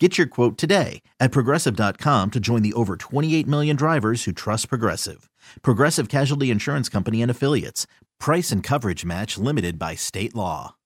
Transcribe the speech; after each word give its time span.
Get 0.00 0.16
your 0.16 0.28
quote 0.28 0.56
today 0.56 1.02
at 1.18 1.32
progressive.com 1.32 2.30
to 2.30 2.38
join 2.38 2.62
the 2.62 2.72
over 2.74 2.96
28 2.96 3.48
million 3.48 3.74
drivers 3.74 4.24
who 4.24 4.32
trust 4.32 4.68
Progressive. 4.68 5.28
Progressive 5.62 6.08
Casualty 6.08 6.52
Insurance 6.52 6.88
Company 6.88 7.20
and 7.20 7.30
Affiliates. 7.30 7.86
Price 8.20 8.52
and 8.52 8.62
coverage 8.62 9.04
match 9.04 9.36
limited 9.38 9.76
by 9.76 9.96
state 9.96 10.36
law. 10.36 10.76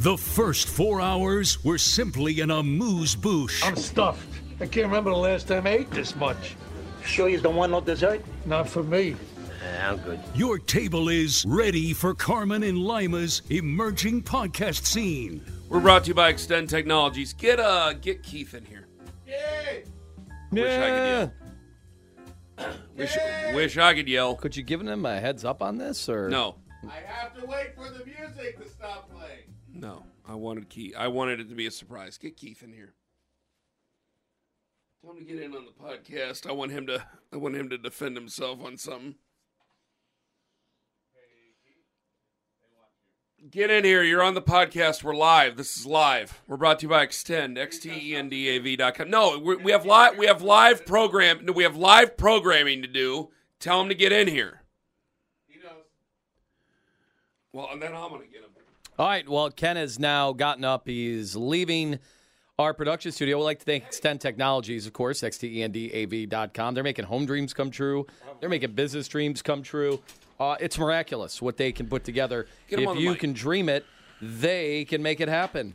The 0.00 0.16
first 0.16 0.68
four 0.68 1.00
hours 1.00 1.62
were 1.64 1.76
simply 1.76 2.40
an 2.40 2.52
amuse 2.52 3.16
bouche. 3.16 3.64
I'm 3.64 3.74
stuffed. 3.74 4.28
I 4.60 4.66
can't 4.66 4.86
remember 4.86 5.10
the 5.10 5.16
last 5.16 5.48
time 5.48 5.66
I 5.66 5.70
ate 5.70 5.90
this 5.90 6.14
much. 6.16 6.56
Sure 7.04 7.28
you 7.28 7.40
don't 7.40 7.56
want 7.56 7.72
no 7.72 7.80
dessert? 7.80 8.24
Not 8.46 8.68
for 8.68 8.82
me. 8.82 9.16
I'm 9.84 9.98
good. 9.98 10.20
Your 10.34 10.58
table 10.58 11.08
is 11.08 11.44
ready 11.46 11.92
for 11.92 12.14
Carman 12.14 12.62
and 12.62 12.78
Lima's 12.78 13.42
emerging 13.50 14.22
podcast 14.22 14.84
scene. 14.84 15.44
We're 15.68 15.80
brought 15.80 16.04
to 16.04 16.08
you 16.08 16.14
by 16.14 16.28
Extend 16.28 16.68
Technologies. 16.68 17.32
Get 17.32 17.58
uh 17.60 17.92
get 17.94 18.22
Keith 18.22 18.54
in 18.54 18.64
here. 18.64 18.86
Wish 20.50 20.70
I 20.70 20.88
could 20.88 21.06
yell. 21.06 21.32
Wish, 22.96 23.16
wish 23.54 23.78
I 23.78 23.94
could 23.94 24.08
yell. 24.08 24.34
Could 24.34 24.56
you 24.56 24.62
give 24.62 24.80
him 24.80 25.04
a 25.06 25.20
heads 25.20 25.44
up 25.44 25.62
on 25.62 25.76
this, 25.78 26.08
or 26.08 26.28
No, 26.28 26.56
I 26.84 27.00
have 27.06 27.38
to 27.38 27.46
wait 27.46 27.74
for 27.74 27.90
the 27.90 28.04
music 28.04 28.60
to 28.62 28.68
stop 28.68 29.10
playing. 29.10 29.54
no. 29.72 30.04
I 30.30 30.34
wanted 30.34 30.68
Keith. 30.68 30.94
I 30.94 31.08
wanted 31.08 31.40
it 31.40 31.48
to 31.48 31.54
be 31.54 31.66
a 31.66 31.70
surprise. 31.70 32.18
Get 32.18 32.36
Keith 32.36 32.62
in 32.62 32.70
here. 32.70 32.92
Tell 35.00 35.12
him 35.12 35.18
to 35.20 35.24
get 35.24 35.42
in 35.42 35.54
on 35.54 35.64
the 35.64 35.72
podcast. 35.72 36.46
I 36.46 36.52
want 36.52 36.70
him 36.70 36.86
to. 36.88 37.02
I 37.32 37.36
want 37.38 37.54
him 37.56 37.70
to 37.70 37.78
defend 37.78 38.14
himself 38.14 38.62
on 38.62 38.76
something. 38.76 39.14
Get 43.46 43.70
in 43.70 43.84
here. 43.84 44.02
You're 44.02 44.22
on 44.22 44.34
the 44.34 44.42
podcast. 44.42 45.04
We're 45.04 45.14
live. 45.14 45.56
This 45.56 45.76
is 45.76 45.86
live. 45.86 46.42
We're 46.48 46.56
brought 46.56 46.80
to 46.80 46.86
you 46.86 46.88
by 46.88 47.04
Extend, 47.04 47.56
E 47.56 47.60
xtendav.com. 47.60 49.08
No, 49.08 49.38
we 49.38 49.70
have 49.70 49.86
live. 49.86 50.18
We 50.18 50.26
have 50.26 50.42
live 50.42 50.84
program. 50.84 51.46
We 51.54 51.62
have 51.62 51.76
live 51.76 52.16
programming 52.16 52.82
to 52.82 52.88
do. 52.88 53.30
Tell 53.60 53.80
him 53.80 53.88
to 53.90 53.94
get 53.94 54.10
in 54.10 54.26
here. 54.26 54.62
He. 55.46 55.60
Well, 57.52 57.68
and 57.72 57.80
then 57.80 57.94
I'm 57.94 58.10
gonna 58.10 58.24
get 58.26 58.42
him. 58.42 58.50
All 58.98 59.06
right. 59.06 59.26
Well, 59.26 59.50
Ken 59.50 59.76
has 59.76 60.00
now 60.00 60.32
gotten 60.32 60.64
up. 60.64 60.88
He's 60.88 61.36
leaving 61.36 62.00
our 62.58 62.74
production 62.74 63.12
studio. 63.12 63.38
We'd 63.38 63.44
like 63.44 63.60
to 63.60 63.64
thank 63.64 63.84
Extend 63.84 64.20
Technologies, 64.20 64.84
of 64.88 64.92
course, 64.92 65.22
E 65.22 65.28
xtendav.com. 65.28 66.74
They're 66.74 66.82
making 66.82 67.04
home 67.04 67.24
dreams 67.24 67.54
come 67.54 67.70
true. 67.70 68.04
They're 68.40 68.50
making 68.50 68.72
business 68.72 69.06
dreams 69.06 69.42
come 69.42 69.62
true. 69.62 70.02
Uh, 70.40 70.56
it's 70.60 70.78
miraculous 70.78 71.42
what 71.42 71.56
they 71.56 71.72
can 71.72 71.86
put 71.88 72.04
together. 72.04 72.46
Get 72.68 72.80
'em 72.80 72.88
If 72.88 72.98
you 73.00 73.10
mic. 73.10 73.18
can 73.20 73.32
dream 73.32 73.68
it, 73.68 73.84
they 74.22 74.84
can 74.84 75.02
make 75.02 75.20
it 75.20 75.28
happen. 75.28 75.74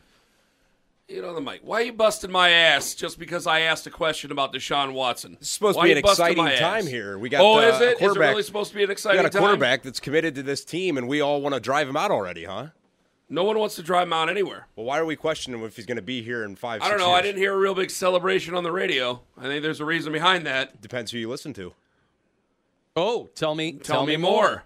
Get 1.10 1.26
on 1.26 1.36
the 1.36 1.42
mic. 1.42 1.60
Why 1.64 1.82
are 1.82 1.84
you 1.84 1.94
busting 1.94 2.32
my 2.32 2.50
ass 2.50 2.96
just 2.96 3.20
because 3.20 3.46
I 3.46 3.60
asked 3.60 3.86
a 3.88 3.92
question 3.92 4.32
about 4.32 4.54
Deshaun 4.54 4.94
Watson? 4.94 5.38
It's 5.42 5.50
supposed 5.50 5.76
Why 5.78 5.90
to 5.90 5.94
be 5.96 6.00
an 6.00 6.02
busting 6.02 6.26
exciting 6.28 6.48
ass? 6.48 6.60
time 6.60 6.88
here. 6.88 7.18
We 7.18 7.28
got 7.28 7.42
oh, 7.42 7.58
uh, 7.58 7.62
is 7.62 7.82
a 7.82 7.84
it? 7.84 7.88
Is 7.88 7.92
it 7.92 7.98
quarterback- 8.00 8.30
really 8.32 8.44
supposed 8.44 8.70
to 8.72 8.78
be 8.78 8.84
an 8.86 8.90
exciting? 8.92 9.20
We 9.20 9.24
got 9.24 9.30
a 9.30 9.34
time? 9.34 9.42
quarterback 9.42 9.84
that's 9.84 10.00
committed 10.00 10.34
to 10.36 10.44
this 10.44 10.64
team, 10.64 10.98
and 10.98 11.10
we 11.10 11.20
all 11.20 11.42
want 11.42 11.56
to 11.56 11.60
drive 11.60 11.90
him 11.90 11.98
out 11.98 12.10
already, 12.10 12.46
huh? 12.46 12.68
No 13.30 13.44
one 13.44 13.60
wants 13.60 13.76
to 13.76 13.84
drive 13.84 14.08
him 14.08 14.14
out 14.14 14.30
anywhere. 14.30 14.68
Well, 14.78 14.86
why 14.86 14.98
are 14.98 15.06
we 15.06 15.16
questioning 15.18 15.60
him 15.60 15.66
if 15.66 15.76
he's 15.76 15.86
going 15.86 15.98
to 15.98 16.02
be 16.02 16.22
here 16.24 16.44
in 16.44 16.56
five? 16.56 16.82
I 16.82 16.86
don't 16.90 17.00
six 17.00 17.08
know. 17.08 17.14
I 17.14 17.22
didn't 17.22 17.40
hear 17.40 17.54
a 17.54 17.58
real 17.58 17.76
big 17.76 17.90
celebration 17.92 18.56
on 18.56 18.64
the 18.64 18.72
radio. 18.72 19.22
I 19.38 19.44
think 19.44 19.62
there's 19.62 19.82
a 19.82 19.86
reason 19.86 20.14
behind 20.14 20.46
that. 20.46 20.82
Depends 20.82 21.12
who 21.12 21.18
you 21.18 21.30
listen 21.30 21.54
to. 21.56 21.74
Oh, 22.96 23.30
tell 23.34 23.56
me, 23.56 23.74
Tell, 23.74 24.06
me 24.06 24.18
more. 24.18 24.64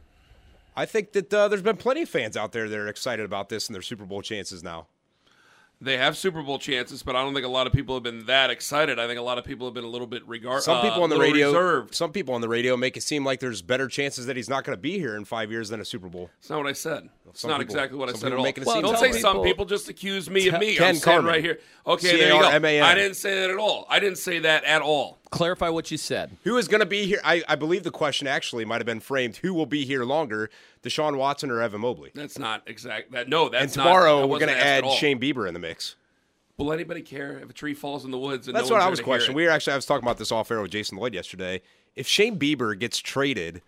I 0.76 0.86
think 0.86 1.14
that 1.14 1.34
uh, 1.34 1.48
there's 1.48 1.62
been 1.62 1.78
plenty 1.78 2.02
of 2.02 2.10
fans 2.10 2.36
out 2.36 2.52
there 2.52 2.68
that 2.68 2.78
are 2.78 2.88
excited 2.88 3.24
about 3.26 3.50
this 3.50 3.68
and 3.68 3.76
their 3.76 3.82
Super 3.82 4.06
Bowl 4.06 4.22
chances 4.22 4.64
now. 4.64 4.88
They 5.80 5.98
have 5.98 6.18
Super 6.18 6.42
Bowl 6.42 6.58
chances, 6.58 7.04
but 7.04 7.16
I 7.16 7.22
don't 7.24 7.36
think 7.36 7.46
a 7.46 7.50
lot 7.50 7.68
of 7.68 7.74
people 7.74 7.96
have 7.96 8.02
been 8.04 8.26
that 8.26 8.50
excited. 8.50 8.98
I 8.98 9.06
think 9.06 9.20
a 9.20 9.24
lot 9.24 9.38
of 9.38 9.46
people 9.46 9.68
have 9.68 9.76
been 9.76 9.84
a 9.84 9.90
little 9.90 10.08
bit 10.08 10.28
regard. 10.28 10.64
Some 10.64 10.82
people 10.82 11.02
uh, 11.02 11.04
on 11.04 11.10
the 11.12 11.20
radio, 11.20 11.48
reserved. 11.50 11.94
some 11.94 12.12
people 12.12 12.34
on 12.34 12.42
the 12.42 12.50
radio 12.50 12.76
make 12.76 12.98
it 12.98 13.02
seem 13.02 13.24
like 13.24 13.40
there's 13.40 13.62
better 13.62 13.88
chances 13.88 14.26
that 14.26 14.36
he's 14.36 14.50
not 14.50 14.64
going 14.64 14.76
to 14.76 14.82
be 14.82 14.98
here 14.98 15.16
in 15.16 15.24
five 15.24 15.52
years 15.52 15.70
than 15.70 15.80
a 15.80 15.86
Super 15.86 16.10
Bowl. 16.10 16.32
It's 16.40 16.50
not 16.50 16.58
what 16.58 16.68
I 16.68 16.74
said. 16.74 17.10
It's 17.30 17.46
not 17.46 17.60
people- 17.60 17.76
exactly 17.76 17.98
what 18.00 18.10
I 18.10 18.14
said 18.14 18.32
at 18.32 18.40
all. 18.40 18.44
making 18.44 18.64
it 18.64 18.66
Well, 18.66 18.78
seem 18.78 18.82
don't 18.82 18.94
tell 18.94 19.02
say 19.02 19.08
that 19.10 19.14
way. 19.14 19.22
some 19.22 19.34
people- 19.36 19.44
people 19.46 19.66
just 19.66 19.88
accuse 19.88 20.28
me 20.32 20.48
of 20.48 20.60
me. 20.60 20.76
Ken 20.78 20.88
I'm 20.88 20.96
saying 20.96 21.04
Carman. 21.04 21.26
right 21.32 21.44
here. 21.44 21.60
Okay, 21.86 22.08
there 22.18 22.34
you 22.34 22.40
go. 22.42 22.42
C-A-R-M-A-N. 22.42 22.84
I 22.84 22.96
didn't 22.96 23.16
say 23.16 23.40
that 23.42 23.52
at 23.52 23.58
all. 23.58 23.86
I 23.88 24.00
didn't 24.00 24.18
say 24.18 24.40
that 24.40 24.64
at 24.64 24.82
all. 24.82 25.20
Clarify 25.30 25.70
what 25.70 25.92
you 25.92 25.98
said. 25.98 26.38
Who 26.44 26.58
is 26.58 26.68
going 26.68 26.80
to 26.80 26.86
be 26.86 27.06
here? 27.06 27.20
I, 27.24 27.44
I 27.48 27.56
believe 27.56 27.84
the 27.84 27.92
question 27.92 28.28
actually 28.28 28.66
might 28.66 28.80
have 28.80 28.86
been 28.86 29.00
framed: 29.00 29.38
Who 29.38 29.54
will 29.54 29.66
be 29.66 29.86
here 29.86 30.04
longer, 30.04 30.50
Deshaun 30.84 31.18
Watson 31.18 31.52
or 31.52 31.62
Evan 31.62 31.82
Mobley? 31.82 32.12
That's 32.16 32.40
not 32.40 32.64
exact. 32.66 33.12
That 33.12 33.28
no. 33.28 33.50
That's 33.50 33.76
and 33.76 33.78
not- 33.78 33.84
tomorrow 33.84 34.22
that 34.22 34.28
we're 34.28 34.40
going 34.40 34.54
to 34.54 34.58
add. 34.58 34.90
Shane 34.92 35.20
Bieber 35.20 35.48
in 35.48 35.54
the 35.54 35.60
mix. 35.60 35.96
Will 36.58 36.74
anybody 36.74 37.02
care 37.04 37.40
if 37.40 37.50
a 37.50 37.54
tree 37.54 37.76
falls 37.76 38.04
in 38.04 38.10
the 38.10 38.18
woods? 38.18 38.48
And 38.48 38.56
That's 38.56 38.70
no 38.70 38.76
what 38.76 38.80
one's 38.80 38.88
I 38.88 38.90
was 38.90 39.00
there 39.00 39.04
questioning. 39.06 39.36
We 39.36 39.44
were 39.46 39.52
actually 39.52 39.74
I 39.74 39.76
was 39.76 39.86
talking 39.86 40.04
about 40.04 40.18
this 40.18 40.32
off 40.32 40.50
air 40.50 40.62
with 40.62 40.72
Jason 40.72 40.98
Lloyd 40.98 41.14
yesterday. 41.14 41.62
If 41.96 42.08
Shane 42.08 42.40
Bieber 42.40 42.78
gets 42.78 42.98
traded, 42.98 43.62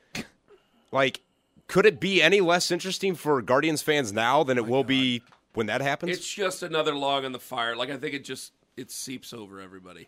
like, 0.92 1.22
could 1.68 1.86
it 1.86 2.00
be 2.00 2.22
any 2.22 2.42
less 2.42 2.72
interesting 2.72 3.16
for 3.16 3.42
Guardians 3.42 3.82
fans 3.82 4.12
now 4.12 4.44
than 4.44 4.58
it 4.58 4.66
will 4.66 4.84
be 4.84 5.22
when 5.54 5.68
that 5.68 5.82
happens? 5.82 6.18
It's 6.18 6.34
just 6.34 6.64
another 6.64 6.96
log 6.96 7.26
on 7.26 7.32
the 7.32 7.40
fire. 7.40 7.76
Like 7.76 7.90
I 7.90 7.98
think 7.98 8.16
it 8.16 8.24
just 8.24 8.54
it 8.76 8.90
seeps 8.90 9.34
over 9.34 9.60
everybody. 9.60 10.08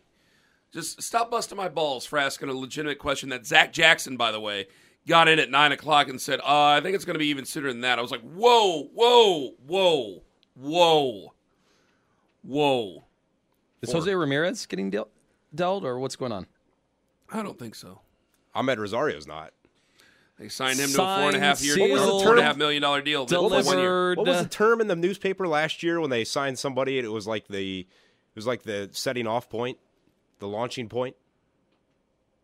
Just 0.73 1.01
stop 1.01 1.29
busting 1.29 1.57
my 1.57 1.67
balls 1.69 2.05
for 2.05 2.17
asking 2.17 2.49
a 2.49 2.53
legitimate 2.53 2.97
question. 2.97 3.29
That 3.29 3.45
Zach 3.45 3.73
Jackson, 3.73 4.15
by 4.15 4.31
the 4.31 4.39
way, 4.39 4.67
got 5.07 5.27
in 5.27 5.39
at 5.39 5.49
nine 5.49 5.71
o'clock 5.71 6.07
and 6.07 6.19
said, 6.19 6.39
uh, 6.39 6.43
"I 6.45 6.81
think 6.81 6.95
it's 6.95 7.05
going 7.05 7.15
to 7.15 7.19
be 7.19 7.27
even 7.27 7.45
sooner 7.45 7.67
than 7.67 7.81
that." 7.81 7.99
I 7.99 8.01
was 8.01 8.11
like, 8.11 8.21
"Whoa, 8.21 8.83
whoa, 8.93 9.55
whoa, 9.67 10.23
whoa, 10.55 11.33
whoa." 12.43 13.03
Is 13.81 13.91
Jose 13.91 14.13
Ramirez 14.13 14.65
getting 14.65 14.89
dealt, 14.89 15.09
dealt, 15.53 15.83
or 15.83 15.99
what's 15.99 16.15
going 16.15 16.31
on? 16.31 16.47
I 17.31 17.43
don't 17.43 17.59
think 17.59 17.75
so. 17.75 18.01
Amed 18.55 18.77
Rosario's 18.77 19.27
not. 19.27 19.53
They 20.37 20.49
signed 20.49 20.79
him 20.79 20.89
to 20.89 21.01
a 21.03 21.17
four 21.17 21.27
and 21.27 21.35
a 21.35 21.39
half 21.39 21.61
year 21.61 21.75
Signed, 21.75 21.87
deal, 21.87 21.97
sealed, 21.97 22.23
four 22.23 22.31
and 22.31 22.39
a 22.39 22.43
half 22.43 22.57
million 22.57 22.81
dollar 22.81 23.01
deal 23.01 23.27
for 23.27 23.35
one 23.41 23.51
year. 23.51 24.15
Delivered. 24.15 24.17
What 24.17 24.27
was 24.27 24.43
the 24.43 24.49
term 24.49 24.81
in 24.81 24.87
the 24.87 24.95
newspaper 24.95 25.47
last 25.47 25.83
year 25.83 25.99
when 25.99 26.09
they 26.09 26.23
signed 26.23 26.57
somebody? 26.57 26.97
It 26.97 27.11
was 27.11 27.27
like 27.27 27.47
the 27.47 27.81
it 27.81 28.35
was 28.35 28.47
like 28.47 28.63
the 28.63 28.89
setting 28.91 29.27
off 29.27 29.49
point, 29.49 29.77
the 30.41 30.47
launching 30.47 30.89
point. 30.89 31.15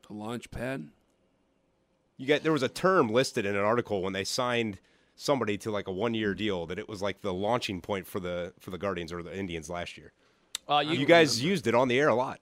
The 0.08 0.14
launch 0.14 0.50
pad. 0.50 0.88
You 2.16 2.26
get 2.26 2.44
there 2.44 2.54
was 2.54 2.64
a 2.64 2.70
term 2.70 3.10
listed 3.10 3.46
in 3.46 3.56
an 3.56 3.64
article 3.64 4.02
when 4.02 4.14
they 4.14 4.24
signed 4.24 4.80
somebody 5.16 5.58
to 5.58 5.72
like 5.72 5.88
a 5.88 5.92
one 5.92 6.14
year 6.14 6.34
deal 6.34 6.66
that 6.68 6.80
it 6.80 6.88
was 6.88 7.02
like 7.02 7.22
the 7.22 7.34
launching 7.34 7.82
point 7.82 8.08
for 8.08 8.22
the 8.22 8.54
for 8.60 8.72
the 8.72 8.78
Guardians 8.78 9.12
or 9.12 9.22
the 9.22 9.38
Indians 9.38 9.70
last 9.70 9.98
year. 9.98 10.14
Uh, 10.70 10.84
You 10.86 11.06
guys 11.06 11.44
used 11.44 11.68
it 11.68 11.76
on 11.76 11.90
the 11.90 12.00
air 12.00 12.08
a 12.08 12.16
lot. 12.16 12.40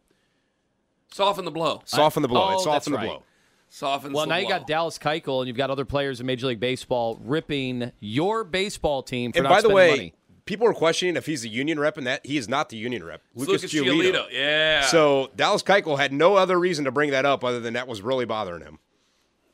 Soften 1.12 1.46
the 1.46 1.52
blow. 1.52 1.82
Soften 1.86 2.22
the 2.22 2.28
blow. 2.28 2.42
Oh, 2.42 2.54
it's 2.54 2.66
that's 2.66 2.86
soften 2.86 2.94
the 2.94 2.98
right. 2.98 3.08
blow. 3.08 3.24
Soften 3.70 4.14
Well, 4.14 4.26
the 4.26 4.30
now 4.30 4.38
you 4.38 4.48
got 4.48 4.68
Dallas 4.68 4.98
Keuchel, 4.98 5.40
and 5.40 5.48
you've 5.48 5.58
got 5.58 5.70
other 5.70 5.86
players 5.86 6.20
in 6.20 6.26
Major 6.26 6.48
League 6.48 6.60
Baseball 6.60 7.18
ripping 7.22 7.92
your 8.00 8.44
baseball 8.44 9.04
team 9.04 9.32
for 9.32 9.40
And 9.40 9.44
not 9.46 9.50
by 9.50 9.56
the 9.56 9.60
spending 9.70 9.76
way, 9.76 9.90
money. 9.90 10.14
People 10.46 10.68
are 10.68 10.74
questioning 10.74 11.16
if 11.16 11.26
he's 11.26 11.44
a 11.44 11.48
union 11.48 11.80
rep, 11.80 11.98
and 11.98 12.08
that 12.08 12.26
he 12.26 12.38
is 12.38 12.48
not 12.48 12.70
the 12.70 12.78
union 12.78 13.04
rep. 13.04 13.22
It's 13.36 13.48
Lucas, 13.48 13.74
Lucas 13.74 13.90
Giolito. 13.90 14.26
Yeah. 14.32 14.86
So 14.86 15.32
Dallas 15.36 15.64
Keuchel 15.64 15.98
had 15.98 16.14
no 16.14 16.36
other 16.36 16.60
reason 16.60 16.86
to 16.86 16.92
bring 16.92 17.12
that 17.12 17.26
up 17.26 17.44
other 17.44 17.60
than 17.60 17.74
that 17.74 17.88
was 17.88 18.02
really 18.02 18.26
bothering 18.26 18.62
him. 18.62 18.80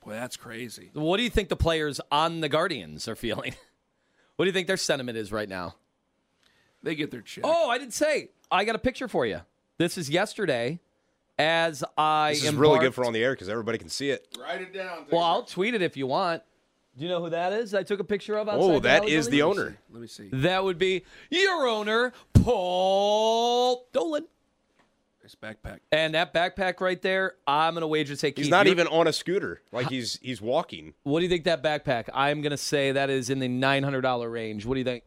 Boy, 0.03 0.13
that's 0.13 0.37
crazy. 0.37 0.89
What 0.93 1.17
do 1.17 1.23
you 1.23 1.29
think 1.29 1.49
the 1.49 1.55
players 1.55 2.01
on 2.11 2.41
the 2.41 2.49
Guardians 2.49 3.07
are 3.07 3.15
feeling? 3.15 3.53
what 4.35 4.45
do 4.45 4.49
you 4.49 4.53
think 4.53 4.67
their 4.67 4.77
sentiment 4.77 5.17
is 5.17 5.31
right 5.31 5.47
now? 5.47 5.75
They 6.83 6.95
get 6.95 7.11
their 7.11 7.21
check. 7.21 7.43
Oh, 7.45 7.69
I 7.69 7.77
didn't 7.77 7.93
say. 7.93 8.29
I 8.51 8.65
got 8.65 8.75
a 8.75 8.79
picture 8.79 9.07
for 9.07 9.25
you. 9.25 9.41
This 9.77 9.97
is 9.97 10.09
yesterday 10.09 10.79
as 11.37 11.83
I 11.97 12.33
This 12.33 12.45
is 12.45 12.53
really 12.55 12.79
good 12.79 12.93
for 12.93 13.05
on 13.05 13.13
the 13.13 13.23
air 13.23 13.33
because 13.33 13.49
everybody 13.49 13.77
can 13.77 13.89
see 13.89 14.09
it. 14.09 14.27
Write 14.39 14.61
it 14.61 14.73
down. 14.73 15.05
Well, 15.11 15.21
I'll 15.21 15.43
tweet 15.43 15.75
it 15.75 15.81
if 15.81 15.95
you 15.95 16.07
want. 16.07 16.41
Do 16.97 17.03
you 17.03 17.09
know 17.09 17.21
who 17.23 17.29
that 17.29 17.53
is? 17.53 17.73
I 17.73 17.83
took 17.83 17.99
a 17.99 18.03
picture 18.03 18.37
of. 18.37 18.49
outside 18.49 18.63
Oh, 18.63 18.73
the 18.73 18.79
that 18.81 18.99
Valley 19.01 19.13
is 19.13 19.29
the 19.29 19.37
Building? 19.37 19.61
owner. 19.63 19.77
Let 19.91 20.01
me 20.01 20.07
see. 20.07 20.29
That 20.33 20.63
would 20.63 20.77
be 20.77 21.03
your 21.29 21.65
owner, 21.67 22.11
Paul 22.33 23.87
Dolan. 23.93 24.25
Nice 25.23 25.35
backpack. 25.35 25.79
And 25.91 26.15
that 26.15 26.33
backpack 26.33 26.81
right 26.81 27.01
there, 27.01 27.35
I'm 27.47 27.75
gonna 27.75 27.87
wager 27.87 28.13
to 28.13 28.17
say 28.19 28.33
He's 28.35 28.45
Keith, 28.45 28.51
not 28.51 28.67
even 28.67 28.87
on 28.87 29.07
a 29.07 29.13
scooter. 29.13 29.61
Like 29.71 29.87
he's 29.89 30.19
he's 30.21 30.41
walking. 30.41 30.93
What 31.03 31.19
do 31.19 31.23
you 31.23 31.29
think 31.29 31.43
that 31.45 31.63
backpack? 31.63 32.09
I'm 32.13 32.41
gonna 32.41 32.57
say 32.57 32.91
that 32.91 33.09
is 33.09 33.29
in 33.29 33.39
the 33.39 33.47
nine 33.47 33.83
hundred 33.83 34.01
dollar 34.01 34.29
range. 34.29 34.65
What 34.65 34.73
do 34.73 34.79
you 34.79 34.83
think? 34.85 35.03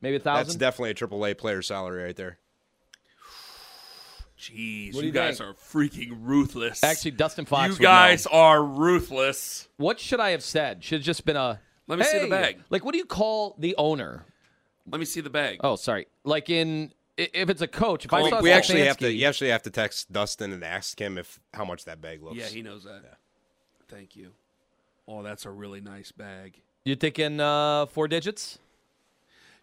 Maybe 0.00 0.16
a 0.16 0.20
thousand. 0.20 0.46
That's 0.46 0.56
definitely 0.56 0.90
a 0.90 0.94
AAA 0.94 1.36
player 1.38 1.62
salary 1.62 2.04
right 2.04 2.16
there. 2.16 2.38
Jeez, 4.52 4.94
What 4.94 5.00
you 5.02 5.06
you 5.08 5.12
guys 5.12 5.38
think? 5.38 5.50
are 5.50 5.54
freaking 5.54 6.18
ruthless. 6.20 6.82
Actually, 6.84 7.12
Dustin 7.12 7.44
Fox. 7.46 7.68
you 7.68 7.72
would 7.74 7.80
know. 7.80 7.88
guys 7.88 8.26
are 8.26 8.62
ruthless. 8.62 9.68
What 9.76 9.98
should 10.00 10.20
I 10.20 10.30
have 10.30 10.42
said? 10.42 10.84
Should 10.84 10.98
have 11.00 11.04
just 11.06 11.24
been 11.24 11.36
a. 11.36 11.60
Let 11.86 11.98
me 11.98 12.04
see 12.04 12.18
the 12.18 12.28
bag. 12.28 12.58
Like, 12.70 12.84
what 12.84 12.92
do 12.92 12.98
you 12.98 13.04
call 13.04 13.54
the 13.58 13.74
owner? 13.76 14.24
Let 14.90 14.98
me 14.98 15.04
see 15.06 15.20
the 15.20 15.30
bag. 15.30 15.58
Oh, 15.62 15.76
sorry. 15.76 16.06
Like 16.24 16.50
in 16.50 16.92
if 17.16 17.48
it's 17.48 17.62
a 17.62 17.68
coach. 17.68 18.04
If 18.04 18.12
I 18.12 18.22
We, 18.22 18.30
saw 18.30 18.40
we 18.40 18.50
actually 18.50 18.82
have 18.86 18.98
to. 18.98 19.12
You 19.12 19.26
actually 19.26 19.50
have 19.50 19.62
to 19.62 19.70
text 19.70 20.12
Dustin 20.12 20.52
and 20.52 20.62
ask 20.64 21.00
him 21.00 21.16
if 21.18 21.38
how 21.54 21.64
much 21.64 21.84
that 21.86 22.00
bag 22.00 22.22
looks. 22.22 22.36
yeah, 22.36 22.46
he 22.46 22.60
knows 22.62 22.84
that. 22.84 23.02
Thank 23.88 24.16
you. 24.16 24.32
Oh, 25.06 25.22
that's 25.22 25.44
a 25.46 25.50
really 25.50 25.80
nice 25.80 26.10
bag. 26.12 26.60
You 26.84 26.96
thinking 26.96 27.40
uh, 27.40 27.86
four 27.86 28.08
digits? 28.08 28.58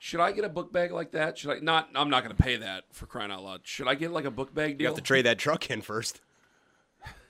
Should 0.04 0.20
I 0.20 0.32
get 0.32 0.44
a 0.46 0.50
book 0.50 0.74
bag 0.74 0.92
like 0.92 1.12
that? 1.12 1.38
Should 1.38 1.52
I 1.52 1.60
not? 1.60 1.90
I'm 1.94 2.10
not 2.10 2.24
going 2.24 2.36
to 2.36 2.42
pay 2.42 2.58
that 2.58 2.86
for 2.92 3.06
crying 3.06 3.30
out 3.30 3.44
loud. 3.44 3.62
Should 3.66 3.88
I 3.88 3.94
get 3.94 4.12
like 4.12 4.26
a 4.26 4.32
book 4.32 4.52
bag 4.52 4.80
deal? 4.80 4.86
you 4.86 4.88
have 4.88 4.96
to 4.96 5.02
trade 5.04 5.28
that 5.28 5.38
truck 5.38 5.70
in 5.70 5.84
first. 5.84 6.22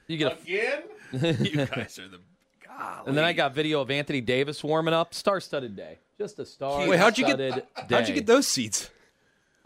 You 0.08 0.16
get 0.16 0.32
a. 0.32 0.42
Again? 0.42 0.84
you 1.46 1.66
guys 1.66 2.00
are 2.00 2.08
the. 2.08 2.22
Golly. 2.66 3.08
And 3.08 3.18
then 3.18 3.26
I 3.26 3.34
got 3.34 3.54
video 3.54 3.82
of 3.82 3.92
Anthony 3.92 4.22
Davis 4.22 4.64
warming 4.64 4.94
up. 4.94 5.14
Star-studded 5.14 5.76
day. 5.76 6.00
Just 6.18 6.40
a 6.40 6.46
star. 6.46 6.88
Wait, 6.88 6.98
how'd 6.98 7.18
you 7.18 7.26
get? 7.26 7.38
day. 7.38 7.52
How'd 7.90 8.08
you 8.08 8.16
get 8.16 8.26
those 8.26 8.48
seats? 8.48 8.90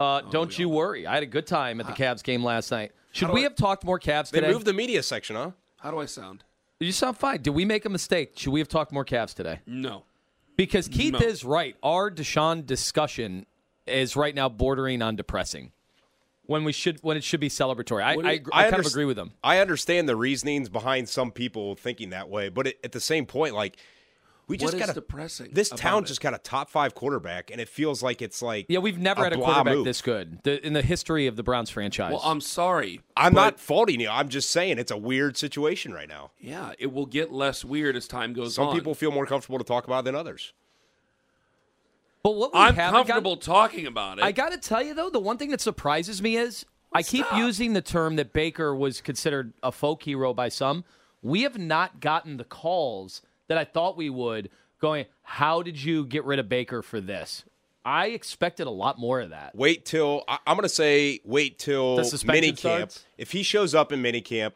Uh, 0.00 0.22
don't 0.22 0.58
you 0.58 0.68
worry. 0.68 1.06
I 1.06 1.14
had 1.14 1.22
a 1.22 1.26
good 1.26 1.46
time 1.46 1.78
at 1.78 1.86
the 1.86 1.92
Cavs 1.92 2.24
game 2.24 2.42
last 2.42 2.72
night. 2.72 2.90
Should 3.12 3.30
we 3.30 3.42
I- 3.42 3.44
have 3.44 3.54
talked 3.54 3.84
more 3.84 4.00
Cavs 4.00 4.30
They 4.32 4.38
today? 4.40 4.48
They 4.48 4.52
moved 4.52 4.66
the 4.66 4.72
media 4.72 5.04
section, 5.04 5.36
huh? 5.36 5.52
How 5.78 5.92
do 5.92 5.98
I 6.00 6.06
sound? 6.06 6.42
You 6.80 6.90
sound 6.90 7.16
fine. 7.18 7.40
Did 7.40 7.50
we 7.50 7.64
make 7.64 7.84
a 7.84 7.88
mistake? 7.88 8.32
Should 8.34 8.52
we 8.52 8.58
have 8.58 8.68
talked 8.68 8.90
more 8.90 9.04
Cavs 9.04 9.32
today? 9.32 9.60
No. 9.64 10.02
Because 10.56 10.88
Keith 10.88 11.12
No. 11.12 11.18
is 11.18 11.44
right. 11.44 11.76
Our 11.82 12.10
Deshaun 12.10 12.64
discussion 12.64 13.46
is 13.86 14.16
right 14.16 14.34
now 14.34 14.48
bordering 14.48 15.02
on 15.02 15.16
depressing. 15.16 15.72
When 16.44 16.62
we 16.62 16.72
should, 16.72 16.98
when 17.02 17.16
it 17.16 17.24
should 17.24 17.40
be 17.40 17.48
celebratory. 17.48 18.02
I, 18.04 18.14
do 18.14 18.24
I, 18.24 18.40
I, 18.52 18.70
kind 18.70 18.80
of 18.80 18.86
agree 18.86 19.04
with 19.04 19.18
him. 19.18 19.32
I 19.42 19.58
understand 19.58 20.08
the 20.08 20.14
reasonings 20.14 20.68
behind 20.68 21.08
some 21.08 21.32
people 21.32 21.74
thinking 21.74 22.10
that 22.10 22.28
way, 22.28 22.50
but 22.50 22.68
at, 22.68 22.74
at 22.84 22.92
the 22.92 23.00
same 23.00 23.26
point, 23.26 23.54
like 23.54 23.76
we 24.48 24.56
just 24.56 24.74
What 24.74 24.80
is 24.80 24.86
got 24.86 24.94
depressing 24.94 25.50
This 25.52 25.68
about 25.68 25.78
town 25.80 26.02
it? 26.04 26.06
just 26.06 26.20
got 26.20 26.32
a 26.34 26.38
top 26.38 26.70
five 26.70 26.94
quarterback, 26.94 27.50
and 27.50 27.60
it 27.60 27.68
feels 27.68 28.02
like 28.02 28.22
it's 28.22 28.40
like 28.42 28.66
Yeah, 28.68 28.78
we've 28.78 28.98
never 28.98 29.22
a 29.22 29.24
had 29.24 29.32
a 29.32 29.36
quarterback 29.36 29.74
move. 29.74 29.84
this 29.84 30.00
good 30.02 30.40
the, 30.44 30.64
in 30.64 30.72
the 30.72 30.82
history 30.82 31.26
of 31.26 31.34
the 31.36 31.42
Browns 31.42 31.68
franchise. 31.70 32.12
Well, 32.12 32.22
I'm 32.24 32.40
sorry. 32.40 33.00
I'm 33.16 33.34
not 33.34 33.58
faulting 33.58 34.00
you. 34.00 34.08
I'm 34.08 34.28
just 34.28 34.50
saying 34.50 34.78
it's 34.78 34.92
a 34.92 34.96
weird 34.96 35.36
situation 35.36 35.92
right 35.92 36.08
now. 36.08 36.30
Yeah, 36.38 36.72
it 36.78 36.92
will 36.92 37.06
get 37.06 37.32
less 37.32 37.64
weird 37.64 37.96
as 37.96 38.06
time 38.06 38.32
goes 38.32 38.54
Some 38.54 38.66
on. 38.66 38.70
Some 38.72 38.78
people 38.80 38.94
feel 38.94 39.10
more 39.10 39.26
comfortable 39.26 39.58
to 39.58 39.64
talk 39.64 39.84
about 39.86 40.00
it 40.00 40.04
than 40.04 40.14
others. 40.14 40.52
but 42.22 42.32
what 42.36 42.52
we 42.52 42.60
I'm 42.60 42.74
comfortable 42.74 43.36
got- 43.36 43.42
talking 43.42 43.86
about 43.86 44.18
it. 44.18 44.24
I 44.24 44.32
got 44.32 44.50
to 44.52 44.58
tell 44.58 44.82
you 44.82 44.94
though, 44.94 45.10
the 45.10 45.20
one 45.20 45.38
thing 45.38 45.50
that 45.50 45.60
surprises 45.60 46.20
me 46.22 46.36
is 46.36 46.64
I 46.92 47.02
keep 47.02 47.26
using 47.36 47.72
the 47.72 47.82
term 47.82 48.16
that 48.16 48.32
Baker 48.32 48.74
was 48.74 49.00
considered 49.00 49.52
a 49.62 49.70
folk 49.72 50.02
hero 50.04 50.32
by 50.32 50.48
some. 50.48 50.84
We 51.22 51.42
have 51.42 51.58
not 51.58 52.00
gotten 52.00 52.36
the 52.36 52.44
calls 52.44 53.22
that 53.48 53.58
I 53.58 53.64
thought 53.64 53.96
we 53.96 54.10
would. 54.10 54.50
Going, 54.80 55.06
how 55.22 55.62
did 55.62 55.82
you 55.82 56.04
get 56.04 56.24
rid 56.24 56.38
of 56.38 56.48
Baker 56.48 56.82
for 56.82 57.00
this? 57.00 57.44
I 57.84 58.08
expected 58.08 58.66
a 58.66 58.70
lot 58.70 58.98
more 58.98 59.20
of 59.20 59.30
that. 59.30 59.54
Wait 59.54 59.84
till 59.84 60.24
I, 60.28 60.38
I'm 60.46 60.56
going 60.56 60.64
to 60.64 60.68
say 60.68 61.20
wait 61.24 61.58
till 61.58 61.96
The 61.96 62.04
suspension 62.04 62.40
mini 62.40 62.48
camp. 62.52 62.90
starts? 62.90 63.04
If 63.16 63.30
he 63.32 63.42
shows 63.42 63.74
up 63.74 63.92
in 63.92 64.02
mini 64.02 64.20
camp, 64.20 64.54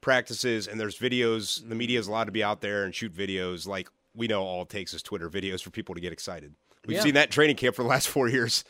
practices, 0.00 0.66
and 0.66 0.78
there's 0.80 0.98
videos, 0.98 1.66
the 1.66 1.74
media 1.74 1.98
is 2.00 2.08
allowed 2.08 2.24
to 2.24 2.32
be 2.32 2.42
out 2.42 2.60
there 2.60 2.84
and 2.84 2.94
shoot 2.94 3.14
videos. 3.14 3.66
Like 3.66 3.88
we 4.14 4.26
know, 4.26 4.42
all 4.42 4.62
it 4.62 4.68
takes 4.68 4.92
is 4.92 5.02
Twitter 5.02 5.30
videos 5.30 5.62
for 5.62 5.70
people 5.70 5.94
to 5.94 6.00
get 6.00 6.12
excited. 6.12 6.54
We've 6.86 6.96
Yeah. 6.96 7.02
seen 7.04 7.14
that 7.14 7.30
training 7.30 7.56
camp 7.56 7.76
for 7.76 7.82
the 7.82 7.88
last 7.88 8.08
four 8.08 8.28
years. 8.28 8.64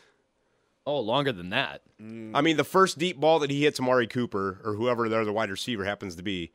Oh, 0.85 0.99
longer 0.99 1.31
than 1.31 1.49
that. 1.49 1.81
I 1.99 2.41
mean, 2.41 2.57
the 2.57 2.63
first 2.65 2.97
deep 2.99 3.17
ball 3.17 3.39
that 3.39 3.49
he 3.49 3.63
hits 3.63 3.79
Amari 3.79 4.05
Cooper 4.05 4.59
or 4.65 4.73
whoever 4.75 5.07
the 5.09 5.19
other 5.19 5.31
wide 5.31 5.49
receiver 5.49 5.85
happens 5.85 6.15
to 6.17 6.23
be, 6.23 6.51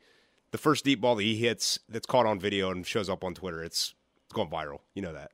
the 0.51 0.57
first 0.57 0.85
deep 0.85 1.01
ball 1.01 1.15
that 1.15 1.23
he 1.23 1.35
hits 1.37 1.79
that's 1.89 2.05
caught 2.05 2.25
on 2.25 2.39
video 2.39 2.71
and 2.71 2.85
shows 2.85 3.09
up 3.09 3.23
on 3.23 3.33
Twitter, 3.33 3.63
it's 3.63 3.93
it's 4.25 4.33
going 4.33 4.49
viral. 4.49 4.79
You 4.93 5.01
know 5.01 5.13
that. 5.13 5.31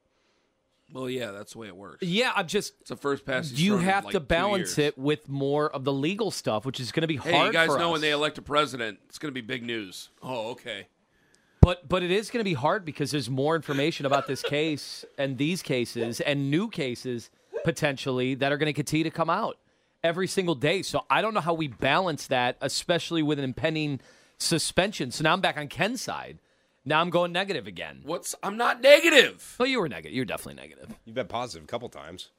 well, 0.93 1.09
yeah, 1.09 1.31
that's 1.31 1.53
the 1.53 1.59
way 1.59 1.67
it 1.67 1.75
works. 1.75 2.01
Yeah, 2.01 2.31
I'm 2.35 2.47
just. 2.47 2.73
It's 2.81 2.89
the 2.89 2.95
first 2.95 3.25
pass. 3.25 3.49
he's 3.49 3.61
You 3.61 3.71
thrown 3.73 3.81
in, 3.81 3.85
have 3.89 4.05
like, 4.05 4.11
to 4.13 4.19
balance 4.19 4.77
it 4.77 4.97
with 4.97 5.27
more 5.27 5.69
of 5.71 5.83
the 5.83 5.91
legal 5.93 6.31
stuff, 6.31 6.65
which 6.65 6.79
is 6.79 6.91
going 6.91 7.01
to 7.01 7.07
be 7.07 7.17
Hey, 7.17 7.33
hard. 7.33 7.47
you 7.47 7.53
guys 7.53 7.67
for 7.67 7.77
know 7.79 7.87
us. 7.89 7.91
when 7.93 8.01
they 8.01 8.11
elect 8.11 8.37
a 8.37 8.41
president, 8.41 8.99
it's 9.09 9.17
going 9.17 9.29
to 9.29 9.33
be 9.33 9.41
big 9.45 9.63
news. 9.63 10.09
Oh, 10.23 10.51
okay. 10.51 10.87
But 11.61 11.89
but 11.89 12.03
it 12.03 12.11
is 12.11 12.29
going 12.29 12.41
to 12.41 12.49
be 12.49 12.53
hard 12.53 12.85
because 12.85 13.09
there's 13.11 13.29
more 13.29 13.55
information 13.55 14.05
about 14.05 14.27
this 14.27 14.43
case 14.43 15.03
and 15.17 15.37
these 15.37 15.61
cases 15.63 16.21
and 16.21 16.51
new 16.51 16.69
cases 16.69 17.31
potentially 17.63 18.35
that 18.35 18.51
are 18.51 18.57
going 18.57 18.67
to 18.67 18.73
continue 18.73 19.03
to 19.03 19.09
come 19.09 19.29
out 19.31 19.57
every 20.03 20.27
single 20.27 20.53
day. 20.53 20.83
So 20.83 21.05
I 21.09 21.23
don't 21.23 21.33
know 21.33 21.39
how 21.41 21.55
we 21.55 21.67
balance 21.67 22.27
that, 22.27 22.57
especially 22.61 23.23
with 23.23 23.39
an 23.39 23.45
impending 23.45 23.99
suspension. 24.37 25.11
So 25.11 25.23
now 25.23 25.33
I'm 25.33 25.41
back 25.41 25.57
on 25.57 25.67
Ken's 25.67 26.01
side. 26.01 26.39
Now 26.85 27.01
I'm 27.01 27.09
going 27.09 27.31
negative 27.31 27.65
again. 27.67 28.01
What's? 28.03 28.35
I'm 28.43 28.57
not 28.57 28.81
negative. 28.81 29.55
Oh, 29.59 29.63
you 29.63 29.79
were 29.79 29.89
negative. 29.89 30.15
You're 30.15 30.25
definitely 30.25 30.61
negative. 30.61 30.95
You've 31.05 31.15
been 31.15 31.27
positive 31.27 31.63
a 31.63 31.67
couple 31.67 31.89
times. 31.89 32.29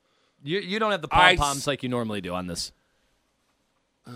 You 0.44 0.60
you 0.60 0.78
don't 0.78 0.92
have 0.92 1.02
the 1.02 1.08
I 1.10 1.36
pom 1.36 1.42
s- 1.44 1.48
poms 1.48 1.66
like 1.66 1.82
you 1.82 1.88
normally 1.88 2.20
do 2.20 2.34
on 2.34 2.46
this. 2.46 2.72
Uh, 4.06 4.12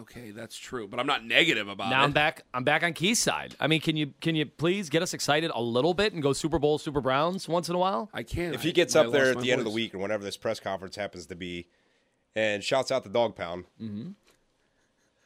okay, 0.00 0.32
that's 0.32 0.56
true, 0.56 0.88
but 0.88 0.98
I'm 0.98 1.06
not 1.06 1.24
negative 1.24 1.68
about 1.68 1.90
Now 1.90 2.00
it. 2.00 2.04
I'm 2.04 2.12
back. 2.12 2.42
I'm 2.52 2.64
back 2.64 2.82
on 2.82 2.92
Key's 2.92 3.20
side. 3.20 3.54
I 3.60 3.68
mean, 3.68 3.80
can 3.80 3.96
you 3.96 4.12
can 4.20 4.34
you 4.34 4.46
please 4.46 4.88
get 4.88 5.02
us 5.02 5.14
excited 5.14 5.52
a 5.54 5.60
little 5.60 5.94
bit 5.94 6.12
and 6.12 6.22
go 6.22 6.32
Super 6.32 6.58
Bowl, 6.58 6.78
Super 6.78 7.00
Browns 7.00 7.48
once 7.48 7.68
in 7.68 7.76
a 7.76 7.78
while? 7.78 8.10
I 8.12 8.24
can't. 8.24 8.54
If 8.54 8.62
he 8.62 8.72
gets 8.72 8.96
I 8.96 9.04
up 9.04 9.12
there 9.12 9.30
at 9.30 9.36
my 9.36 9.42
the 9.42 9.52
end 9.52 9.60
of 9.60 9.64
the 9.64 9.70
week 9.70 9.94
or 9.94 9.98
whenever 9.98 10.24
this 10.24 10.36
press 10.36 10.58
conference 10.58 10.96
happens 10.96 11.26
to 11.26 11.36
be, 11.36 11.68
and 12.34 12.64
shouts 12.64 12.90
out 12.90 13.04
the 13.04 13.10
dog 13.10 13.36
pound, 13.36 13.66
mm-hmm. 13.80 14.10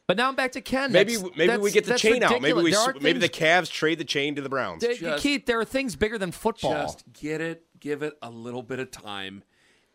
But 0.06 0.16
now 0.18 0.28
I'm 0.28 0.34
back 0.34 0.52
to 0.52 0.60
Ken. 0.60 0.92
maybe 0.92 1.14
That's- 1.16 1.36
maybe 1.36 1.56
we 1.56 1.70
get 1.70 1.84
the 1.84 1.90
that's 1.90 2.02
chain 2.02 2.22
out. 2.22 2.42
Maybe 2.42 2.52
we 2.52 2.70
There 2.72 2.80
are 2.80 2.94
s- 2.94 3.00
maybe 3.00 3.18
the 3.18 3.28
things- 3.28 3.38
Cavs 3.68 3.70
trade 3.72 3.98
the 3.98 4.04
chain 4.04 4.34
to 4.34 4.42
the 4.42 4.48
Browns. 4.50 4.82
There- 4.82 4.94
Just- 4.94 5.22
Keith, 5.22 5.46
there 5.46 5.58
are 5.58 5.64
things 5.64 5.96
bigger 5.96 6.18
than 6.18 6.30
football. 6.30 6.72
Just 6.82 7.04
get 7.12 7.40
it, 7.40 7.64
give 7.80 8.02
it 8.02 8.18
a 8.20 8.30
little 8.30 8.62
bit 8.62 8.78
of 8.80 8.90
time. 8.90 9.44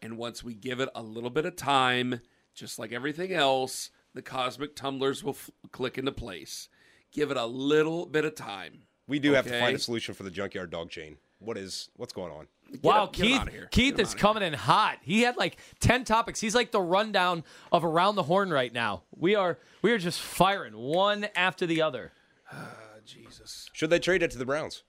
And 0.02 0.18
once 0.18 0.44
we 0.44 0.56
give 0.56 0.80
it 0.80 0.90
a 0.96 1.04
little 1.04 1.30
bit 1.30 1.46
of 1.46 1.56
time, 1.56 2.22
just 2.56 2.80
like 2.80 2.92
everything 2.92 3.32
else, 3.34 3.92
the 4.16 4.22
cosmic 4.24 4.76
tumblers 4.76 5.24
will 5.24 5.34
f- 5.34 5.52
click 5.72 5.98
into 5.98 6.12
place. 6.12 6.70
Give 7.12 7.30
it 7.30 7.38
a 7.38 7.46
little 7.46 8.06
bit 8.08 8.26
of 8.26 8.34
time. 8.36 8.84
We 9.08 9.20
do 9.20 9.34
have 9.34 9.46
to 9.46 9.60
find 9.60 9.76
a 9.76 9.80
solution 9.80 10.16
for 10.16 10.24
the 10.24 10.32
junkyard 10.32 10.72
dog 10.72 10.90
chain. 10.90 11.18
What 11.40 11.58
is 11.58 11.90
what's 11.96 12.14
going 12.14 12.32
on? 12.32 12.48
Get 12.72 12.84
wow, 12.84 13.06
him- 13.06 13.12
get 13.12 13.26
him 13.26 13.40
Keith, 13.46 13.54
here. 13.54 13.68
Keith 13.72 13.96
Get 13.98 14.06
is 14.06 14.14
here. 14.14 14.20
coming 14.20 14.44
in 14.44 14.54
hot. 14.54 14.98
He 15.02 15.22
had 15.22 15.38
like 15.38 15.58
ten 15.80 16.04
topics. 16.04 16.40
He's 16.40 16.56
like 16.56 16.72
the 16.72 16.82
rundown 16.82 17.44
of 17.72 17.84
around 17.84 18.16
the 18.16 18.24
horn 18.24 18.50
right 18.52 18.72
now. 18.74 19.04
We 19.16 19.36
are 19.36 19.58
we 19.82 19.92
are 19.92 19.98
just 19.98 20.20
firing 20.22 20.76
one 20.78 21.28
after 21.36 21.66
the 21.66 21.82
other. 21.82 22.12
Ah, 22.52 22.76
Jesus. 23.06 23.70
Should 23.74 23.90
they 23.90 24.00
trade 24.00 24.24
it 24.24 24.32
to 24.32 24.38
the 24.38 24.46
Browns? 24.46 24.84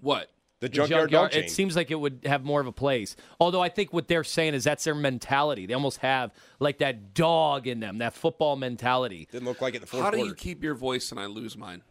What? 0.00 0.30
The 0.60 0.68
The 0.68 0.74
junkyard, 0.74 1.10
junkyard- 1.10 1.32
dog. 1.32 1.38
It 1.44 1.50
seems 1.50 1.76
like 1.76 1.90
it 1.90 1.96
would 1.96 2.20
have 2.24 2.42
more 2.44 2.60
of 2.62 2.66
a 2.66 2.72
place. 2.72 3.14
Although 3.38 3.62
I 3.62 3.68
think 3.68 3.92
what 3.92 4.08
they're 4.08 4.24
saying 4.24 4.54
is 4.54 4.64
that's 4.64 4.84
their 4.84 4.94
mentality. 4.94 5.66
They 5.66 5.74
almost 5.74 5.98
have 5.98 6.32
like 6.60 6.78
that 6.78 7.12
dog 7.12 7.66
in 7.66 7.80
them, 7.80 7.98
that 7.98 8.14
football 8.14 8.56
mentality. 8.56 9.28
Didn't 9.30 9.46
look 9.46 9.60
like 9.60 9.74
it 9.74 9.78
in 9.78 9.80
the 9.82 9.86
fourth 9.86 10.02
How 10.02 10.10
do 10.10 10.16
quarter. 10.16 10.28
you 10.30 10.34
keep 10.34 10.62
your 10.62 10.74
voice 10.74 11.10
and 11.10 11.20
I 11.20 11.26
lose 11.26 11.56
mine? 11.58 11.82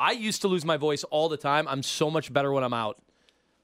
I 0.00 0.12
used 0.12 0.40
to 0.42 0.48
lose 0.48 0.64
my 0.64 0.76
voice 0.76 1.04
all 1.04 1.28
the 1.28 1.36
time. 1.36 1.68
I'm 1.68 1.84
so 1.84 2.10
much 2.10 2.32
better 2.32 2.50
when 2.50 2.64
I'm 2.64 2.74
out. 2.74 3.00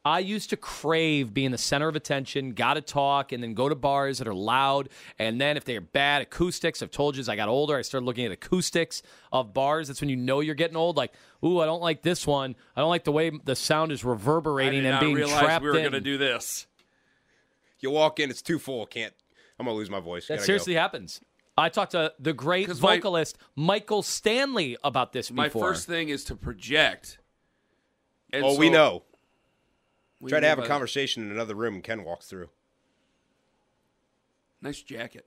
I 0.04 0.20
used 0.20 0.50
to 0.50 0.56
crave 0.56 1.34
being 1.34 1.50
the 1.50 1.58
center 1.58 1.86
of 1.88 1.94
attention, 1.96 2.52
got 2.54 2.74
to 2.74 2.80
talk, 2.80 3.32
and 3.32 3.42
then 3.42 3.52
go 3.52 3.68
to 3.68 3.74
bars 3.74 4.18
that 4.18 4.28
are 4.28 4.32
loud. 4.34 4.88
And 5.18 5.40
then 5.40 5.56
if 5.56 5.64
they're 5.64 5.80
bad 5.82 6.22
acoustics, 6.22 6.82
I've 6.82 6.90
told 6.90 7.16
you 7.16 7.20
as 7.20 7.28
I 7.28 7.36
got 7.36 7.48
older, 7.48 7.76
I 7.76 7.82
started 7.82 8.06
looking 8.06 8.24
at 8.24 8.32
acoustics 8.32 9.02
of 9.32 9.52
bars. 9.52 9.88
That's 9.88 10.00
when 10.00 10.08
you 10.08 10.16
know 10.16 10.40
you're 10.40 10.54
getting 10.54 10.76
old. 10.76 10.96
Like, 10.96 11.12
ooh, 11.44 11.60
I 11.60 11.66
don't 11.66 11.82
like 11.82 12.00
this 12.02 12.26
one. 12.26 12.56
I 12.74 12.80
don't 12.80 12.88
like 12.88 13.04
the 13.04 13.12
way 13.12 13.30
the 13.44 13.56
sound 13.56 13.92
is 13.92 14.02
I 14.04 14.08
reverberating 14.08 14.82
did 14.82 14.86
and 14.86 14.94
not 14.94 15.00
being 15.02 15.28
trapped 15.28 15.62
we 15.62 15.68
were 15.70 15.76
in. 15.76 15.82
going 15.82 15.92
to 15.92 16.00
do 16.00 16.16
this. 16.16 16.66
You 17.80 17.90
walk 17.90 18.18
in, 18.18 18.30
it's 18.30 18.42
too 18.42 18.58
full. 18.58 18.86
Can't. 18.86 19.12
I'm 19.58 19.66
gonna 19.66 19.76
lose 19.76 19.90
my 19.90 20.00
voice. 20.00 20.26
that 20.28 20.34
Gotta 20.36 20.46
seriously 20.46 20.74
go. 20.74 20.80
happens. 20.80 21.20
I 21.56 21.68
talked 21.68 21.90
to 21.92 22.12
the 22.20 22.32
great 22.32 22.66
'Cause 22.68 22.80
my- 22.80 22.96
vocalist 22.96 23.36
Michael 23.56 24.02
Stanley 24.02 24.76
about 24.84 25.12
this 25.12 25.30
My 25.32 25.44
before. 25.48 25.68
first 25.74 25.86
thing 25.88 26.08
is 26.08 26.24
to 26.26 26.36
project. 26.36 27.18
And 28.32 28.44
Oh, 28.44 28.56
we 28.56 28.70
know. 28.70 29.02
What 30.18 30.28
do 30.28 30.32
Try 30.32 30.40
to 30.40 30.46
have 30.48 30.58
a 30.58 30.62
by 30.62 30.66
that? 30.66 30.72
conversation 30.72 31.24
in 31.24 31.30
another 31.30 31.54
room. 31.54 31.80
Ken 31.80 32.02
walks 32.04 32.26
through. 32.26 32.48
Nice 34.60 34.82
jacket. 34.82 35.24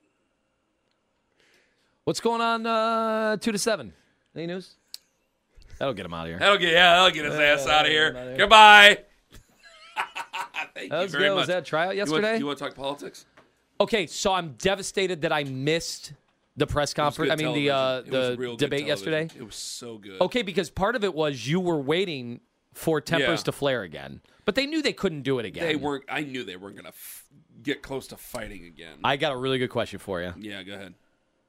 What's 2.04 2.20
going 2.20 2.42
on? 2.42 2.66
Uh, 2.66 3.38
two 3.38 3.52
to 3.52 3.58
seven. 3.58 3.94
Any 4.36 4.48
news? 4.48 4.76
That'll 5.80 5.94
get 5.94 6.06
him 6.06 6.14
out 6.14 6.24
of 6.24 6.30
here. 6.30 6.40
That'll 6.40 6.58
get 6.58 6.74
yeah, 6.74 6.96
that'll 6.96 7.12
get 7.12 7.26
his 7.26 7.36
ass 7.36 7.68
out 7.68 7.86
of 7.86 7.92
get 7.92 7.96
him 8.08 8.16
here. 8.16 8.24
here. 8.30 8.38
Goodbye. 8.38 8.98
Thank 10.76 10.90
That 10.92 10.98
you 10.98 11.04
was 11.04 11.12
very 11.12 11.24
good. 11.26 11.30
much. 11.32 11.38
Was 11.42 11.48
that 11.48 11.58
a 11.60 11.62
tryout 11.62 11.96
You 11.96 12.02
want- 12.02 12.10
yesterday? 12.12 12.38
You 12.40 12.46
want, 12.46 12.58
to 12.60 12.64
talk 12.66 12.76
politics? 12.76 13.26
Okay, 13.80 14.06
so 14.08 14.34
I'm 14.34 14.54
devastated 14.60 15.22
that 15.22 15.32
I 15.34 15.44
missed 15.44 16.14
the 16.56 16.68
press 16.68 16.94
conference. 16.94 17.32
I 17.32 17.36
good 17.36 17.46
mean, 17.46 17.56
the 17.56 17.70
uh, 17.72 18.02
television. 18.04 18.14
It 18.14 18.18
was 18.48 18.58
the 18.58 18.66
debate 18.66 18.86
television. 18.88 18.88
yesterday. 18.88 19.40
It 19.40 19.44
was 19.46 19.56
so 19.56 19.98
good. 19.98 20.22
Okay, 20.22 20.42
because 20.44 20.70
part 20.70 20.96
of 20.96 21.04
it 21.04 21.14
was 21.14 21.48
you 21.48 21.60
were 21.60 21.80
waiting 21.80 22.42
for 22.74 23.02
tempers 23.02 23.40
Yeah. 23.42 23.44
to 23.46 23.52
flare 23.52 23.84
again, 23.84 24.22
but 24.46 24.56
they 24.56 24.66
knew 24.66 24.82
they 24.82 24.94
couldn't 24.94 25.22
do 25.24 25.40
it 25.40 25.46
again. 25.46 25.66
They 25.66 25.76
weren't. 25.76 26.04
I 26.10 26.22
knew 26.22 26.44
they 26.44 26.56
weren't 26.56 26.76
going 26.76 26.86
to 26.86 26.90
f- 26.90 27.26
get 27.64 27.82
close 27.82 28.08
to 28.08 28.18
fighting 28.18 28.66
again. 28.66 29.00
I 29.04 29.18
got 29.18 29.32
a 29.34 29.38
really 29.38 29.58
good 29.60 29.70
question 29.70 30.00
for 30.00 30.22
you. 30.22 30.34
yeah, 30.40 30.64
go 30.64 30.74
ahead. 30.74 30.94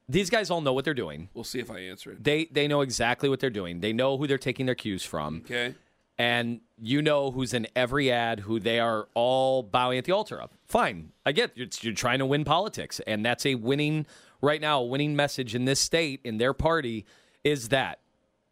These 0.09 0.29
guys 0.29 0.51
all 0.51 0.59
know 0.61 0.73
what 0.73 0.83
they're 0.83 0.93
doing. 0.93 1.29
We'll 1.33 1.45
see 1.45 1.59
if 1.59 1.71
I 1.71 1.79
answer 1.79 2.11
it. 2.11 2.23
They 2.23 2.45
they 2.45 2.67
know 2.67 2.81
exactly 2.81 3.29
what 3.29 3.39
they're 3.39 3.49
doing. 3.49 3.79
They 3.79 3.93
know 3.93 4.17
who 4.17 4.27
they're 4.27 4.37
taking 4.37 4.65
their 4.65 4.75
cues 4.75 5.03
from. 5.03 5.43
Okay. 5.45 5.75
and 6.19 6.61
you 6.79 7.01
know 7.01 7.31
who's 7.31 7.53
in 7.55 7.65
every 7.75 8.11
ad, 8.11 8.41
who 8.41 8.59
they 8.59 8.79
are 8.79 9.07
all 9.15 9.63
bowing 9.63 9.97
at 9.97 10.05
the 10.05 10.11
altar 10.11 10.39
of. 10.39 10.51
Fine, 10.67 11.11
I 11.25 11.31
get 11.31 11.57
you're, 11.57 11.67
you're 11.81 11.93
trying 11.93 12.19
to 12.19 12.25
win 12.25 12.43
politics, 12.43 12.99
and 13.07 13.25
that's 13.25 13.45
a 13.45 13.55
winning 13.55 14.05
right 14.41 14.59
now. 14.61 14.81
A 14.81 14.85
winning 14.85 15.15
message 15.15 15.55
in 15.55 15.63
this 15.65 15.79
state 15.79 16.19
in 16.25 16.37
their 16.37 16.53
party 16.53 17.05
is 17.43 17.69
that. 17.69 17.99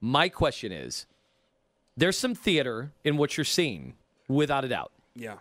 My 0.03 0.29
question 0.29 0.71
is, 0.71 1.05
there's 1.97 2.17
some 2.17 2.35
theater 2.35 2.91
in 3.03 3.17
what 3.17 3.37
you're 3.37 3.45
seeing, 3.45 3.95
without 4.27 4.65
a 4.65 4.67
doubt. 4.67 4.91
Yeah. 5.15 5.35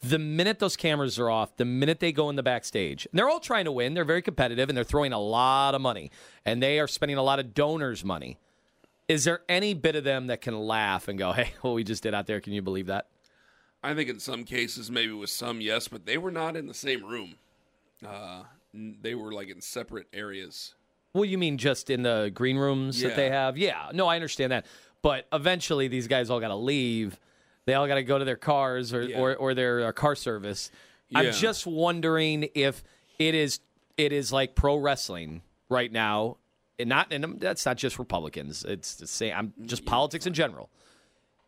The 0.00 0.18
minute 0.18 0.58
those 0.60 0.76
cameras 0.76 1.18
are 1.18 1.28
off, 1.28 1.56
the 1.56 1.64
minute 1.64 1.98
they 1.98 2.12
go 2.12 2.30
in 2.30 2.36
the 2.36 2.42
backstage, 2.42 3.06
and 3.10 3.18
they're 3.18 3.28
all 3.28 3.40
trying 3.40 3.64
to 3.64 3.72
win. 3.72 3.94
They're 3.94 4.04
very 4.04 4.22
competitive, 4.22 4.68
and 4.68 4.76
they're 4.76 4.84
throwing 4.84 5.12
a 5.12 5.18
lot 5.18 5.74
of 5.74 5.80
money, 5.80 6.10
and 6.44 6.62
they 6.62 6.78
are 6.78 6.86
spending 6.86 7.16
a 7.16 7.22
lot 7.22 7.40
of 7.40 7.52
donors' 7.52 8.04
money. 8.04 8.38
Is 9.08 9.24
there 9.24 9.40
any 9.48 9.74
bit 9.74 9.96
of 9.96 10.04
them 10.04 10.28
that 10.28 10.40
can 10.40 10.56
laugh 10.56 11.08
and 11.08 11.18
go, 11.18 11.32
"Hey, 11.32 11.52
what 11.62 11.74
we 11.74 11.82
just 11.82 12.02
did 12.02 12.14
out 12.14 12.26
there? 12.26 12.40
Can 12.40 12.52
you 12.52 12.62
believe 12.62 12.86
that?" 12.86 13.06
I 13.82 13.94
think 13.94 14.08
in 14.08 14.20
some 14.20 14.44
cases, 14.44 14.90
maybe 14.90 15.12
with 15.12 15.30
some, 15.30 15.60
yes, 15.60 15.88
but 15.88 16.04
they 16.04 16.18
were 16.18 16.32
not 16.32 16.56
in 16.56 16.66
the 16.66 16.74
same 16.74 17.04
room. 17.04 17.36
Uh, 18.06 18.42
they 18.74 19.14
were 19.14 19.32
like 19.32 19.48
in 19.48 19.60
separate 19.60 20.06
areas. 20.12 20.74
Well, 21.14 21.24
you 21.24 21.38
mean 21.38 21.58
just 21.58 21.90
in 21.90 22.02
the 22.02 22.30
green 22.34 22.56
rooms 22.58 23.00
that 23.00 23.16
they 23.16 23.30
have? 23.30 23.56
Yeah. 23.56 23.90
No, 23.92 24.06
I 24.06 24.16
understand 24.16 24.52
that. 24.52 24.66
But 25.02 25.26
eventually, 25.32 25.88
these 25.88 26.08
guys 26.08 26.30
all 26.30 26.40
got 26.40 26.48
to 26.48 26.56
leave. 26.56 27.18
They 27.66 27.74
all 27.74 27.86
got 27.86 27.96
to 27.96 28.02
go 28.02 28.18
to 28.18 28.24
their 28.24 28.36
cars 28.36 28.92
or, 28.92 29.02
Yeah. 29.02 29.18
or, 29.20 29.36
or 29.36 29.54
their 29.54 29.86
uh, 29.88 29.92
car 29.92 30.14
service. 30.14 30.70
Yeah. 31.08 31.20
I'm 31.20 31.32
just 31.32 31.66
wondering 31.66 32.48
if 32.54 32.82
it 33.18 33.34
is 33.34 33.60
it 33.96 34.12
is 34.12 34.32
like 34.32 34.54
pro 34.54 34.76
wrestling 34.76 35.42
right 35.68 35.90
now, 35.90 36.36
and 36.78 36.88
not 36.88 37.12
and 37.12 37.40
that's 37.40 37.66
not 37.66 37.76
just 37.76 37.98
Republicans. 37.98 38.64
It's 38.64 38.94
the 38.96 39.06
same. 39.06 39.34
I'm 39.36 39.52
just 39.66 39.84
politics 39.84 40.26
in 40.26 40.34
general. 40.34 40.70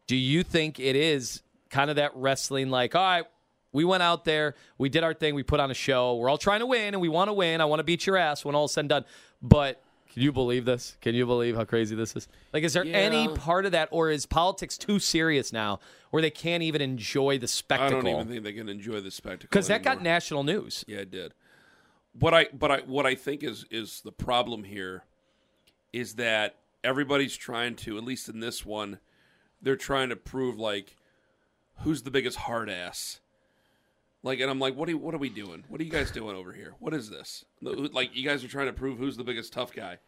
Do 0.07 0.17
you 0.17 0.43
think 0.43 0.81
it 0.81 0.97
is 0.97 1.43
kind 1.71 1.91
of 1.91 1.97
that 1.97 2.11
wrestling? 2.17 2.71
Like, 2.71 2.95
all 2.97 3.03
right, 3.03 3.25
we 3.73 3.85
went 3.85 4.03
out 4.03 4.25
there, 4.25 4.57
we 4.79 4.89
did 4.89 5.05
our 5.05 5.15
thing, 5.15 5.35
we 5.35 5.43
put 5.45 5.61
on 5.61 5.71
a 5.71 5.75
show. 5.75 6.17
We're 6.17 6.29
all 6.29 6.39
trying 6.39 6.61
to 6.61 6.67
win, 6.67 6.95
and 6.95 7.01
we 7.01 7.09
want 7.09 7.29
to 7.29 7.33
win. 7.33 7.61
I 7.61 7.67
want 7.67 7.79
to 7.81 7.85
beat 7.85 8.07
your 8.07 8.17
ass 8.17 8.45
when 8.45 8.55
all 8.55 8.65
is 8.65 8.73
said 8.73 8.81
and 8.81 8.89
done. 8.89 9.05
But 9.41 9.81
can 10.13 10.23
you 10.23 10.33
believe 10.33 10.65
this? 10.65 10.97
Can 11.01 11.15
you 11.15 11.25
believe 11.25 11.57
how 11.57 11.65
crazy 11.65 11.95
this 11.95 12.17
is? 12.17 12.27
Like, 12.53 12.65
is 12.65 12.73
there 12.73 12.85
any 12.85 13.29
part 13.29 13.65
of 13.65 13.73
that, 13.73 13.89
or 13.93 14.11
is 14.11 14.27
politics 14.27 14.77
too 14.77 14.99
serious 14.99 15.53
now, 15.53 15.79
where 16.11 16.21
they 16.21 16.31
can't 16.31 16.63
even 16.63 16.83
enjoy 16.83 17.39
the 17.39 17.47
spectacle? 17.47 17.99
I 17.99 18.03
don't 18.03 18.09
even 18.09 18.29
think 18.29 18.45
they 18.45 18.53
can 18.53 18.69
enjoy 18.69 19.01
the 19.01 19.11
spectacle 19.11 19.49
because 19.51 19.69
that 19.69 19.83
got 19.83 20.03
national 20.03 20.43
news. 20.43 20.85
Yeah, 20.89 20.99
it 20.99 21.11
did. 21.11 21.35
What 22.19 22.35
I 22.35 22.49
but 22.53 22.71
I 22.73 22.79
what 22.81 23.07
I 23.07 23.15
think 23.15 23.45
is 23.45 23.65
is 23.71 24.01
the 24.01 24.13
problem 24.13 24.65
here 24.65 25.05
is 25.93 26.15
that 26.15 26.57
everybody's 26.83 27.37
trying 27.37 27.77
to 27.77 27.97
at 27.97 28.05
least 28.05 28.29
in 28.29 28.41
this 28.41 28.65
one 28.65 28.99
they're 29.63 29.77
trying 29.77 30.09
to 30.09 30.17
prove 30.17 30.59
like 30.59 30.97
who's 31.83 32.03
the 32.03 32.11
biggest 32.11 32.39
hard 32.39 32.69
ass. 32.69 33.21
Like 34.23 34.41
and 34.41 34.51
I'm 34.51 34.59
like 34.59 34.77
what 34.77 34.89
are 34.89 34.93
you, 34.93 34.99
what 34.99 35.15
are 35.15 35.19
we 35.19 35.31
doing? 35.31 35.65
What 35.69 35.81
are 35.81 35.85
you 35.85 35.91
guys 35.91 36.11
doing 36.11 36.37
over 36.37 36.53
here? 36.53 36.75
What 36.79 36.95
is 36.95 37.11
this? 37.11 37.45
Like 37.63 38.15
you 38.15 38.27
guys 38.29 38.45
are 38.45 38.49
trying 38.49 38.67
to 38.67 38.73
prove 38.73 38.99
who's 38.99 39.17
the 39.17 39.25
biggest 39.25 39.53
tough 39.53 39.73
guy. 39.73 39.99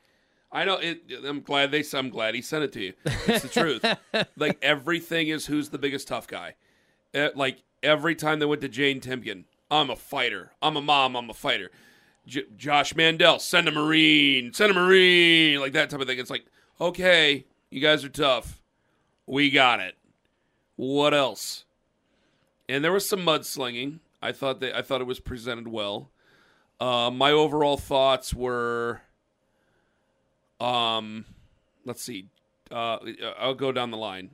I 0.51 0.65
know 0.65 0.77
it 0.77 1.03
I'm 1.25 1.41
glad 1.41 1.71
they 1.71 1.83
I'm 1.95 2.11
glad 2.11 2.35
he 2.35 2.43
sent 2.43 2.65
it 2.65 2.73
to 2.73 2.81
you. 2.81 2.93
It's 3.27 3.43
the 3.43 3.49
truth. 3.49 3.85
like 4.37 4.59
everything 4.63 5.29
is 5.29 5.47
who's 5.47 5.71
the 5.71 5.79
biggest 5.79 6.09
tough 6.09 6.27
guy. 6.27 6.55
Uh, 7.15 7.29
like 7.35 7.63
every 7.83 8.15
time 8.15 8.39
they 8.39 8.47
went 8.47 8.61
to 8.63 8.69
Jane 8.69 9.01
Timken, 9.01 9.45
I'm 9.71 9.91
a 9.91 9.97
fighter. 9.97 10.53
I'm 10.61 10.77
a 10.77 10.83
mom. 10.83 11.17
I'm 11.17 11.31
a 11.31 11.35
fighter. 11.35 11.71
J- 12.27 12.45
Josh 12.57 12.95
Mandel, 12.95 13.39
send 13.39 13.69
a 13.69 13.73
Marine, 13.73 14.53
send 14.53 14.71
a 14.71 14.75
Marine, 14.75 15.59
like 15.61 15.73
that 15.73 15.91
type 15.91 16.01
of 16.01 16.07
thing. 16.07 16.19
It's 16.19 16.31
like, 16.31 16.45
okay, 16.81 17.47
you 17.71 17.81
guys 17.81 18.05
are 18.05 18.09
tough. 18.09 18.61
We 19.27 19.51
got 19.51 19.81
it. 19.81 19.97
What 20.77 21.15
else? 21.15 21.65
And 22.73 22.83
there 22.83 22.91
was 22.91 23.07
some 23.07 23.21
mudslinging. 23.21 23.99
I 24.23 24.33
thought 24.33 24.61
that 24.61 24.75
I 24.75 24.81
thought 24.81 25.03
it 25.03 25.07
was 25.07 25.21
presented 25.21 25.69
well. 25.69 26.09
Uh, 26.81 27.11
my 27.11 27.31
overall 27.31 27.77
thoughts 27.77 28.33
were, 28.33 29.03
um, 30.59 31.27
let's 31.85 32.03
see. 32.03 32.29
Uh, 32.71 32.97
I'll 33.39 33.55
go 33.55 33.73
down 33.73 33.91
the 33.91 33.99
line. 33.99 34.31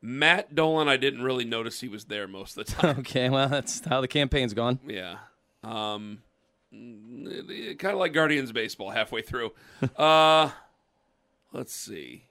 Matt 0.00 0.54
Dolan, 0.54 0.88
I 0.88 0.96
didn't 0.96 1.22
really 1.22 1.44
notice 1.44 1.80
he 1.80 1.88
was 1.88 2.04
there 2.04 2.28
most 2.28 2.56
of 2.56 2.66
the 2.66 2.72
time. 2.72 2.98
Okay, 3.00 3.28
well, 3.28 3.48
that's 3.48 3.84
how 3.84 4.00
the 4.00 4.08
campaign's 4.08 4.54
gone. 4.54 4.78
Yeah. 4.86 5.16
Um, 5.64 6.22
kind 6.70 7.86
of 7.86 7.98
like 7.98 8.12
Guardians 8.12 8.52
baseball 8.52 8.90
halfway 8.90 9.22
through. 9.22 9.50
uh, 9.96 10.50
let's 11.52 11.74
see. 11.74 12.28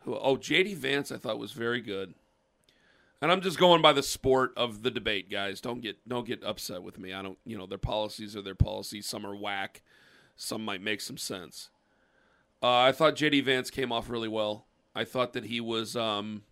Who? 0.00 0.16
Oh, 0.16 0.36
JD 0.36 0.74
Vance, 0.78 1.12
I 1.12 1.16
thought 1.16 1.38
was 1.38 1.52
very 1.52 1.80
good. 1.80 2.14
And 3.22 3.32
I'm 3.32 3.40
just 3.40 3.58
going 3.58 3.80
by 3.80 3.92
the 3.94 4.02
sport 4.02 4.52
of 4.56 4.82
the 4.82 4.90
debate, 4.90 5.30
guys. 5.30 5.60
Don't 5.60 5.80
get 5.80 6.06
don't 6.06 6.26
get 6.26 6.44
upset 6.44 6.82
with 6.82 6.98
me. 6.98 7.14
I 7.14 7.22
don't, 7.22 7.38
you 7.46 7.56
know, 7.56 7.66
their 7.66 7.78
policies 7.78 8.36
are 8.36 8.42
their 8.42 8.54
policies. 8.54 9.06
Some 9.06 9.24
are 9.26 9.34
whack. 9.34 9.82
Some 10.36 10.64
might 10.64 10.82
make 10.82 11.00
some 11.00 11.16
sense. 11.16 11.70
Uh, 12.62 12.78
I 12.80 12.92
thought 12.92 13.16
JD 13.16 13.44
Vance 13.44 13.70
came 13.70 13.90
off 13.90 14.10
really 14.10 14.28
well. 14.28 14.66
I 14.94 15.04
thought 15.04 15.32
that 15.34 15.44
he 15.44 15.60
was, 15.60 15.94
um, 15.96 16.42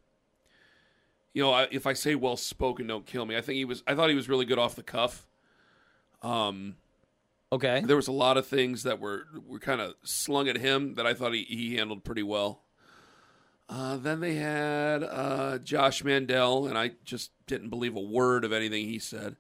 you 1.35 1.43
know, 1.43 1.51
I- 1.53 1.69
if 1.71 1.87
I 1.87 1.93
say 1.93 2.15
well 2.15 2.37
spoken, 2.37 2.87
don't 2.87 3.07
kill 3.07 3.25
me. 3.27 3.37
I 3.37 3.41
think 3.43 3.57
he 3.57 3.65
was. 3.65 3.83
I 3.87 3.95
thought 3.95 4.09
he 4.09 4.17
was 4.17 4.29
really 4.29 4.45
good 4.47 4.59
off 4.59 4.75
the 4.75 4.83
cuff. 4.83 5.27
Um, 6.23 6.77
Okay. 7.53 7.83
there 7.85 7.97
was 7.97 8.09
a 8.09 8.13
lot 8.13 8.37
of 8.39 8.47
things 8.47 8.83
that 8.85 8.99
were 9.01 9.27
were 9.47 9.59
kind 9.61 9.81
of 9.83 9.95
slung 10.03 10.49
at 10.49 10.57
him 10.57 10.95
that 10.95 11.07
I 11.07 11.13
thought 11.15 11.35
he, 11.35 11.45
he 11.45 11.77
handled 11.77 12.05
pretty 12.05 12.23
well. 12.23 12.63
Uh, 13.69 13.97
then 13.97 14.21
they 14.21 14.35
had 14.35 15.03
uh, 15.03 15.59
Josh 15.59 16.05
Mandel, 16.05 16.67
and 16.67 16.77
I 16.77 16.93
just 17.05 17.31
didn't 17.47 17.71
believe 17.71 17.97
a 17.97 18.01
word 18.01 18.45
of 18.45 18.53
anything 18.53 18.87
he 18.87 18.99
said. 18.99 19.37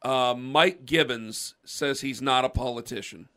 Uh, 0.00 0.34
Mike 0.36 0.86
Gibbons 0.86 1.54
says 1.64 2.00
he's 2.00 2.22
not 2.22 2.44
a 2.44 2.48
politician. 2.48 3.28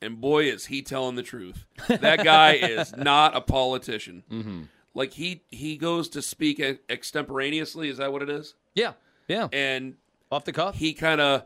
And 0.00 0.20
boy, 0.20 0.44
is 0.44 0.66
he 0.66 0.82
telling 0.82 1.14
the 1.14 1.22
truth. 1.22 1.66
That 1.88 2.24
guy 2.24 2.52
is 2.54 2.96
not 2.96 3.36
a 3.36 3.40
politician. 3.40 4.24
Mm-hmm. 4.30 4.62
Like, 4.94 5.12
he, 5.12 5.42
he 5.50 5.76
goes 5.76 6.08
to 6.10 6.22
speak 6.22 6.60
extemporaneously. 6.88 7.88
Is 7.88 7.98
that 7.98 8.12
what 8.12 8.22
it 8.22 8.30
is? 8.30 8.54
Yeah. 8.74 8.92
Yeah. 9.28 9.48
And 9.52 9.96
Off 10.30 10.44
the 10.44 10.52
cuff. 10.52 10.76
he 10.76 10.92
kind 10.94 11.20
of 11.20 11.44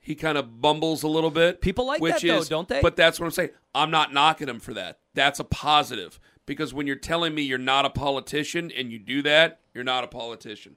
he 0.00 0.14
kind 0.14 0.38
of 0.38 0.60
bumbles 0.60 1.02
a 1.02 1.08
little 1.08 1.30
bit. 1.30 1.60
People 1.60 1.86
like 1.86 2.00
which 2.00 2.22
that, 2.22 2.26
though, 2.26 2.44
don't 2.44 2.68
they? 2.68 2.80
But 2.80 2.96
that's 2.96 3.20
what 3.20 3.26
I'm 3.26 3.32
saying. 3.32 3.50
I'm 3.74 3.90
not 3.90 4.12
knocking 4.12 4.48
him 4.48 4.58
for 4.60 4.72
that. 4.74 4.98
That's 5.14 5.38
a 5.40 5.44
positive 5.44 6.18
because 6.50 6.74
when 6.74 6.84
you're 6.84 6.96
telling 6.96 7.32
me 7.32 7.42
you're 7.42 7.58
not 7.58 7.86
a 7.86 7.90
politician 7.90 8.72
and 8.76 8.90
you 8.90 8.98
do 8.98 9.22
that, 9.22 9.60
you're 9.72 9.84
not 9.84 10.02
a 10.02 10.08
politician. 10.08 10.74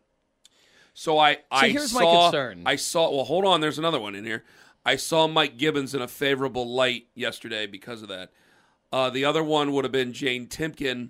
So 0.93 1.17
I 1.17 1.39
I 1.49 1.69
here's 1.69 1.91
my 1.95 2.01
concern. 2.29 2.61
I 2.63 2.75
saw 2.75 3.09
well 3.09 3.25
hold 3.25 3.43
on 3.43 3.59
there's 3.59 3.79
another 3.79 3.99
one 3.99 4.13
in 4.13 4.23
here. 4.23 4.43
I 4.85 4.97
saw 4.97 5.25
Mike 5.27 5.57
Gibbons 5.57 5.95
in 5.95 6.01
a 6.03 6.07
favorable 6.07 6.71
light 6.71 7.07
yesterday 7.15 7.65
because 7.65 8.03
of 8.03 8.09
that. 8.09 8.29
Uh, 8.91 9.09
the 9.09 9.25
other 9.25 9.43
one 9.43 9.71
would 9.71 9.83
have 9.83 9.91
been 9.91 10.13
Jane 10.13 10.45
Timken, 10.45 11.09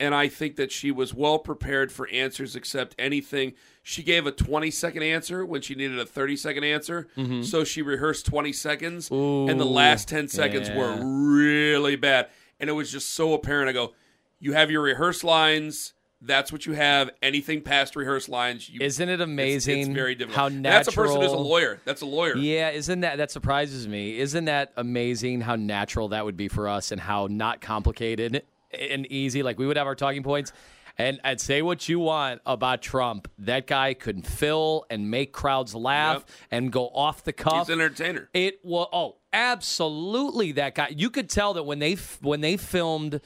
and 0.00 0.16
I 0.16 0.26
think 0.26 0.56
that 0.56 0.72
she 0.72 0.90
was 0.90 1.14
well 1.14 1.38
prepared 1.38 1.92
for 1.92 2.08
answers 2.08 2.56
except 2.56 2.96
anything. 2.98 3.52
She 3.84 4.02
gave 4.02 4.26
a 4.26 4.32
20 4.32 4.68
second 4.72 5.04
answer 5.04 5.46
when 5.46 5.60
she 5.62 5.76
needed 5.76 6.00
a 6.00 6.06
30 6.06 6.36
second 6.36 6.64
answer. 6.64 7.06
So 7.44 7.62
she 7.62 7.82
rehearsed 7.82 8.26
20 8.26 8.52
seconds, 8.52 9.08
and 9.10 9.60
the 9.60 9.64
last 9.64 10.08
10 10.08 10.26
seconds 10.26 10.70
were 10.70 10.96
really 11.04 11.94
bad. 11.94 12.30
And 12.60 12.68
it 12.68 12.72
was 12.72 12.90
just 12.90 13.10
so 13.10 13.34
apparent. 13.34 13.68
I 13.68 13.72
go, 13.72 13.94
you 14.40 14.52
have 14.52 14.70
your 14.70 14.82
rehearsed 14.82 15.24
lines. 15.24 15.94
That's 16.20 16.50
what 16.50 16.66
you 16.66 16.72
have. 16.72 17.10
Anything 17.22 17.62
past 17.62 17.94
rehearsed 17.94 18.28
lines, 18.28 18.68
you, 18.68 18.80
Isn't 18.80 19.08
it 19.08 19.20
amazing 19.20 19.78
It's, 19.80 19.88
very 19.88 20.16
difficult. 20.16 20.36
how 20.36 20.46
And 20.46 20.64
That's 20.64 20.88
a 20.88 20.92
person 20.92 21.20
who's 21.20 21.30
a 21.30 21.36
lawyer. 21.36 21.78
That's 21.84 22.02
a 22.02 22.06
lawyer. 22.06 22.36
Yeah, 22.36 22.70
isn't 22.70 23.00
that 23.00 23.18
that 23.18 23.30
surprises 23.30 23.86
me? 23.86 24.18
Isn't 24.18 24.46
that 24.46 24.72
amazing 24.76 25.42
how 25.42 25.54
natural 25.54 26.08
that 26.08 26.24
would 26.24 26.36
be 26.36 26.48
for 26.48 26.66
us 26.68 26.90
and 26.90 27.00
how 27.00 27.28
not 27.30 27.60
complicated 27.60 28.42
and 28.72 29.06
easy? 29.12 29.44
Like 29.44 29.60
we 29.60 29.66
would 29.68 29.76
have 29.76 29.86
our 29.86 29.94
talking 29.94 30.24
points. 30.24 30.52
And 31.00 31.20
I'd 31.22 31.40
say 31.40 31.62
what 31.62 31.88
you 31.88 32.00
want 32.00 32.40
about 32.44 32.82
Trump. 32.82 33.30
That 33.38 33.68
guy 33.68 33.94
could 33.94 34.26
fill 34.26 34.84
and 34.90 35.08
make 35.08 35.32
crowds 35.32 35.72
laugh 35.72 36.24
Yep. 36.26 36.30
and 36.50 36.72
go 36.72 36.88
off 36.88 37.22
the 37.22 37.32
cuff. 37.32 37.68
He's 37.68 37.74
an 37.76 37.80
entertainer. 37.80 38.28
It 38.34 38.58
was 38.64 38.88
oh, 38.92 39.17
absolutely 39.32 40.52
that 40.52 40.74
guy. 40.74 40.88
You 40.96 41.10
could 41.10 41.28
tell 41.28 41.54
that 41.54 41.64
when 41.64 41.78
they 41.78 41.94
when 42.20 42.40
they 42.40 42.56
filmed, 42.56 43.20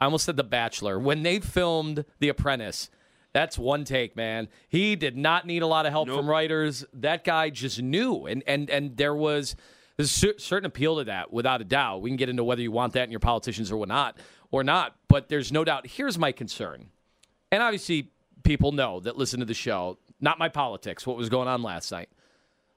I 0.00 0.04
almost 0.06 0.24
said 0.24 0.36
The 0.36 0.44
Bachelor. 0.44 0.98
When 0.98 1.22
they 1.22 1.40
filmed 1.40 2.04
The 2.18 2.28
Apprentice, 2.28 2.90
that's 3.32 3.58
one 3.58 3.84
take, 3.84 4.16
man. 4.16 4.48
He 4.68 4.96
did 4.96 5.16
not 5.16 5.46
need 5.46 5.62
a 5.62 5.66
lot 5.66 5.86
of 5.86 5.92
help 5.92 6.08
Nope. 6.08 6.18
from 6.18 6.28
writers. 6.28 6.84
That 6.92 7.24
guy 7.24 7.50
just 7.50 7.80
knew, 7.80 8.26
and 8.26 8.42
and 8.46 8.68
and 8.70 8.96
there 8.96 9.14
was 9.14 9.56
a 9.98 10.04
certain 10.04 10.64
appeal 10.64 10.96
to 10.98 11.04
that, 11.04 11.32
without 11.32 11.60
a 11.60 11.64
doubt. 11.64 12.02
We 12.02 12.10
can 12.10 12.16
get 12.16 12.28
into 12.28 12.44
whether 12.44 12.62
you 12.62 12.72
want 12.72 12.94
that 12.94 13.04
in 13.04 13.10
your 13.10 13.20
politicians 13.20 13.70
or 13.70 13.86
not, 13.86 14.18
or 14.50 14.64
not. 14.64 14.96
But 15.08 15.28
there's 15.28 15.52
no 15.52 15.64
doubt. 15.64 15.86
Here's 15.86 16.18
my 16.18 16.32
concern, 16.32 16.88
and 17.50 17.62
obviously 17.62 18.10
people 18.42 18.72
know 18.72 19.00
that 19.00 19.16
listen 19.16 19.40
to 19.40 19.46
the 19.46 19.54
show. 19.54 19.98
Not 20.20 20.38
my 20.38 20.48
politics. 20.48 21.06
What 21.06 21.16
was 21.16 21.28
going 21.28 21.48
on 21.48 21.62
last 21.62 21.90
night. 21.92 22.08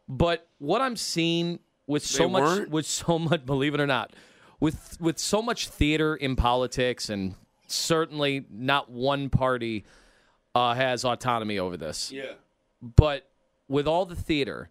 But 0.08 0.48
what 0.60 0.82
I'm 0.82 0.96
seeing 0.96 1.60
with 1.88 2.06
so 2.06 2.24
They 2.25 2.30
much, 2.32 2.42
weren't? 2.42 2.70
with 2.70 2.86
so 2.86 3.20
much, 3.20 3.46
believe 3.46 3.74
it 3.74 3.80
or 3.80 3.88
not, 3.88 4.13
with 4.60 4.98
with 5.00 5.20
so 5.20 5.42
much 5.42 5.68
theater 5.68 6.15
in 6.15 6.36
politics, 6.36 7.10
and 7.10 7.36
certainly 7.68 8.46
not 8.50 8.89
one 8.89 9.30
party 9.30 9.86
uh, 10.54 10.74
has 10.74 11.04
autonomy 11.06 11.60
over 11.60 11.77
this. 11.77 12.12
Yeah. 12.12 12.34
But 12.82 13.30
with 13.68 13.88
all 13.88 14.06
the 14.06 14.15
theater, 14.15 14.70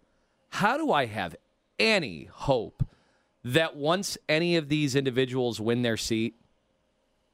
how 0.49 0.77
do 0.77 0.91
I 0.91 1.05
have 1.05 1.35
any 1.77 2.29
hope 2.31 2.87
that 3.43 3.75
once 3.75 4.17
any 4.27 4.55
of 4.55 4.69
these 4.69 4.95
individuals 4.95 5.59
win 5.59 5.81
their 5.81 5.97
seat, 5.97 6.35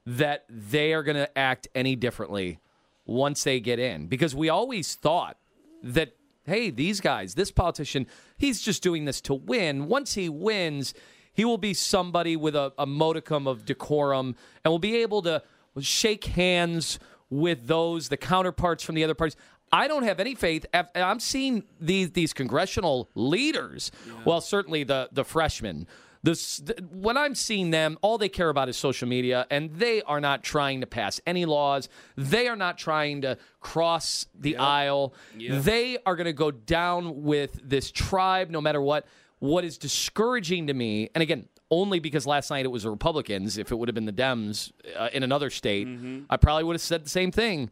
that 0.05 0.45
they 0.50 0.93
are 0.93 1.03
going 1.03 1.15
to 1.17 1.38
act 1.38 1.67
any 1.75 1.95
differently 1.95 2.59
once 3.05 3.43
they 3.43 3.59
get 3.59 3.79
in? 3.79 4.07
Because 4.07 4.35
we 4.35 4.50
always 4.50 4.95
thought 4.95 5.38
that, 5.83 6.15
hey, 6.43 6.69
these 6.69 7.00
guys, 7.00 7.36
this 7.36 7.51
politician, 7.51 8.07
he's 8.38 8.62
just 8.62 8.81
doing 8.83 9.05
this 9.05 9.21
to 9.21 9.33
win. 9.33 9.88
Once 9.88 10.15
he 10.15 10.29
wins, 10.29 10.93
he 11.33 11.45
will 11.45 11.57
be 11.57 11.74
somebody 11.74 12.36
with 12.36 12.55
a, 12.55 12.74
a 12.77 12.86
modicum 12.86 13.48
of 13.48 13.65
decorum 13.65 14.36
and 14.63 14.71
will 14.71 14.79
be 14.79 14.98
able 14.98 15.21
to 15.24 15.43
shake 15.79 16.25
hands 16.25 17.00
with 17.29 17.67
those, 17.67 18.10
the 18.10 18.17
counterparts 18.17 18.83
from 18.83 18.95
the 18.95 19.03
other 19.03 19.13
parties. 19.13 19.38
I 19.71 19.88
don't 19.88 20.03
have 20.03 20.19
any 20.19 20.36
faith. 20.36 20.65
I'm 20.74 21.21
seeing 21.21 21.63
these 21.79 22.12
these 22.12 22.33
congressional 22.33 23.10
leaders. 23.15 23.89
Well, 24.25 24.41
certainly 24.41 24.83
the 24.83 25.07
the 25.13 25.24
freshmen. 25.24 25.88
This, 26.23 26.61
when 26.91 27.17
I'm 27.17 27.33
seeing 27.33 27.71
them, 27.71 27.97
all 28.03 28.19
they 28.19 28.29
care 28.29 28.49
about 28.49 28.69
is 28.69 28.77
social 28.77 29.07
media, 29.07 29.47
and 29.49 29.71
they 29.71 30.03
are 30.03 30.21
not 30.21 30.43
trying 30.43 30.81
to 30.81 30.87
pass 30.87 31.19
any 31.25 31.45
laws. 31.45 31.89
They 32.15 32.47
are 32.47 32.55
not 32.55 32.77
trying 32.77 33.21
to 33.21 33.37
cross 33.59 34.27
the 34.39 34.57
aisle. 34.57 35.15
They 35.63 35.97
are 36.05 36.15
going 36.15 36.25
to 36.25 36.33
go 36.33 36.51
down 36.51 37.23
with 37.23 37.59
this 37.67 37.89
tribe 37.91 38.51
no 38.51 38.61
matter 38.61 38.81
what. 38.81 39.07
What 39.39 39.65
is 39.65 39.79
discouraging 39.79 40.67
to 40.67 40.73
me, 40.75 41.09
and 41.15 41.23
again, 41.23 41.47
only 41.71 41.99
because 41.99 42.27
last 42.27 42.51
night 42.51 42.65
it 42.65 42.69
was 42.69 42.83
the 42.83 42.91
Republicans. 42.91 43.57
If 43.57 43.71
it 43.71 43.75
would 43.75 43.87
have 43.87 43.95
been 43.95 44.05
the 44.05 44.13
Dems 44.13 44.71
uh, 44.95 45.10
in 45.13 45.23
another 45.23 45.49
state, 45.49 45.88
I 46.29 46.38
probably 46.38 46.65
would 46.65 46.73
have 46.75 46.81
said 46.81 47.03
the 47.03 47.10
same 47.10 47.31
thing. 47.31 47.71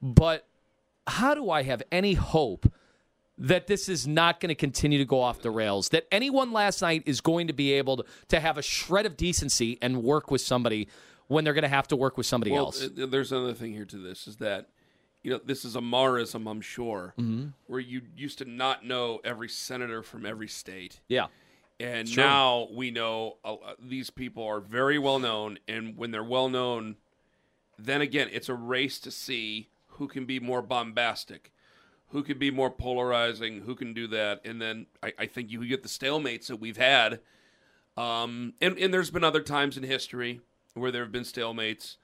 But 0.00 0.46
how 1.06 1.34
do 1.34 1.50
I 1.50 1.64
have 1.64 1.82
any 1.92 2.14
hope 2.14 2.72
that 3.40 3.66
this 3.66 3.88
is 3.88 4.06
not 4.06 4.38
going 4.38 4.50
to 4.50 4.54
continue 4.54 4.98
to 4.98 5.04
go 5.04 5.20
off 5.20 5.40
the 5.42 5.50
rails? 5.50 5.88
That 5.88 6.06
anyone 6.12 6.52
last 6.52 6.82
night 6.82 7.02
is 7.06 7.20
going 7.20 7.46
to 7.48 7.52
be 7.52 7.72
able 7.72 7.96
to, 7.98 8.04
to 8.28 8.38
have 8.40 8.58
a 8.58 8.62
shred 8.62 9.06
of 9.06 9.16
decency 9.16 9.78
and 9.82 10.02
work 10.02 10.30
with 10.30 10.40
somebody 10.42 10.88
when 11.26 11.44
they're 11.44 11.54
going 11.54 11.62
to 11.62 11.68
have 11.68 11.88
to 11.88 11.96
work 11.96 12.16
with 12.16 12.26
somebody 12.26 12.50
Well, 12.52 12.66
else? 12.66 12.88
there's 12.94 13.32
another 13.32 13.54
thing 13.54 13.72
here 13.72 13.84
to 13.86 13.96
this 13.98 14.26
is 14.28 14.36
that 14.36 14.68
you 15.22 15.30
know 15.30 15.40
this 15.44 15.64
is 15.64 15.76
a 15.76 15.80
Marism, 15.80 16.50
I'm 16.50 16.60
sure, 16.60 17.14
Mm-hmm. 17.18 17.48
where 17.66 17.80
you 17.80 18.02
used 18.16 18.38
to 18.38 18.44
not 18.44 18.84
know 18.84 19.20
every 19.24 19.48
senator 19.48 20.02
from 20.02 20.24
every 20.26 20.48
state, 20.48 21.00
yeah. 21.08 21.26
and 21.78 22.08
Sure. 22.08 22.24
now 22.24 22.68
we 22.72 22.90
know 22.90 23.36
uh, 23.44 23.54
uh, 23.54 23.74
these 23.78 24.08
people 24.10 24.42
are 24.44 24.60
very 24.60 24.98
well 24.98 25.18
known, 25.18 25.58
and 25.68 25.96
when 25.96 26.10
they're 26.10 26.24
well 26.24 26.48
known, 26.48 26.96
then 27.78 28.00
again, 28.00 28.28
it's 28.32 28.48
a 28.48 28.54
race 28.54 28.98
to 29.00 29.10
see 29.10 29.68
who 29.88 30.08
can 30.08 30.24
be 30.24 30.40
more 30.40 30.62
bombastic. 30.62 31.52
Who 32.10 32.22
could 32.22 32.38
be 32.38 32.50
more 32.50 32.70
polarizing? 32.70 33.62
Who 33.62 33.74
can 33.74 33.94
do 33.94 34.06
that? 34.08 34.40
And 34.44 34.60
then 34.60 34.86
I, 35.02 35.12
I 35.18 35.26
think 35.26 35.50
you 35.50 35.66
get 35.66 35.82
the 35.82 35.88
stalemates 35.88 36.46
that 36.46 36.56
we've 36.56 36.76
had 36.76 37.20
um, 37.96 38.54
and, 38.60 38.78
and 38.78 38.94
there's 38.94 39.10
been 39.10 39.24
other 39.24 39.42
times 39.42 39.76
in 39.76 39.82
history 39.82 40.40
where 40.74 40.90
there 40.90 41.02
have 41.02 41.12
been 41.12 41.24
stalemates, 41.24 41.96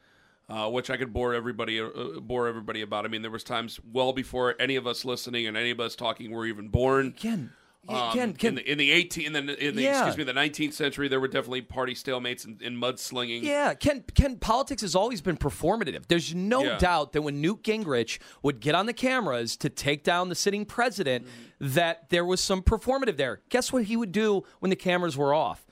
uh, 0.48 0.68
which 0.68 0.90
I 0.90 0.96
could 0.96 1.12
bore 1.12 1.34
everybody 1.34 1.80
uh, 1.80 2.20
bore 2.20 2.48
everybody 2.48 2.82
about. 2.82 3.04
I 3.04 3.08
mean, 3.08 3.22
there 3.22 3.30
was 3.30 3.44
times 3.44 3.80
well 3.92 4.12
before 4.12 4.54
any 4.60 4.76
of 4.76 4.86
us 4.86 5.04
listening 5.04 5.46
and 5.46 5.56
any 5.56 5.70
of 5.70 5.80
us 5.80 5.96
talking 5.96 6.30
were 6.30 6.46
even 6.46 6.68
born. 6.68 7.12
Ken, 7.12 7.52
Um, 7.88 8.12
Ken, 8.12 8.32
Ken, 8.34 8.48
in 8.50 8.54
the 8.56 8.72
in 8.72 8.78
the 8.78 8.90
18 8.92 9.26
in 9.36 9.46
the, 9.46 9.68
in 9.68 9.76
the 9.76 9.82
Yeah. 9.82 10.06
excuse 10.06 10.16
me 10.16 10.24
the 10.24 10.38
19th 10.38 10.72
century 10.72 11.08
there 11.08 11.20
were 11.20 11.28
definitely 11.28 11.62
party 11.62 11.94
stalemates 11.94 12.44
and, 12.44 12.60
and 12.62 12.76
mudslinging. 12.82 13.42
Yeah, 13.42 13.74
Ken, 13.74 14.04
Ken, 14.14 14.36
politics 14.36 14.82
has 14.82 14.94
always 14.94 15.20
been 15.20 15.36
performative. 15.36 16.06
There's 16.08 16.34
no 16.34 16.62
Yeah. 16.64 16.78
doubt 16.78 17.12
that 17.12 17.22
when 17.22 17.40
Newt 17.40 17.62
Gingrich 17.62 18.18
would 18.42 18.60
get 18.60 18.74
on 18.74 18.86
the 18.86 18.92
cameras 18.92 19.56
to 19.58 19.68
take 19.68 20.02
down 20.04 20.28
the 20.28 20.34
sitting 20.34 20.64
president, 20.64 21.24
Mm-hmm. 21.26 21.74
that 21.74 22.10
there 22.10 22.24
was 22.24 22.40
some 22.42 22.62
performative 22.62 23.16
there. 23.16 23.40
Guess 23.48 23.72
what 23.72 23.84
he 23.84 23.96
would 23.96 24.12
do 24.12 24.42
when 24.60 24.68
the 24.70 24.76
cameras 24.76 25.16
were 25.16 25.32
off? 25.32 25.64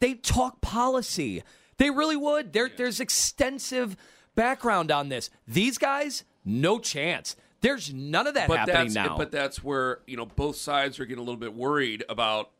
They'd 0.00 0.22
talk 0.24 0.60
policy. 0.60 1.42
They 1.76 1.90
really 1.90 2.16
would. 2.16 2.52
There, 2.52 2.68
There's 2.68 2.98
extensive 3.00 3.96
background 4.34 4.90
on 4.90 5.08
this. 5.10 5.30
These 5.46 5.78
guys, 5.78 6.24
no 6.44 6.78
chance. 6.78 7.36
There's 7.60 7.92
none 7.92 8.26
of 8.26 8.34
that 8.34 8.48
but 8.48 8.60
happening 8.60 8.92
that's 8.92 8.94
now. 8.94 9.16
but 9.16 9.30
that's 9.32 9.64
where 9.64 10.00
you 10.06 10.16
know 10.16 10.26
both 10.26 10.56
sides 10.56 11.00
are 11.00 11.04
getting 11.06 11.18
a 11.18 11.24
little 11.24 11.40
bit 11.40 11.54
worried 11.54 12.04
about. 12.08 12.50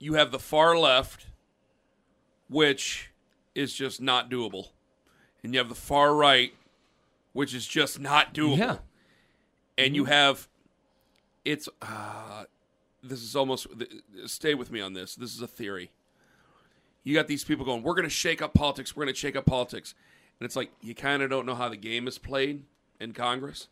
You 0.00 0.14
have 0.14 0.30
the 0.30 0.38
far 0.38 0.78
left, 0.78 1.26
which 2.48 3.10
is 3.54 3.72
just 3.72 4.00
not 4.00 4.30
doable, 4.30 4.68
and 5.42 5.52
you 5.54 5.58
have 5.58 5.68
the 5.68 5.74
far 5.74 6.14
right, 6.14 6.52
which 7.32 7.54
is 7.54 7.66
just 7.66 7.98
not 7.98 8.32
doable. 8.34 8.58
yeah. 8.58 8.76
and 9.76 9.96
you 9.96 10.04
have 10.04 10.48
it's 11.44 11.68
uh, 11.82 12.44
this 13.02 13.22
is 13.22 13.34
almost 13.34 13.66
stay 14.26 14.54
with 14.54 14.70
me 14.70 14.80
on 14.80 14.92
this 14.92 15.14
this 15.14 15.34
is 15.34 15.40
a 15.40 15.46
theory 15.46 15.90
you 17.04 17.14
got 17.14 17.26
these 17.26 17.44
people 17.44 17.64
going 17.64 17.82
we're 17.82 17.94
going 17.94 18.04
to 18.04 18.10
shake 18.10 18.42
up 18.42 18.52
politics 18.54 18.94
we're 18.94 19.04
going 19.04 19.14
to 19.14 19.18
shake 19.18 19.36
up 19.36 19.46
politics 19.46 19.94
and 20.38 20.44
it's 20.44 20.56
like 20.56 20.70
you 20.82 20.94
kind 20.94 21.22
of 21.22 21.30
don't 21.30 21.46
know 21.46 21.54
how 21.54 21.68
the 21.68 21.76
game 21.76 22.06
is 22.06 22.18
played 22.18 22.64
in 23.00 23.12
congress 23.12 23.68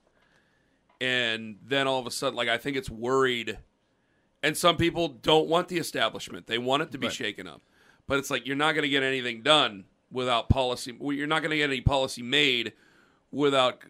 and 1.00 1.56
then 1.66 1.86
all 1.86 1.98
of 2.00 2.06
a 2.06 2.10
sudden 2.10 2.34
like 2.36 2.48
i 2.48 2.56
think 2.58 2.76
it's 2.76 2.90
worried 2.90 3.58
and 4.42 4.56
some 4.56 4.76
people 4.76 5.08
don't 5.08 5.48
want 5.48 5.68
the 5.68 5.78
establishment 5.78 6.46
they 6.46 6.58
want 6.58 6.82
it 6.82 6.90
to 6.92 6.98
be 6.98 7.08
shaken 7.10 7.46
up 7.46 7.60
but 8.06 8.18
it's 8.18 8.30
like 8.30 8.46
you're 8.46 8.56
not 8.56 8.72
going 8.72 8.82
to 8.82 8.88
get 8.88 9.02
anything 9.02 9.42
done 9.42 9.84
without 10.10 10.48
policy 10.48 10.94
well, 10.98 11.12
you're 11.12 11.26
not 11.26 11.40
going 11.40 11.50
to 11.50 11.56
get 11.56 11.68
any 11.70 11.80
policy 11.80 12.22
made 12.22 12.72
without 13.30 13.82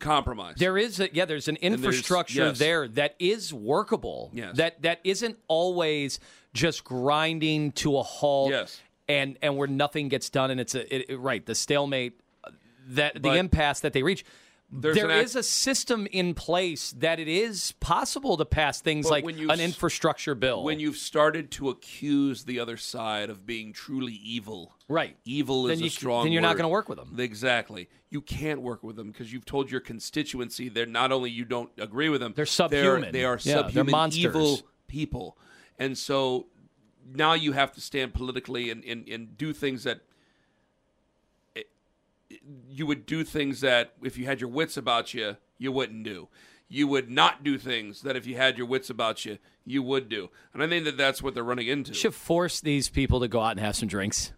compromise 0.00 0.56
There 0.56 0.76
is 0.76 1.00
a, 1.00 1.14
yeah, 1.14 1.24
there's 1.24 1.48
an 1.48 1.56
there's- 1.60 1.74
infrastructure 1.74 2.46
yes. 2.46 2.58
there 2.58 2.88
that 2.88 3.14
is 3.18 3.52
workable. 3.54 4.30
Yes. 4.32 4.56
That 4.56 4.82
that 4.82 5.00
isn't 5.04 5.38
always 5.48 6.18
just 6.52 6.84
grinding 6.84 7.72
to 7.72 7.98
a 7.98 8.02
halt. 8.02 8.50
Yes. 8.50 8.80
And 9.08 9.38
and 9.42 9.56
where 9.56 9.68
nothing 9.68 10.08
gets 10.08 10.30
done 10.30 10.50
and 10.50 10.60
it's 10.60 10.74
a 10.74 10.92
it, 10.94 11.10
it- 11.10 11.16
right, 11.20 11.44
the 11.44 11.54
stalemate 11.54 12.20
uh, 12.42 12.50
that 12.88 13.22
the 13.22 13.34
impasse 13.34 13.80
that 13.80 13.92
they 13.92 14.02
reach. 14.02 14.24
There's 14.76 14.96
There 14.96 15.08
an 15.08 15.18
is 15.24 15.36
act- 15.36 15.40
a 15.40 15.42
system 15.44 16.06
in 16.10 16.34
place 16.34 16.90
that 16.98 17.20
it 17.20 17.28
is 17.28 17.72
possible 17.80 18.36
to 18.36 18.44
pass 18.44 18.80
things 18.80 19.06
But 19.08 19.24
like 19.24 19.38
an 19.38 19.60
infrastructure 19.60 20.34
bill. 20.34 20.64
when 20.64 20.80
you've 20.80 20.96
started 20.96 21.50
to 21.52 21.68
accuse 21.70 22.44
the 22.44 22.58
other 22.58 22.76
side 22.76 23.30
of 23.30 23.46
being 23.46 23.72
truly 23.72 24.12
evil. 24.14 24.74
Right. 24.88 25.16
Evil 25.24 25.68
is 25.68 25.78
Then 25.78 25.86
a 25.86 25.90
strong 25.90 26.24
then 26.24 26.32
you're 26.32 26.42
not 26.42 26.56
gonna 26.56 26.68
work 26.68 26.88
with 26.88 26.98
them. 26.98 27.14
Exactly. 27.18 27.88
You 28.10 28.20
can't 28.20 28.60
work 28.62 28.82
with 28.82 28.96
them 28.96 29.10
because 29.12 29.32
you've 29.32 29.44
told 29.46 29.70
your 29.70 29.80
constituency 29.80 30.68
they're 30.68 30.86
not 30.86 31.12
only 31.12 31.30
you 31.30 31.44
don't 31.44 31.70
agree 31.78 32.08
with 32.08 32.20
them, 32.20 32.32
They're 32.36 32.44
subhuman. 32.46 33.12
they 33.12 33.24
are 33.24 33.38
Yeah, 33.42 33.54
they're 33.54 33.62
subhuman 33.64 33.90
monsters. 33.92 34.24
evil 34.24 34.60
people. 34.88 35.38
And 35.78 35.96
so 35.96 36.46
now 37.12 37.34
you 37.34 37.52
have 37.52 37.72
to 37.72 37.80
stand 37.80 38.14
politically 38.14 38.70
and, 38.70 38.84
and, 38.84 39.08
and 39.08 39.36
do 39.36 39.52
things 39.52 39.84
that 39.84 40.00
you 42.68 42.86
would 42.86 43.06
do 43.06 43.24
things 43.24 43.60
that 43.60 43.92
if 44.02 44.18
you 44.18 44.26
had 44.26 44.40
your 44.40 44.50
wits 44.50 44.76
about 44.76 45.14
you, 45.14 45.36
you 45.58 45.72
wouldn't 45.72 46.04
do. 46.04 46.28
You 46.68 46.88
would 46.88 47.10
not 47.10 47.44
do 47.44 47.58
things 47.58 48.02
that 48.02 48.16
if 48.16 48.26
you 48.26 48.36
had 48.36 48.56
your 48.56 48.66
wits 48.66 48.90
about 48.90 49.24
you, 49.24 49.38
you 49.64 49.82
would 49.82 50.08
do. 50.08 50.30
And 50.52 50.62
I 50.62 50.68
think 50.68 50.84
that 50.84 50.96
that's 50.96 51.22
what 51.22 51.34
they're 51.34 51.44
running 51.44 51.68
into. 51.68 51.90
You 51.92 51.96
should 51.96 52.14
force 52.14 52.60
these 52.60 52.88
people 52.88 53.20
to 53.20 53.28
go 53.28 53.40
out 53.40 53.52
and 53.52 53.60
have 53.60 53.76
some 53.76 53.88
drinks. 53.88 54.32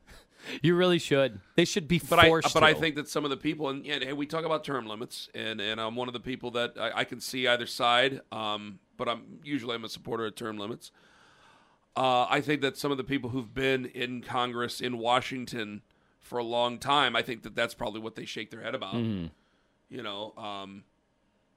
You 0.63 0.77
really 0.77 0.99
should. 0.99 1.41
They 1.57 1.65
should 1.65 1.89
be 1.89 1.99
but 1.99 2.19
I, 2.19 2.29
forced. 2.29 2.55
but 2.55 2.63
I 2.63 2.75
think 2.75 2.95
that 2.97 3.09
some 3.09 3.25
of 3.25 3.31
the 3.31 3.37
people, 3.37 3.69
and 3.69 3.85
yeah, 3.85 3.99
hey, 3.99 4.13
we 4.13 4.27
talk 4.27 4.45
about 4.45 4.65
term 4.65 4.87
limits, 4.87 5.29
and, 5.35 5.61
and 5.61 5.81
I'm 5.81 5.97
one 5.97 6.09
of 6.09 6.15
the 6.15 6.21
people 6.21 6.53
that 6.53 6.75
I, 6.79 7.01
I 7.01 7.05
can 7.05 7.21
see 7.21 7.49
either 7.49 7.67
side. 7.67 8.21
Um, 8.31 8.79
but 8.97 9.09
I'm 9.09 9.41
usually 9.45 9.75
I'm 9.75 9.85
a 9.85 9.89
supporter 9.89 10.27
of 10.27 10.35
term 10.35 10.59
limits. 10.59 10.91
Uh, 11.97 12.27
I 12.29 12.41
think 12.41 12.61
that 12.61 12.77
some 12.77 12.91
of 12.91 12.99
the 12.99 13.05
people 13.05 13.31
who've 13.31 13.53
been 13.55 13.87
in 13.87 14.21
Congress 14.21 14.81
in 14.81 14.99
Washington 14.99 15.83
for 16.27 16.39
a 16.39 16.45
long 16.45 16.79
time, 16.79 17.17
I 17.17 17.23
think 17.23 17.43
that 17.45 17.55
that's 17.55 17.75
probably 17.75 18.01
what 18.01 18.17
they 18.17 18.25
shake 18.25 18.51
their 18.51 18.63
head 18.63 18.75
about. 18.75 18.95
Mm-hmm. 18.95 19.27
You 19.89 20.03
know, 20.03 20.35
um, 20.37 20.85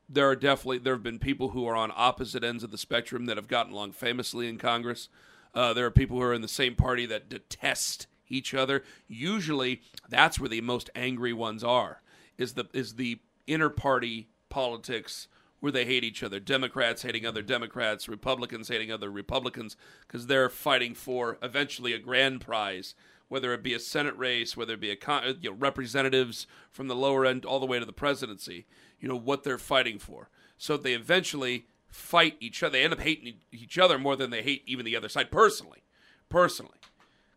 there 0.07 0.29
are 0.29 0.35
definitely 0.35 0.77
there 0.77 0.93
have 0.93 1.03
been 1.03 1.19
people 1.19 1.49
who 1.49 1.65
are 1.65 1.75
on 1.75 1.91
opposite 1.95 2.43
ends 2.43 2.63
of 2.63 2.71
the 2.71 2.77
spectrum 2.77 3.25
that 3.25 3.37
have 3.37 3.47
gotten 3.47 3.73
along 3.73 3.93
famously 3.93 4.47
in 4.47 4.57
Congress. 4.57 5.09
Uh, 5.53 5.73
there 5.73 5.85
are 5.85 5.91
people 5.91 6.17
who 6.17 6.23
are 6.23 6.33
in 6.33 6.41
the 6.41 6.47
same 6.47 6.75
party 6.75 7.05
that 7.07 7.29
detest 7.29 8.07
each 8.27 8.53
other. 8.53 8.83
Usually, 9.07 9.81
that's 10.07 10.39
where 10.39 10.49
the 10.49 10.61
most 10.61 10.89
angry 10.95 11.33
ones 11.33 11.63
are. 11.63 12.01
Is 12.37 12.53
the 12.53 12.65
is 12.73 12.95
the 12.95 13.19
inter 13.47 13.69
party 13.69 14.29
politics 14.49 15.27
where 15.59 15.71
they 15.71 15.85
hate 15.85 16.03
each 16.03 16.23
other. 16.23 16.39
Democrats 16.39 17.01
hating 17.01 17.25
other 17.25 17.41
Democrats, 17.41 18.07
Republicans 18.07 18.69
hating 18.69 18.91
other 18.91 19.11
Republicans 19.11 19.75
because 20.07 20.27
they're 20.27 20.49
fighting 20.49 20.93
for 20.93 21.37
eventually 21.41 21.93
a 21.93 21.99
grand 21.99 22.41
prize, 22.41 22.95
whether 23.29 23.53
it 23.53 23.63
be 23.63 23.73
a 23.73 23.79
Senate 23.79 24.17
race, 24.17 24.57
whether 24.57 24.73
it 24.73 24.81
be 24.81 24.91
a 24.91 24.95
con- 24.95 25.37
you 25.41 25.51
know, 25.51 25.55
representatives 25.55 26.47
from 26.71 26.87
the 26.87 26.95
lower 26.95 27.25
end 27.25 27.45
all 27.45 27.59
the 27.59 27.65
way 27.65 27.79
to 27.79 27.85
the 27.85 27.93
presidency. 27.93 28.65
You 28.99 29.07
know 29.07 29.15
what 29.15 29.43
they're 29.43 29.57
fighting 29.57 29.99
for. 29.99 30.29
So 30.57 30.75
they 30.75 30.93
eventually 30.93 31.67
fight 31.87 32.35
each 32.39 32.61
other. 32.61 32.73
They 32.73 32.83
end 32.83 32.93
up 32.93 32.99
hating 32.99 33.35
each 33.51 33.77
other 33.77 33.97
more 33.97 34.15
than 34.15 34.29
they 34.29 34.41
hate 34.41 34.63
even 34.65 34.85
the 34.85 34.97
other 34.97 35.09
side 35.09 35.31
personally. 35.31 35.83
Personally, 36.27 36.77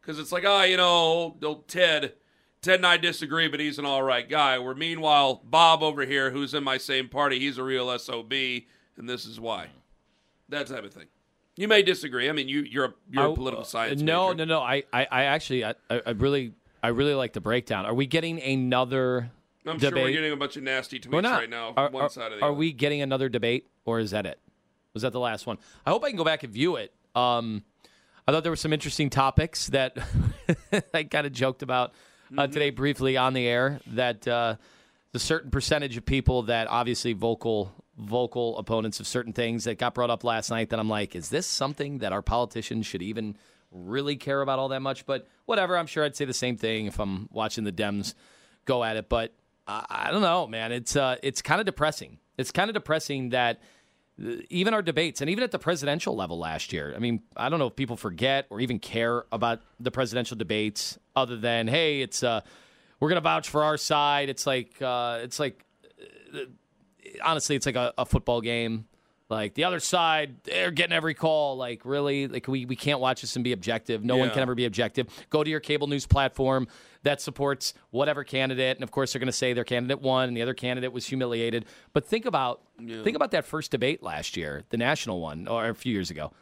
because 0.00 0.18
it's 0.18 0.32
like, 0.32 0.44
ah, 0.44 0.64
you 0.64 0.76
know, 0.76 1.36
old 1.42 1.68
Ted. 1.68 2.14
Ted 2.60 2.76
and 2.76 2.86
I 2.86 2.96
disagree, 2.98 3.48
but 3.48 3.58
he's 3.58 3.78
an 3.78 3.86
all 3.86 4.02
right 4.02 4.28
guy. 4.28 4.58
Where 4.58 4.74
meanwhile, 4.74 5.40
Bob 5.44 5.82
over 5.82 6.04
here, 6.04 6.30
who's 6.30 6.52
in 6.52 6.62
my 6.62 6.76
same 6.76 7.08
party, 7.08 7.38
he's 7.38 7.56
a 7.56 7.62
real 7.64 7.98
SOB, 7.98 8.32
and 8.32 9.08
this 9.08 9.24
is 9.24 9.40
why. 9.40 9.68
That 10.48 10.66
type 10.66 10.84
of 10.84 10.92
thing. 10.92 11.06
You 11.56 11.68
may 11.68 11.82
disagree. 11.82 12.28
I 12.28 12.32
mean, 12.32 12.48
you 12.48 12.60
you're 12.62 12.84
a 12.86 12.94
you're 13.10 13.24
a 13.26 13.32
I- 13.32 13.34
political 13.34 13.64
science. 13.64 14.00
No, 14.00 14.28
major. 14.28 14.46
no, 14.46 14.56
no. 14.56 14.60
I, 14.60 14.84
I, 14.92 15.06
I 15.10 15.22
actually, 15.24 15.64
I, 15.64 15.74
I 15.90 16.10
really, 16.16 16.52
I 16.82 16.88
really 16.88 17.14
like 17.14 17.32
the 17.34 17.40
breakdown. 17.42 17.84
Are 17.86 17.94
we 17.94 18.06
getting 18.06 18.40
another 18.40 19.30
I'm 19.66 19.76
debate? 19.78 19.92
sure 19.98 20.02
we're 20.04 20.12
getting 20.12 20.32
a 20.32 20.36
bunch 20.36 20.56
of 20.56 20.62
nasty 20.62 20.98
tweets 20.98 21.22
right 21.24 21.48
now, 21.50 21.74
Are, 21.76 21.90
one 21.90 22.04
are- 22.04 22.08
side 22.08 22.32
or 22.32 22.36
the 22.36 22.42
are 22.42 22.48
other. 22.50 22.56
we 22.56 22.72
getting 22.72 23.02
another 23.02 23.28
debate, 23.28 23.68
or 23.84 23.98
is 24.00 24.12
that 24.12 24.24
it? 24.26 24.38
Was 24.94 25.02
that 25.02 25.12
the 25.12 25.20
last 25.20 25.46
one? 25.46 25.58
I 25.86 25.90
hope 25.90 26.04
I 26.04 26.08
can 26.08 26.16
go 26.16 26.24
back 26.24 26.42
and 26.42 26.52
view 26.52 26.76
it. 26.76 26.92
Um, 27.14 27.62
I 28.26 28.32
thought 28.32 28.42
there 28.44 28.52
were 28.52 28.56
some 28.56 28.72
interesting 28.72 29.10
topics 29.10 29.66
that 29.68 29.96
I 30.94 31.04
kind 31.04 31.26
of 31.26 31.32
joked 31.32 31.62
about 31.62 31.90
uh, 31.90 31.94
Mm-hmm. 32.34 32.52
today 32.52 32.70
briefly 32.70 33.18
on 33.18 33.34
the 33.34 33.46
air. 33.46 33.78
That 33.88 34.26
uh, 34.26 34.56
the 35.12 35.18
certain 35.18 35.50
percentage 35.50 35.98
of 35.98 36.06
people 36.06 36.44
that 36.44 36.66
obviously 36.66 37.12
vocal 37.12 37.70
vocal 37.96 38.58
opponents 38.58 39.00
of 39.00 39.06
certain 39.06 39.32
things 39.32 39.64
that 39.64 39.78
got 39.78 39.94
brought 39.94 40.10
up 40.10 40.24
last 40.24 40.50
night. 40.50 40.70
That 40.70 40.78
I'm 40.78 40.88
like, 40.88 41.14
is 41.14 41.28
this 41.28 41.46
something 41.46 41.98
that 41.98 42.12
our 42.12 42.22
politicians 42.22 42.86
should 42.86 43.02
even 43.02 43.36
really 43.70 44.16
care 44.16 44.40
about 44.40 44.58
all 44.58 44.68
that 44.68 44.80
much? 44.80 45.06
But 45.06 45.26
whatever. 45.44 45.76
I'm 45.76 45.86
sure 45.86 46.04
I'd 46.04 46.16
say 46.16 46.24
the 46.24 46.34
same 46.34 46.56
thing 46.56 46.86
if 46.86 46.98
I'm 46.98 47.28
watching 47.30 47.64
the 47.64 47.72
Dems 47.72 48.14
go 48.64 48.82
at 48.84 48.96
it. 48.96 49.08
But 49.08 49.34
I, 49.66 49.84
I 49.88 50.10
don't 50.10 50.22
know, 50.22 50.46
man. 50.46 50.72
It's 50.72 50.96
uh, 50.96 51.16
it's 51.22 51.42
kind 51.42 51.60
of 51.60 51.66
depressing. 51.66 52.18
It's 52.38 52.50
kind 52.50 52.70
of 52.70 52.74
depressing 52.74 53.30
that 53.30 53.60
uh, 54.22 54.36
even 54.50 54.74
our 54.74 54.82
debates 54.82 55.20
and 55.20 55.30
even 55.30 55.44
at 55.44 55.50
the 55.50 55.58
presidential 55.58 56.16
level 56.16 56.38
last 56.38 56.72
year. 56.72 56.92
I 56.94 56.98
mean, 56.98 57.22
I 57.36 57.48
don't 57.48 57.58
know 57.58 57.66
if 57.66 57.76
people 57.76 57.96
forget 57.96 58.46
or 58.50 58.60
even 58.60 58.78
care 58.78 59.24
about 59.32 59.60
the 59.80 59.90
presidential 59.90 60.36
debates, 60.36 60.98
other 61.14 61.36
than 61.36 61.68
hey, 61.68 62.00
it's 62.00 62.22
uh, 62.22 62.40
we're 63.00 63.08
gonna 63.08 63.20
vouch 63.20 63.48
for 63.48 63.64
our 63.64 63.76
side. 63.76 64.28
It's 64.28 64.46
like 64.46 64.80
uh, 64.80 65.20
it's 65.22 65.38
like 65.38 65.64
uh, 66.34 66.40
honestly, 67.22 67.56
it's 67.56 67.66
like 67.66 67.76
a, 67.76 67.92
a 67.98 68.06
football 68.06 68.40
game. 68.40 68.86
Like 69.28 69.54
the 69.54 69.64
other 69.64 69.80
side, 69.80 70.42
they're 70.44 70.70
getting 70.70 70.92
every 70.92 71.14
call. 71.14 71.56
Like 71.56 71.86
really, 71.86 72.28
like 72.28 72.46
we, 72.48 72.66
we 72.66 72.76
can't 72.76 73.00
watch 73.00 73.22
this 73.22 73.34
and 73.34 73.42
be 73.42 73.52
objective. 73.52 74.04
No 74.04 74.18
one 74.18 74.28
can 74.30 74.40
ever 74.40 74.54
be 74.54 74.66
objective. 74.66 75.06
Go 75.30 75.42
to 75.42 75.48
your 75.48 75.60
cable 75.60 75.86
news 75.86 76.06
platform 76.06 76.68
that 77.02 77.20
supports 77.20 77.72
whatever 77.90 78.24
candidate, 78.24 78.76
and 78.76 78.84
of 78.84 78.90
course 78.90 79.12
they're 79.12 79.20
going 79.20 79.26
to 79.26 79.32
say 79.32 79.54
their 79.54 79.64
candidate 79.64 80.02
won 80.02 80.28
and 80.28 80.36
the 80.36 80.42
other 80.42 80.52
candidate 80.52 80.92
was 80.92 81.06
humiliated. 81.06 81.64
But 81.94 82.06
think 82.06 82.26
about 82.26 82.60
think 82.78 83.16
about 83.16 83.30
that 83.30 83.46
first 83.46 83.70
debate 83.70 84.02
last 84.02 84.36
year, 84.36 84.64
the 84.68 84.76
national 84.76 85.20
one, 85.20 85.48
or 85.48 85.68
a 85.68 85.74
few 85.74 85.94
years 85.94 86.10
ago. 86.10 86.32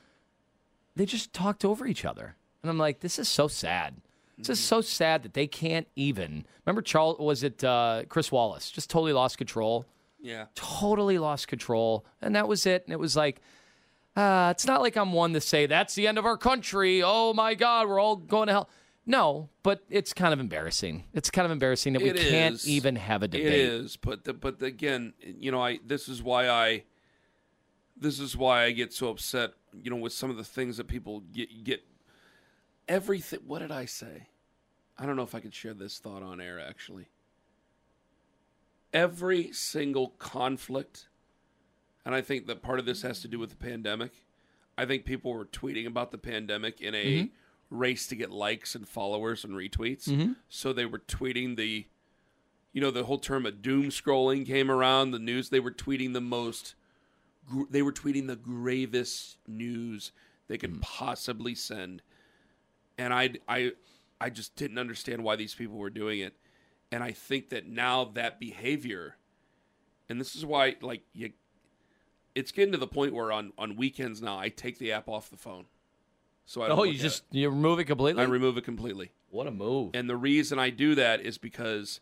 They 0.96 1.06
just 1.06 1.32
talked 1.32 1.64
over 1.64 1.86
each 1.86 2.04
other, 2.04 2.34
and 2.62 2.70
I'm 2.70 2.78
like, 2.78 3.00
this 3.00 3.20
is 3.20 3.28
so 3.28 3.46
sad. 3.46 3.94
This 4.36 4.48
is 4.48 4.60
so 4.60 4.80
sad 4.80 5.22
that 5.22 5.34
they 5.34 5.46
can't 5.46 5.86
even 5.96 6.44
remember. 6.64 6.82
Charles 6.82 7.18
was 7.18 7.44
it 7.44 7.62
uh, 7.62 8.02
Chris 8.08 8.32
Wallace? 8.32 8.70
Just 8.70 8.90
totally 8.90 9.12
lost 9.12 9.38
control 9.38 9.86
yeah. 10.22 10.46
totally 10.54 11.18
lost 11.18 11.48
control, 11.48 12.04
and 12.20 12.34
that 12.34 12.48
was 12.48 12.66
it. 12.66 12.84
And 12.84 12.92
it 12.92 12.98
was 12.98 13.16
like, 13.16 13.40
uh, 14.16 14.48
it's 14.50 14.66
not 14.66 14.80
like 14.80 14.96
I'm 14.96 15.12
one 15.12 15.32
to 15.34 15.40
say 15.40 15.66
that's 15.66 15.94
the 15.94 16.06
end 16.06 16.18
of 16.18 16.26
our 16.26 16.36
country. 16.36 17.02
Oh 17.02 17.32
my 17.32 17.54
God, 17.54 17.88
we're 17.88 18.00
all 18.00 18.16
going 18.16 18.48
to 18.48 18.52
hell. 18.52 18.70
No, 19.06 19.48
but 19.62 19.82
it's 19.88 20.12
kind 20.12 20.32
of 20.32 20.40
embarrassing. 20.40 21.04
It's 21.14 21.30
kind 21.30 21.46
of 21.46 21.50
embarrassing 21.50 21.94
that 21.94 22.02
we 22.02 22.10
It 22.10 22.16
can't 22.16 22.64
even 22.66 22.96
have 22.96 23.22
a 23.22 23.28
debate. 23.28 23.46
It 23.46 23.54
is, 23.54 23.96
but 23.96 24.24
the, 24.24 24.34
but 24.34 24.62
again, 24.62 25.14
you 25.20 25.50
know, 25.50 25.62
I 25.62 25.80
this 25.84 26.08
is 26.08 26.22
why 26.22 26.48
I 26.48 26.84
this 27.96 28.20
is 28.20 28.36
why 28.36 28.64
I 28.64 28.70
get 28.72 28.92
so 28.92 29.08
upset, 29.08 29.52
you 29.82 29.90
know, 29.90 29.96
with 29.96 30.12
some 30.12 30.30
of 30.30 30.36
the 30.36 30.44
things 30.44 30.76
that 30.76 30.86
people 30.86 31.20
get 31.32 31.64
get 31.64 31.82
everything. 32.88 33.40
What 33.46 33.60
did 33.60 33.72
I 33.72 33.86
say? 33.86 34.28
I 34.98 35.06
don't 35.06 35.16
know 35.16 35.22
if 35.22 35.34
I 35.34 35.40
could 35.40 35.54
share 35.54 35.74
this 35.74 35.98
thought 35.98 36.22
on 36.22 36.40
air 36.40 36.60
actually. 36.60 37.08
Every 38.92 39.52
single 39.52 40.08
conflict, 40.18 41.08
and 42.04 42.14
I 42.14 42.20
think 42.22 42.46
that 42.46 42.62
part 42.62 42.78
of 42.80 42.86
this 42.86 43.02
has 43.02 43.20
to 43.22 43.28
do 43.28 43.38
with 43.38 43.50
the 43.50 43.56
pandemic. 43.56 44.12
I 44.76 44.84
think 44.86 45.04
people 45.04 45.32
were 45.32 45.44
tweeting 45.44 45.86
about 45.86 46.10
the 46.10 46.18
pandemic 46.18 46.80
in 46.80 46.94
a 46.94 47.04
Mm-hmm. 47.04 47.76
race 47.78 48.06
to 48.08 48.16
get 48.16 48.30
likes 48.32 48.74
and 48.74 48.88
followers 48.88 49.44
and 49.44 49.52
retweets. 49.54 50.34
So 50.48 50.72
they 50.72 50.86
were 50.86 50.98
tweeting 50.98 51.56
the 51.56 51.86
you 52.72 52.80
know 52.80 52.90
the 52.90 53.04
whole 53.04 53.18
term 53.18 53.46
of 53.46 53.62
doom 53.62 53.90
scrolling 53.90 54.44
came 54.46 54.70
around 54.70 55.10
the 55.12 55.18
news 55.18 55.50
they 55.50 55.58
were 55.60 55.72
tweeting 55.72 56.12
the 56.12 56.20
most 56.20 56.74
gr- 57.48 57.64
they 57.70 57.82
were 57.82 57.92
tweeting 57.92 58.26
the 58.28 58.36
gravest 58.36 59.38
news 59.48 60.12
they 60.46 60.56
could 60.56 60.80
possibly 60.80 61.52
send 61.54 62.00
and 62.96 63.12
i 63.12 63.28
i 63.48 63.72
i 64.20 64.30
just 64.30 64.54
didn't 64.54 64.78
understand 64.78 65.24
why 65.24 65.34
these 65.34 65.52
people 65.52 65.76
were 65.78 65.90
doing 65.90 66.20
it 66.20 66.34
and 66.92 67.02
i 67.02 67.10
think 67.12 67.50
that 67.50 67.66
now 67.66 68.04
that 68.04 68.38
behavior 68.40 69.16
and 70.08 70.20
this 70.20 70.34
is 70.34 70.44
why 70.44 70.76
like 70.80 71.02
you 71.12 71.32
it's 72.34 72.52
getting 72.52 72.72
to 72.72 72.78
the 72.78 72.86
point 72.86 73.12
where 73.14 73.32
on 73.32 73.52
on 73.58 73.76
weekends 73.76 74.20
now 74.22 74.38
i 74.38 74.48
take 74.48 74.78
the 74.78 74.92
app 74.92 75.08
off 75.08 75.30
the 75.30 75.36
phone 75.36 75.64
so 76.46 76.62
i 76.62 76.68
don't 76.68 76.78
Oh, 76.78 76.82
you 76.84 76.98
just 76.98 77.24
it. 77.32 77.38
you 77.38 77.50
remove 77.50 77.78
it 77.78 77.84
completely. 77.84 78.22
i 78.22 78.26
remove 78.26 78.56
it 78.58 78.64
completely 78.64 79.12
what 79.30 79.46
a 79.46 79.50
move! 79.52 79.90
and 79.94 80.10
the 80.10 80.16
reason 80.16 80.58
I 80.58 80.70
do 80.70 80.96
that 80.96 81.20
is 81.20 81.38
because 81.38 82.00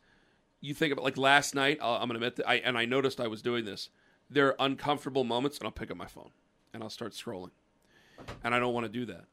you 0.62 0.72
think 0.72 0.94
about 0.94 1.04
like 1.04 1.18
last 1.18 1.54
night. 1.54 1.78
I'll, 1.82 1.96
I'm 1.96 2.08
gonna 2.08 2.14
admit 2.14 2.36
that 2.36 2.48
I 2.48 2.54
and 2.54 2.78
I 2.78 2.86
noticed 2.86 3.20
I 3.20 3.26
was 3.26 3.42
doing 3.42 3.66
this. 3.66 3.90
There 4.30 4.46
are 4.46 4.56
uncomfortable 4.58 5.24
moments, 5.24 5.58
and 5.58 5.66
I'll 5.66 5.70
pick 5.72 5.90
up 5.90 5.98
my 5.98 6.06
phone 6.06 6.30
and 6.72 6.82
I'll 6.82 6.88
start 6.88 7.12
scrolling, 7.12 7.50
and 8.42 8.54
I 8.54 8.58
don't 8.58 8.72
want 8.72 8.86
to 8.86 8.92
do 8.92 9.04
that, 9.12 9.26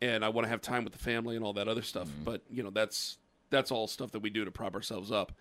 and 0.00 0.24
I 0.24 0.30
want 0.30 0.46
to 0.46 0.48
have 0.48 0.62
time 0.62 0.84
with 0.84 0.94
the 0.94 0.98
family 0.98 1.36
and 1.36 1.44
all 1.44 1.52
that 1.52 1.68
other 1.68 1.82
stuff. 1.82 2.08
Mm-hmm. 2.08 2.24
But 2.24 2.40
you 2.50 2.62
know 2.62 2.70
that's 2.70 3.18
that's 3.50 3.70
all 3.70 3.86
stuff 3.86 4.10
that 4.12 4.20
we 4.20 4.30
do 4.30 4.44
to 4.44 4.50
prop 4.50 4.74
ourselves 4.74 5.10
up. 5.10 5.32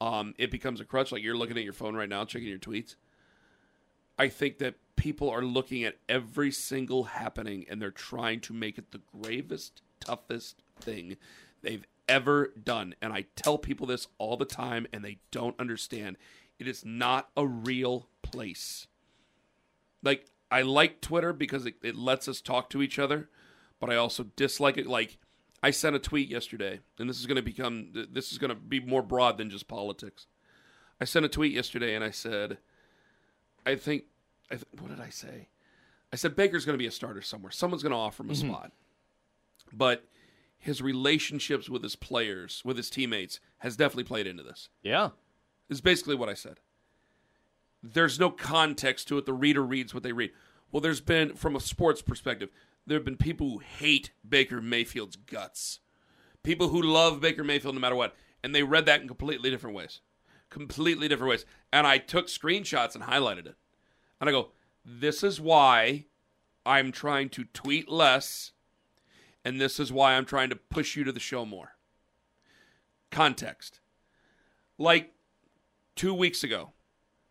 Um, 0.00 0.34
it 0.38 0.50
becomes 0.50 0.80
a 0.80 0.84
crutch. 0.84 1.12
Like 1.12 1.22
you're 1.22 1.36
looking 1.36 1.56
at 1.56 1.64
your 1.64 1.72
phone 1.72 1.94
right 1.94 2.08
now, 2.08 2.24
checking 2.24 2.48
your 2.48 2.58
tweets. 2.58 2.96
I 4.18 4.28
think 4.28 4.58
that 4.58 4.74
people 4.96 5.30
are 5.30 5.42
looking 5.42 5.84
at 5.84 5.98
every 6.08 6.50
single 6.50 7.04
happening 7.04 7.64
and 7.68 7.80
they're 7.80 7.90
trying 7.90 8.40
to 8.40 8.52
make 8.52 8.78
it 8.78 8.90
the 8.90 9.00
gravest, 9.22 9.82
toughest 10.00 10.62
thing 10.80 11.16
they've 11.62 11.84
ever 12.08 12.52
done. 12.62 12.94
And 13.00 13.12
I 13.12 13.26
tell 13.36 13.58
people 13.58 13.86
this 13.86 14.08
all 14.18 14.36
the 14.36 14.44
time 14.44 14.86
and 14.92 15.04
they 15.04 15.18
don't 15.30 15.58
understand. 15.58 16.16
It 16.58 16.68
is 16.68 16.84
not 16.84 17.30
a 17.36 17.46
real 17.46 18.08
place. 18.22 18.86
Like, 20.02 20.26
I 20.50 20.62
like 20.62 21.00
Twitter 21.00 21.32
because 21.32 21.64
it, 21.64 21.76
it 21.82 21.96
lets 21.96 22.28
us 22.28 22.40
talk 22.40 22.68
to 22.70 22.82
each 22.82 22.98
other, 22.98 23.30
but 23.80 23.88
I 23.88 23.96
also 23.96 24.26
dislike 24.36 24.76
it. 24.76 24.86
Like, 24.86 25.18
I 25.62 25.70
sent 25.70 25.94
a 25.94 26.00
tweet 26.00 26.28
yesterday, 26.28 26.80
and 26.98 27.08
this 27.08 27.20
is 27.20 27.26
going 27.26 27.36
to 27.36 27.42
become, 27.42 27.92
this 28.10 28.32
is 28.32 28.38
going 28.38 28.50
to 28.50 28.56
be 28.56 28.80
more 28.80 29.02
broad 29.02 29.38
than 29.38 29.48
just 29.48 29.68
politics. 29.68 30.26
I 31.00 31.04
sent 31.04 31.24
a 31.24 31.28
tweet 31.28 31.52
yesterday 31.52 31.94
and 31.94 32.04
I 32.04 32.10
said, 32.10 32.58
I 33.64 33.76
think, 33.76 34.04
I 34.50 34.54
th- 34.54 34.66
what 34.80 34.90
did 34.90 35.00
I 35.00 35.10
say? 35.10 35.48
I 36.12 36.16
said 36.16 36.36
Baker's 36.36 36.64
going 36.64 36.74
to 36.74 36.82
be 36.82 36.86
a 36.86 36.92
starter 36.92 37.22
somewhere. 37.22 37.52
Someone's 37.52 37.82
going 37.82 37.92
to 37.92 37.98
offer 37.98 38.22
him 38.22 38.30
a 38.30 38.32
mm-hmm. 38.32 38.50
spot. 38.50 38.72
But 39.72 40.04
his 40.58 40.82
relationships 40.82 41.68
with 41.68 41.82
his 41.82 41.96
players, 41.96 42.62
with 42.64 42.76
his 42.76 42.90
teammates, 42.90 43.40
has 43.58 43.76
definitely 43.76 44.04
played 44.04 44.26
into 44.26 44.42
this. 44.42 44.68
Yeah. 44.82 45.10
Is 45.68 45.80
basically 45.80 46.14
what 46.14 46.28
I 46.28 46.34
said. 46.34 46.60
There's 47.82 48.20
no 48.20 48.30
context 48.30 49.08
to 49.08 49.18
it. 49.18 49.26
The 49.26 49.32
reader 49.32 49.62
reads 49.62 49.94
what 49.94 50.02
they 50.02 50.12
read. 50.12 50.32
Well, 50.70 50.80
there's 50.80 51.00
been, 51.00 51.34
from 51.34 51.56
a 51.56 51.60
sports 51.60 52.02
perspective, 52.02 52.50
there 52.86 52.96
have 52.96 53.04
been 53.04 53.16
people 53.16 53.48
who 53.48 53.58
hate 53.58 54.10
Baker 54.28 54.60
Mayfield's 54.60 55.16
guts. 55.16 55.80
People 56.42 56.68
who 56.68 56.82
love 56.82 57.20
Baker 57.20 57.44
Mayfield 57.44 57.74
no 57.74 57.80
matter 57.80 57.96
what. 57.96 58.16
And 58.42 58.54
they 58.54 58.62
read 58.62 58.86
that 58.86 59.00
in 59.00 59.08
completely 59.08 59.50
different 59.50 59.76
ways. 59.76 60.00
Completely 60.50 61.08
different 61.08 61.30
ways. 61.30 61.46
And 61.72 61.86
I 61.86 61.98
took 61.98 62.26
screenshots 62.26 62.94
and 62.94 63.04
highlighted 63.04 63.46
it. 63.46 63.56
And 64.20 64.28
I 64.28 64.32
go, 64.32 64.50
this 64.84 65.22
is 65.22 65.40
why 65.40 66.06
I'm 66.66 66.92
trying 66.92 67.28
to 67.30 67.44
tweet 67.44 67.88
less. 67.88 68.52
And 69.44 69.60
this 69.60 69.78
is 69.78 69.92
why 69.92 70.14
I'm 70.14 70.24
trying 70.24 70.50
to 70.50 70.56
push 70.56 70.96
you 70.96 71.04
to 71.04 71.12
the 71.12 71.20
show 71.20 71.44
more. 71.44 71.72
Context. 73.10 73.80
Like 74.78 75.12
two 75.94 76.14
weeks 76.14 76.42
ago, 76.42 76.72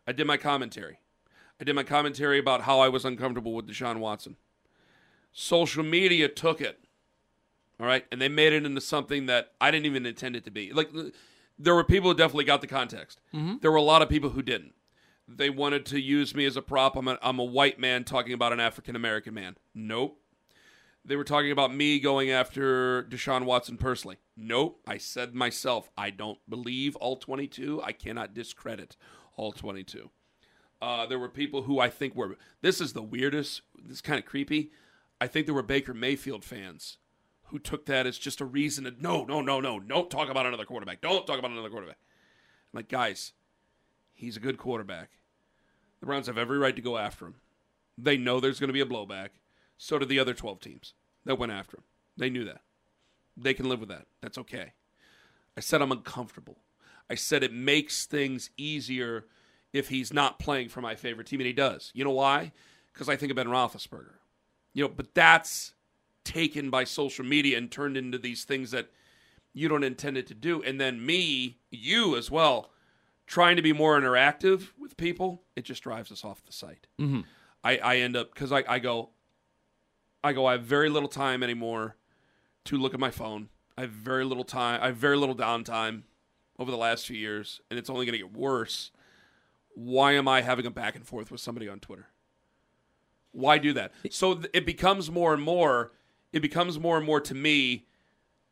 I 0.06 0.12
did 0.12 0.26
my 0.26 0.36
commentary. 0.36 1.00
I 1.60 1.64
did 1.64 1.74
my 1.74 1.82
commentary 1.82 2.38
about 2.38 2.62
how 2.62 2.80
I 2.80 2.88
was 2.88 3.04
uncomfortable 3.04 3.54
with 3.54 3.68
Deshaun 3.68 3.98
Watson. 3.98 4.36
Social 5.32 5.82
media 5.82 6.28
took 6.28 6.60
it, 6.60 6.78
all 7.80 7.86
right, 7.86 8.04
and 8.12 8.20
they 8.20 8.28
made 8.28 8.52
it 8.52 8.64
into 8.66 8.80
something 8.80 9.26
that 9.26 9.52
I 9.60 9.70
didn't 9.70 9.86
even 9.86 10.04
intend 10.06 10.36
it 10.36 10.44
to 10.44 10.50
be. 10.50 10.72
Like, 10.72 10.90
there 11.58 11.74
were 11.74 11.84
people 11.84 12.10
who 12.10 12.16
definitely 12.16 12.44
got 12.44 12.60
the 12.60 12.66
context. 12.66 13.20
There 13.60 13.70
were 13.70 13.78
a 13.78 13.82
lot 13.82 14.02
of 14.02 14.08
people 14.08 14.30
who 14.30 14.42
didn't. 14.42 14.74
They 15.26 15.48
wanted 15.50 15.86
to 15.86 16.00
use 16.00 16.34
me 16.34 16.44
as 16.44 16.56
a 16.56 16.62
prop. 16.62 16.96
I'm 16.96 17.08
a, 17.08 17.18
I'm 17.22 17.38
a 17.38 17.44
white 17.44 17.78
man 17.78 18.04
talking 18.04 18.32
about 18.34 18.52
an 18.52 18.60
African 18.60 18.94
American 18.96 19.32
man. 19.34 19.56
Nope. 19.74 20.18
They 21.04 21.16
were 21.16 21.24
talking 21.24 21.50
about 21.50 21.74
me 21.74 21.98
going 21.98 22.30
after 22.30 23.04
Deshaun 23.04 23.44
Watson 23.44 23.76
personally. 23.76 24.18
Nope. 24.36 24.80
I 24.86 24.98
said 24.98 25.34
myself, 25.34 25.90
I 25.96 26.10
don't 26.10 26.38
believe 26.48 26.94
all 26.96 27.16
22. 27.16 27.80
I 27.82 27.92
cannot 27.92 28.34
discredit 28.34 28.96
all 29.36 29.52
22. 29.52 30.10
Uh, 30.80 31.06
there 31.06 31.18
were 31.18 31.28
people 31.28 31.62
who 31.62 31.78
I 31.78 31.88
think 31.88 32.14
were. 32.14 32.36
This 32.60 32.80
is 32.80 32.92
the 32.92 33.02
weirdest. 33.02 33.62
This 33.80 33.96
is 33.96 34.00
kind 34.00 34.18
of 34.18 34.26
creepy. 34.26 34.72
I 35.22 35.28
think 35.28 35.46
there 35.46 35.54
were 35.54 35.62
Baker 35.62 35.94
Mayfield 35.94 36.44
fans 36.44 36.98
who 37.44 37.60
took 37.60 37.86
that 37.86 38.08
as 38.08 38.18
just 38.18 38.40
a 38.40 38.44
reason 38.44 38.82
to 38.82 38.94
no, 39.00 39.24
no, 39.24 39.40
no, 39.40 39.60
no, 39.60 39.78
don't 39.78 40.10
talk 40.10 40.28
about 40.28 40.46
another 40.46 40.64
quarterback. 40.64 41.00
Don't 41.00 41.24
talk 41.28 41.38
about 41.38 41.52
another 41.52 41.70
quarterback. 41.70 41.98
I'm 42.72 42.78
like, 42.78 42.88
guys, 42.88 43.32
he's 44.12 44.36
a 44.36 44.40
good 44.40 44.58
quarterback. 44.58 45.10
The 46.00 46.06
Browns 46.06 46.26
have 46.26 46.38
every 46.38 46.58
right 46.58 46.74
to 46.74 46.82
go 46.82 46.98
after 46.98 47.26
him. 47.26 47.36
They 47.96 48.16
know 48.16 48.40
there's 48.40 48.58
going 48.58 48.66
to 48.66 48.72
be 48.72 48.80
a 48.80 48.84
blowback. 48.84 49.28
So 49.78 49.96
do 49.96 50.06
the 50.06 50.18
other 50.18 50.34
12 50.34 50.58
teams 50.58 50.94
that 51.24 51.38
went 51.38 51.52
after 51.52 51.76
him. 51.76 51.84
They 52.16 52.28
knew 52.28 52.44
that. 52.46 52.62
They 53.36 53.54
can 53.54 53.68
live 53.68 53.78
with 53.78 53.90
that. 53.90 54.08
That's 54.22 54.38
okay. 54.38 54.72
I 55.56 55.60
said 55.60 55.82
I'm 55.82 55.92
uncomfortable. 55.92 56.58
I 57.08 57.14
said 57.14 57.44
it 57.44 57.52
makes 57.52 58.06
things 58.06 58.50
easier 58.56 59.26
if 59.72 59.88
he's 59.88 60.12
not 60.12 60.40
playing 60.40 60.68
for 60.68 60.80
my 60.80 60.96
favorite 60.96 61.28
team, 61.28 61.38
and 61.38 61.46
he 61.46 61.52
does. 61.52 61.92
You 61.94 62.02
know 62.02 62.10
why? 62.10 62.50
Because 62.92 63.08
I 63.08 63.14
think 63.14 63.30
of 63.30 63.36
Ben 63.36 63.46
Roethlisberger. 63.46 64.14
You 64.74 64.84
know, 64.84 64.92
but 64.94 65.14
that's 65.14 65.74
taken 66.24 66.70
by 66.70 66.84
social 66.84 67.24
media 67.24 67.58
and 67.58 67.70
turned 67.70 67.96
into 67.96 68.18
these 68.18 68.44
things 68.44 68.70
that 68.70 68.90
you 69.52 69.68
don't 69.68 69.84
intend 69.84 70.16
it 70.16 70.26
to 70.28 70.34
do. 70.34 70.62
And 70.62 70.80
then 70.80 71.04
me, 71.04 71.58
you 71.70 72.16
as 72.16 72.30
well, 72.30 72.70
trying 73.26 73.56
to 73.56 73.62
be 73.62 73.72
more 73.72 74.00
interactive 74.00 74.68
with 74.78 74.96
people, 74.96 75.42
it 75.56 75.64
just 75.64 75.82
drives 75.82 76.10
us 76.10 76.24
off 76.24 76.44
the 76.44 76.52
site. 76.52 76.86
Mm-hmm. 77.00 77.20
I, 77.64 77.76
I 77.78 77.96
end 77.96 78.16
up 78.16 78.32
because 78.32 78.52
I, 78.52 78.64
I 78.68 78.78
go, 78.78 79.10
I 80.24 80.32
go. 80.32 80.46
I 80.46 80.52
have 80.52 80.62
very 80.62 80.88
little 80.88 81.08
time 81.08 81.42
anymore 81.42 81.96
to 82.64 82.76
look 82.76 82.94
at 82.94 83.00
my 83.00 83.10
phone. 83.10 83.48
I 83.76 83.82
have 83.82 83.90
very 83.90 84.24
little 84.24 84.44
time. 84.44 84.80
I 84.82 84.86
have 84.86 84.96
very 84.96 85.16
little 85.16 85.34
downtime 85.36 86.02
over 86.58 86.70
the 86.70 86.76
last 86.76 87.06
few 87.06 87.16
years, 87.16 87.60
and 87.70 87.78
it's 87.78 87.90
only 87.90 88.06
going 88.06 88.18
to 88.18 88.24
get 88.24 88.36
worse. 88.36 88.90
Why 89.74 90.12
am 90.12 90.28
I 90.28 90.42
having 90.42 90.66
a 90.66 90.70
back 90.70 90.94
and 90.94 91.06
forth 91.06 91.30
with 91.30 91.40
somebody 91.40 91.68
on 91.68 91.80
Twitter? 91.80 92.08
Why 93.32 93.58
do 93.58 93.72
that? 93.72 93.92
So 94.10 94.34
th- 94.34 94.50
it 94.52 94.64
becomes 94.66 95.10
more 95.10 95.34
and 95.34 95.42
more. 95.42 95.92
It 96.32 96.40
becomes 96.40 96.78
more 96.78 96.96
and 96.96 97.06
more 97.06 97.20
to 97.20 97.34
me. 97.34 97.86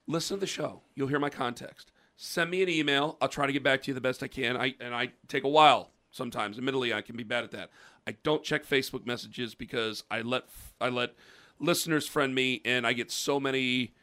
Listen 0.07 0.37
to 0.37 0.40
the 0.40 0.47
show. 0.47 0.83
You'll 0.95 1.09
hear 1.09 1.19
my 1.21 1.31
context. 1.31 1.93
Send 2.16 2.51
me 2.51 2.62
an 2.62 2.69
email. 2.69 3.16
I'll 3.21 3.29
try 3.29 3.47
to 3.47 3.53
get 3.53 3.62
back 3.62 3.83
to 3.83 3.88
you 3.88 3.95
the 3.95 4.01
best 4.01 4.23
I 4.23 4.29
can. 4.29 4.57
I 4.57 4.75
and 4.81 4.95
I 4.95 5.12
take 5.29 5.45
a 5.45 5.49
while 5.49 5.90
sometimes. 6.11 6.59
Admittedly, 6.59 6.93
I 6.93 7.01
can 7.01 7.16
be 7.16 7.23
bad 7.25 7.45
at 7.45 7.51
that. 7.53 7.71
I 8.07 8.16
don't 8.23 8.43
check 8.43 8.66
Facebook 8.66 9.07
messages 9.07 9.55
because 9.55 10.05
I 10.11 10.23
let 10.23 10.45
I 10.81 10.88
let 10.88 11.14
listeners 11.59 12.07
friend 12.07 12.35
me, 12.35 12.61
and 12.64 12.87
I 12.87 12.93
get 12.93 13.11
so 13.11 13.40
many 13.40 13.95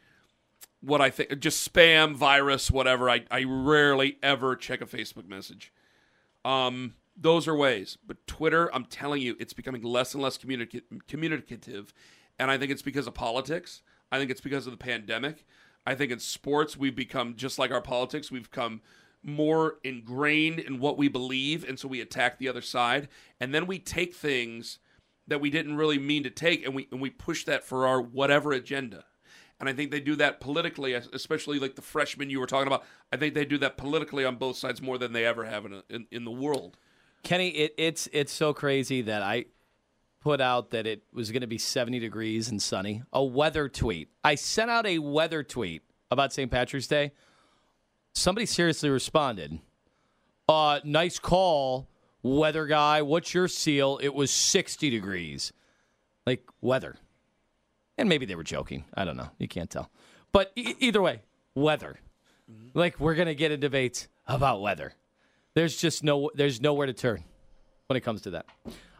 what 0.80 1.00
I 1.00 1.10
think 1.10 1.38
just 1.40 1.72
spam, 1.72 2.14
virus, 2.14 2.70
whatever. 2.70 3.10
I 3.10 3.24
I 3.30 3.44
rarely 3.44 4.18
ever 4.22 4.56
check 4.56 4.80
a 4.80 4.86
Facebook 4.86 5.28
message. 5.28 5.72
Um, 6.44 6.94
those 7.20 7.48
are 7.48 7.56
ways, 7.56 7.98
but 8.06 8.24
Twitter, 8.26 8.72
I'm 8.74 8.84
telling 8.84 9.22
you, 9.22 9.36
it's 9.40 9.52
becoming 9.52 9.82
less 9.82 10.14
and 10.14 10.22
less 10.22 10.38
communica- 10.38 10.82
communicative, 11.08 11.92
and 12.38 12.50
I 12.50 12.58
think 12.58 12.70
it's 12.70 12.82
because 12.82 13.06
of 13.06 13.14
politics. 13.14 13.82
I 14.12 14.18
think 14.18 14.30
it's 14.30 14.40
because 14.40 14.66
of 14.66 14.72
the 14.72 14.78
pandemic. 14.78 15.44
I 15.86 15.94
think 15.94 16.12
in 16.12 16.20
sports 16.20 16.76
we've 16.76 16.94
become 16.94 17.34
just 17.34 17.58
like 17.58 17.70
our 17.70 17.80
politics. 17.80 18.30
We've 18.30 18.48
become 18.48 18.82
more 19.22 19.78
ingrained 19.82 20.60
in 20.60 20.78
what 20.78 20.96
we 20.96 21.08
believe, 21.08 21.68
and 21.68 21.78
so 21.78 21.88
we 21.88 22.00
attack 22.00 22.38
the 22.38 22.48
other 22.48 22.62
side, 22.62 23.08
and 23.40 23.52
then 23.52 23.66
we 23.66 23.78
take 23.78 24.14
things 24.14 24.78
that 25.26 25.40
we 25.40 25.50
didn't 25.50 25.76
really 25.76 25.98
mean 25.98 26.22
to 26.22 26.30
take, 26.30 26.64
and 26.64 26.74
we 26.74 26.88
and 26.92 27.00
we 27.00 27.10
push 27.10 27.44
that 27.44 27.64
for 27.64 27.86
our 27.86 28.00
whatever 28.00 28.52
agenda. 28.52 29.04
And 29.60 29.68
I 29.68 29.72
think 29.72 29.90
they 29.90 30.00
do 30.00 30.14
that 30.16 30.38
politically, 30.38 30.94
especially 30.94 31.58
like 31.58 31.74
the 31.74 31.82
freshmen 31.82 32.30
you 32.30 32.38
were 32.38 32.46
talking 32.46 32.68
about. 32.68 32.84
I 33.12 33.16
think 33.16 33.34
they 33.34 33.44
do 33.44 33.58
that 33.58 33.76
politically 33.76 34.24
on 34.24 34.36
both 34.36 34.56
sides 34.56 34.80
more 34.80 34.98
than 34.98 35.12
they 35.12 35.26
ever 35.26 35.44
have 35.46 35.66
in 35.66 35.72
a, 35.72 35.82
in, 35.90 36.06
in 36.12 36.24
the 36.24 36.30
world. 36.30 36.76
Kenny, 37.28 37.48
it, 37.48 37.74
it's 37.76 38.08
it's 38.14 38.32
so 38.32 38.54
crazy 38.54 39.02
that 39.02 39.20
I 39.20 39.44
put 40.22 40.40
out 40.40 40.70
that 40.70 40.86
it 40.86 41.02
was 41.12 41.30
going 41.30 41.42
to 41.42 41.46
be 41.46 41.58
70 41.58 41.98
degrees 41.98 42.48
and 42.48 42.60
sunny. 42.60 43.02
A 43.12 43.22
weather 43.22 43.68
tweet. 43.68 44.08
I 44.24 44.34
sent 44.34 44.70
out 44.70 44.86
a 44.86 44.98
weather 44.98 45.42
tweet 45.42 45.82
about 46.10 46.32
St. 46.32 46.50
Patrick's 46.50 46.86
Day. 46.86 47.12
Somebody 48.14 48.46
seriously 48.46 48.88
responded. 48.88 49.58
Uh, 50.48 50.80
nice 50.84 51.18
call, 51.18 51.90
weather 52.22 52.64
guy. 52.64 53.02
What's 53.02 53.34
your 53.34 53.46
seal? 53.46 53.98
It 54.02 54.14
was 54.14 54.30
60 54.30 54.88
degrees. 54.88 55.52
Like 56.26 56.48
weather. 56.62 56.96
And 57.98 58.08
maybe 58.08 58.24
they 58.24 58.36
were 58.36 58.42
joking. 58.42 58.86
I 58.94 59.04
don't 59.04 59.18
know. 59.18 59.28
You 59.36 59.48
can't 59.48 59.68
tell. 59.68 59.90
But 60.32 60.50
e- 60.56 60.76
either 60.78 61.02
way, 61.02 61.20
weather. 61.54 62.00
Like 62.72 62.98
we're 62.98 63.16
going 63.16 63.28
to 63.28 63.34
get 63.34 63.50
a 63.50 63.58
debate 63.58 64.08
about 64.26 64.62
weather. 64.62 64.94
There's 65.58 65.76
just 65.76 66.04
no 66.04 66.30
there's 66.36 66.60
nowhere 66.60 66.86
to 66.86 66.92
turn 66.92 67.24
when 67.88 67.96
it 67.96 68.02
comes 68.02 68.20
to 68.22 68.30
that. 68.30 68.46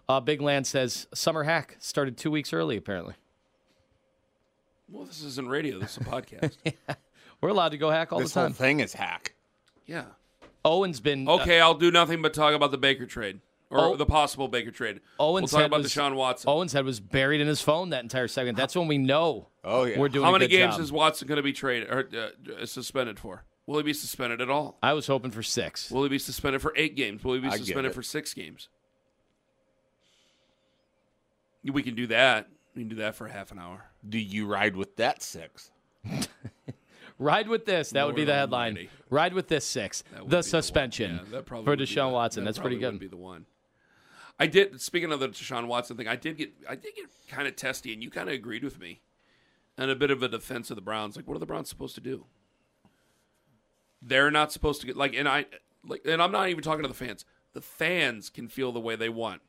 Uh, 0.08 0.18
Big 0.18 0.40
Land 0.40 0.66
says 0.66 1.06
summer 1.14 1.44
hack 1.44 1.76
started 1.78 2.16
two 2.16 2.32
weeks 2.32 2.52
early. 2.52 2.76
Apparently, 2.76 3.14
Well, 4.90 5.04
this 5.04 5.22
isn't 5.22 5.48
radio. 5.48 5.78
This 5.78 5.92
is 5.92 5.98
a 5.98 6.10
podcast. 6.10 6.56
we're 7.40 7.50
allowed 7.50 7.68
to 7.68 7.78
go 7.78 7.90
hack 7.90 8.12
all 8.12 8.18
this 8.18 8.32
the 8.32 8.40
whole 8.40 8.48
time. 8.48 8.54
thing 8.54 8.80
is 8.80 8.92
hack. 8.92 9.34
yeah. 9.86 10.06
Owen's 10.64 10.98
been 10.98 11.28
uh, 11.28 11.34
Okay, 11.34 11.60
I'll 11.60 11.74
do 11.74 11.92
nothing 11.92 12.22
but 12.22 12.34
talk 12.34 12.52
about 12.54 12.72
the 12.72 12.76
Baker 12.78 13.06
trade 13.06 13.38
or 13.70 13.78
Oh. 13.78 13.96
the 13.96 14.04
possible 14.04 14.48
Baker 14.48 14.72
trade. 14.72 14.98
Owen's 15.20 15.52
we'll 15.52 15.60
talk 15.60 15.68
about 15.68 15.82
was, 15.84 15.92
Deshaun 15.94 16.16
Watson. 16.16 16.50
Owen's 16.50 16.72
head 16.72 16.84
was 16.84 16.98
buried 16.98 17.40
in 17.40 17.46
his 17.46 17.60
phone 17.62 17.90
that 17.90 18.02
entire 18.02 18.26
segment. 18.26 18.56
That's 18.58 18.74
when 18.74 18.88
we 18.88 18.98
know. 18.98 19.46
Oh, 19.62 19.84
yeah. 19.84 19.96
we're 19.96 20.08
doing. 20.08 20.24
How 20.24 20.30
a 20.30 20.32
many 20.32 20.48
good 20.48 20.56
games 20.56 20.74
job. 20.74 20.80
is 20.82 20.90
Watson 20.90 21.28
going 21.28 21.36
to 21.36 21.42
be 21.44 21.52
traded 21.52 21.88
or 21.88 22.08
uh, 22.60 22.66
suspended 22.66 23.20
for? 23.20 23.44
Will 23.68 23.76
he 23.76 23.82
be 23.82 23.92
suspended 23.92 24.40
at 24.40 24.48
all? 24.48 24.78
I 24.82 24.94
was 24.94 25.06
hoping 25.08 25.30
for 25.30 25.42
six. 25.42 25.90
Will 25.90 26.02
he 26.02 26.08
be 26.08 26.18
suspended 26.18 26.62
for 26.62 26.72
eight 26.74 26.96
games? 26.96 27.22
Will 27.22 27.34
he 27.34 27.40
be 27.40 27.48
I 27.48 27.58
suspended 27.58 27.92
for 27.92 28.02
six 28.02 28.32
games? 28.32 28.70
We 31.62 31.82
can 31.82 31.94
do 31.94 32.06
that. 32.06 32.48
We 32.74 32.80
can 32.80 32.88
do 32.88 32.96
that 32.96 33.14
for 33.14 33.28
half 33.28 33.52
an 33.52 33.58
hour. 33.58 33.84
Do 34.08 34.18
you 34.18 34.46
ride 34.46 34.74
with 34.74 34.96
that 34.96 35.22
six? 35.22 35.70
Ride 37.18 37.48
with 37.48 37.66
this. 37.66 37.90
That 37.90 38.06
would 38.06 38.14
be 38.14 38.24
the 38.24 38.32
headline. 38.32 38.68
almighty. 38.68 38.90
Ride 39.10 39.34
with 39.34 39.48
this 39.48 39.66
six. 39.66 40.04
That 40.12 40.22
would 40.22 40.30
The 40.30 40.42
suspension 40.42 41.20
Yeah, 41.30 41.40
for 41.42 41.60
would 41.62 41.78
be 41.78 41.84
Deshaun 41.84 42.12
Watson. 42.12 42.44
that 42.44 42.48
That's 42.54 42.58
pretty 42.60 42.78
good. 42.78 42.92
Would 42.92 43.00
be 43.00 43.08
the 43.08 43.16
one. 43.16 43.44
I 44.38 44.46
did. 44.46 44.80
Speaking 44.80 45.12
of 45.12 45.18
the 45.20 45.28
Deshaun 45.28 45.66
Watson 45.66 45.96
thing, 45.96 46.06
I 46.06 46.14
did 46.16 46.38
get. 46.38 46.52
I 46.68 46.76
did 46.76 46.94
get 46.94 47.06
kind 47.28 47.48
of 47.48 47.56
testy, 47.56 47.92
and 47.92 48.02
you 48.04 48.08
kind 48.10 48.28
of 48.28 48.34
agreed 48.34 48.62
with 48.62 48.78
me, 48.78 49.00
and 49.76 49.90
a 49.90 49.96
bit 49.96 50.12
of 50.12 50.22
a 50.22 50.28
defense 50.28 50.70
of 50.70 50.76
the 50.76 50.80
Browns. 50.80 51.16
Like, 51.16 51.26
what 51.26 51.34
are 51.36 51.40
the 51.40 51.46
Browns 51.46 51.68
supposed 51.68 51.96
to 51.96 52.00
do? 52.00 52.24
They're 54.00 54.30
not 54.30 54.52
supposed 54.52 54.80
to 54.82 54.86
get 54.86 54.96
like, 54.96 55.14
and 55.14 55.28
I 55.28 55.46
like, 55.84 56.02
and 56.04 56.22
I'm 56.22 56.32
not 56.32 56.48
even 56.48 56.62
talking 56.62 56.82
to 56.82 56.88
the 56.88 56.94
fans. 56.94 57.24
The 57.52 57.60
fans 57.60 58.30
can 58.30 58.48
feel 58.48 58.72
the 58.72 58.80
way 58.80 58.96
they 58.96 59.08
want. 59.08 59.42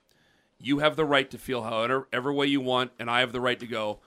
You 0.58 0.80
have 0.80 0.96
the 0.96 1.06
right 1.06 1.30
to 1.32 1.38
feel 1.38 1.64
however 1.64 2.08
every 2.12 2.34
way 2.34 2.48
you 2.48 2.62
want, 2.62 2.92
and 3.00 3.10
I 3.10 3.20
have 3.22 3.32
the 3.32 3.42
right 3.42 3.60
to 3.60 3.68
go. 3.68 4.00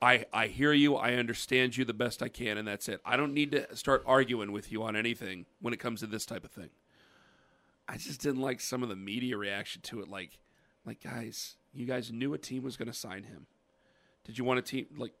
I 0.00 0.26
I 0.32 0.46
hear 0.46 0.72
you. 0.72 0.96
I 0.96 1.14
understand 1.14 1.76
you 1.76 1.84
the 1.84 1.94
best 1.94 2.22
I 2.22 2.28
can, 2.28 2.58
and 2.58 2.68
that's 2.68 2.88
it. 2.88 3.00
I 3.04 3.16
don't 3.16 3.34
need 3.34 3.52
to 3.52 3.76
start 3.76 4.02
arguing 4.06 4.52
with 4.52 4.70
you 4.70 4.82
on 4.82 4.96
anything 4.96 5.46
when 5.60 5.72
it 5.72 5.80
comes 5.80 6.00
to 6.00 6.06
this 6.06 6.26
type 6.26 6.44
of 6.44 6.50
thing. 6.50 6.70
I 7.88 7.96
just 7.96 8.20
didn't 8.20 8.40
like 8.40 8.60
some 8.60 8.82
of 8.82 8.88
the 8.88 8.96
media 8.96 9.36
reaction 9.36 9.80
to 9.82 10.00
it. 10.00 10.08
Like, 10.08 10.38
like 10.84 11.02
guys, 11.02 11.56
you 11.72 11.86
guys 11.86 12.12
knew 12.12 12.34
a 12.34 12.38
team 12.38 12.62
was 12.62 12.76
going 12.76 12.88
to 12.88 12.94
sign 12.94 13.24
him. 13.24 13.46
Did 14.24 14.36
you 14.36 14.44
want 14.44 14.58
a 14.58 14.62
team 14.62 14.86
like? 14.96 15.12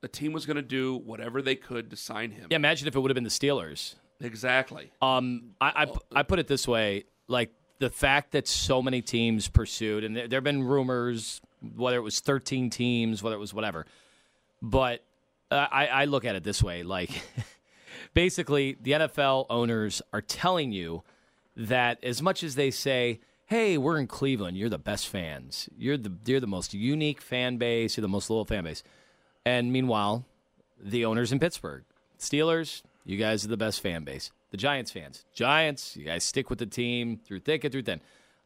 The 0.00 0.08
team 0.08 0.32
was 0.32 0.46
going 0.46 0.56
to 0.56 0.62
do 0.62 0.96
whatever 0.96 1.42
they 1.42 1.56
could 1.56 1.90
to 1.90 1.96
sign 1.96 2.30
him. 2.30 2.48
Yeah, 2.50 2.56
imagine 2.56 2.88
if 2.88 2.94
it 2.94 3.00
would 3.00 3.10
have 3.10 3.14
been 3.14 3.24
the 3.24 3.30
Steelers. 3.30 3.94
Exactly. 4.20 4.90
Um, 5.02 5.54
I, 5.60 5.86
I, 6.12 6.20
I 6.20 6.22
put 6.22 6.38
it 6.38 6.46
this 6.46 6.66
way: 6.66 7.04
like 7.28 7.50
the 7.78 7.90
fact 7.90 8.32
that 8.32 8.48
so 8.48 8.82
many 8.82 9.02
teams 9.02 9.48
pursued, 9.48 10.04
and 10.04 10.16
there, 10.16 10.28
there 10.28 10.36
have 10.38 10.44
been 10.44 10.64
rumors, 10.64 11.40
whether 11.74 11.96
it 11.96 12.02
was 12.02 12.20
13 12.20 12.70
teams, 12.70 13.22
whether 13.22 13.36
it 13.36 13.40
was 13.40 13.52
whatever, 13.52 13.86
but 14.62 15.02
uh, 15.50 15.66
I, 15.70 15.86
I 15.86 16.04
look 16.06 16.24
at 16.24 16.34
it 16.34 16.44
this 16.44 16.62
way: 16.62 16.82
like 16.82 17.10
basically, 18.14 18.76
the 18.80 18.92
NFL 18.92 19.46
owners 19.50 20.02
are 20.12 20.22
telling 20.22 20.72
you 20.72 21.02
that 21.56 22.02
as 22.02 22.22
much 22.22 22.42
as 22.42 22.54
they 22.54 22.70
say, 22.70 23.20
"Hey, 23.46 23.76
we're 23.76 23.98
in 23.98 24.06
Cleveland. 24.06 24.56
You're 24.56 24.68
the 24.68 24.78
best 24.78 25.08
fans. 25.08 25.68
You're 25.76 25.98
the 25.98 26.12
you're 26.24 26.40
the 26.40 26.46
most 26.46 26.74
unique 26.74 27.20
fan 27.20 27.58
base. 27.58 27.96
You're 27.96 28.02
the 28.02 28.08
most 28.08 28.30
loyal 28.30 28.44
fan 28.44 28.64
base," 28.64 28.82
and 29.46 29.72
meanwhile, 29.72 30.26
the 30.78 31.06
owners 31.06 31.32
in 31.32 31.38
Pittsburgh, 31.38 31.84
Steelers, 32.18 32.82
you 33.06 33.16
guys 33.16 33.44
are 33.44 33.48
the 33.48 33.56
best 33.56 33.80
fan 33.80 34.04
base. 34.04 34.30
The 34.50 34.56
Giants 34.58 34.90
fans, 34.90 35.24
Giants, 35.34 35.96
you 35.96 36.04
guys 36.04 36.22
stick 36.24 36.50
with 36.50 36.58
the 36.58 36.66
team 36.66 37.18
through 37.24 37.40
thick 37.40 37.64
and 37.64 37.72
through 37.72 37.82
thin. 37.82 38.00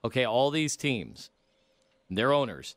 Okay, 0.04 0.24
all 0.24 0.50
these 0.50 0.76
teams, 0.76 1.30
their 2.08 2.32
owners. 2.32 2.76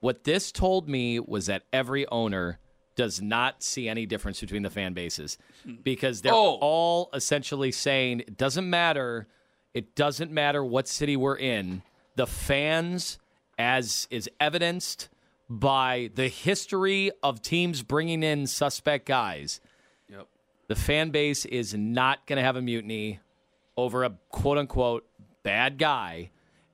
What 0.00 0.24
this 0.24 0.52
told 0.52 0.88
me 0.88 1.18
was 1.20 1.46
that 1.46 1.62
every 1.72 2.06
owner 2.08 2.58
does 2.96 3.20
not 3.20 3.62
see 3.62 3.88
any 3.88 4.06
difference 4.06 4.40
between 4.40 4.62
the 4.62 4.70
fan 4.70 4.92
bases 4.92 5.36
because 5.82 6.22
they're 6.22 6.32
Oh. 6.32 6.58
all 6.60 7.10
essentially 7.14 7.72
saying 7.72 8.20
it 8.20 8.36
doesn't 8.36 8.68
matter. 8.68 9.26
It 9.72 9.94
doesn't 9.96 10.30
matter 10.30 10.64
what 10.64 10.86
city 10.86 11.16
we're 11.16 11.36
in. 11.36 11.82
The 12.14 12.26
fans, 12.26 13.18
as 13.58 14.06
is 14.10 14.30
evidenced 14.38 15.08
by 15.60 16.10
the 16.14 16.28
history 16.28 17.10
of 17.22 17.40
teams 17.42 17.82
bringing 17.82 18.22
in 18.22 18.46
suspect 18.46 19.06
guys, 19.06 19.60
Yep. 20.08 20.26
the 20.68 20.74
fan 20.74 21.10
base 21.10 21.44
is 21.44 21.74
not 21.74 22.26
going 22.26 22.36
to 22.36 22.42
have 22.42 22.56
a 22.56 22.62
mutiny 22.62 23.20
over 23.76 24.04
a 24.04 24.10
quote 24.30 24.58
unquote 24.58 25.06
bad 25.42 25.78
guy. 25.78 26.30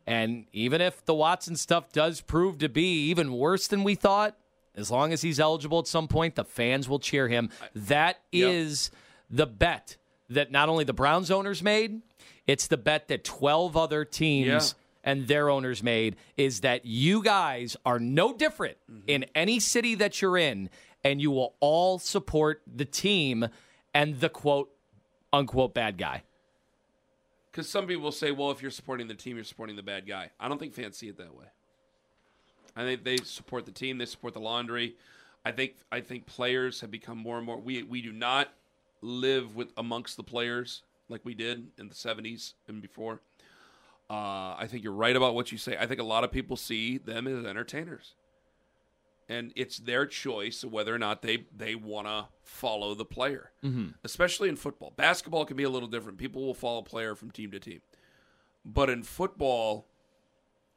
And 0.07 0.47
even 0.53 0.81
if 0.81 1.05
the 1.05 1.14
Watson 1.14 1.57
stuff 1.57 1.93
does 1.93 2.21
prove 2.21 2.59
to 2.59 2.69
be 2.69 3.09
even 3.11 3.33
worse 3.33 3.66
than 3.69 3.85
we 3.85 3.95
thought, 3.95 4.37
as 4.75 4.90
long 4.90 5.12
as 5.12 5.23
he's 5.23 5.38
eligible 5.38 5.79
at 5.81 5.87
some 5.87 6.09
point, 6.09 6.35
the 6.37 6.45
fans 6.45 6.88
will 6.88 6.99
cheer 6.99 7.29
him. 7.29 7.51
That 7.75 8.19
is 8.33 8.90
the 9.29 9.47
bet 9.47 9.97
that 10.29 10.51
not 10.51 10.69
only 10.69 10.85
the 10.85 10.93
Browns 10.93 11.31
owners 11.31 11.62
made, 11.62 12.01
it's 12.47 12.66
the 12.66 12.77
bet 12.77 13.09
that 13.09 13.25
12 13.25 13.77
other 13.77 14.05
teams 14.05 14.47
Yeah. 14.49 14.61
And 15.05 15.29
their 15.29 15.49
owners 15.49 15.83
made 15.83 16.17
is 16.37 16.61
that 16.61 16.85
you 16.85 17.23
guys 17.23 17.77
are 17.87 17.99
no 17.99 18.33
different 18.33 18.77
Mm-hmm. 18.91 19.01
in 19.09 19.25
any 19.35 19.61
city 19.61 19.95
that 19.97 20.21
you're 20.21 20.37
in, 20.39 20.69
and 21.05 21.21
you 21.21 21.31
will 21.31 21.55
all 21.61 21.99
support 21.99 22.63
the 22.67 22.85
team 22.85 23.49
and 23.95 24.21
the 24.21 24.29
quote 24.29 24.71
unquote 25.33 25.75
bad 25.75 25.97
guy. 25.97 26.23
Because 27.51 27.69
some 27.69 27.87
people 27.87 28.03
will 28.05 28.13
say, 28.13 28.31
well, 28.31 28.51
if 28.51 28.63
you're 28.63 28.71
supporting 28.71 29.09
the 29.09 29.15
team, 29.15 29.37
you're 29.37 29.45
supporting 29.45 29.75
the 29.77 29.83
bad 29.83 30.07
guy. 30.07 30.31
I 30.39 30.49
don't 30.49 30.59
think 30.59 30.73
fans 30.75 30.97
see 30.97 31.09
it 31.09 31.17
that 31.19 31.35
way. 31.35 31.47
I 32.77 32.85
think 32.85 33.03
they 33.05 33.17
support 33.19 33.67
the 33.67 33.73
team. 33.73 33.99
They 33.99 34.07
support 34.07 34.35
the 34.35 34.41
laundry. 34.41 34.95
I 35.45 35.51
think 35.53 35.75
I 35.91 36.01
think 36.01 36.27
players 36.27 36.81
have 36.83 36.91
become 36.91 37.19
more 37.19 37.39
and 37.39 37.47
more. 37.47 37.59
We 37.59 37.83
we 37.83 38.03
do 38.03 38.13
not 38.13 38.53
live 39.03 39.57
with 39.57 39.69
amongst 39.77 40.17
the 40.17 40.23
players 40.23 40.83
like 41.09 41.25
we 41.25 41.35
did 41.35 41.69
in 41.79 41.89
the 41.89 41.95
'70s 41.95 42.53
and 42.69 42.81
before. 42.83 43.21
Uh, 44.11 44.57
I 44.59 44.66
think 44.68 44.83
you're 44.83 44.92
right 44.92 45.14
about 45.14 45.37
what 45.37 45.53
you 45.53 45.59
say. 45.59 45.77
I 45.79 45.87
think 45.87 46.01
a 46.01 46.05
lot 46.05 46.25
of 46.25 46.33
people 46.33 46.57
see 46.57 46.99
them 46.99 47.29
as 47.29 47.44
entertainers, 47.46 48.14
and 49.29 49.53
it's 49.55 49.79
their 49.79 50.05
choice 50.05 50.64
whether 50.64 50.92
or 50.92 50.99
not 50.99 51.23
they 51.23 51.44
they 51.57 51.77
want 51.77 52.09
to 52.09 52.27
follow 52.42 52.94
the 52.94 53.05
player. 53.05 53.53
Mhm. 53.62 53.94
Especially 54.03 54.49
in 54.49 54.57
football, 54.57 54.92
basketball 54.96 55.44
can 55.44 55.57
be 55.57 55.62
a 55.62 55.70
little 55.70 55.88
different. 55.88 56.18
People 56.18 56.44
will 56.44 56.55
follow 56.55 56.81
a 56.81 56.83
player 56.83 57.14
from 57.14 57.31
team 57.31 57.53
to 57.53 57.61
team, 57.61 57.83
but 58.64 58.90
in 58.90 59.05
football, 59.05 59.87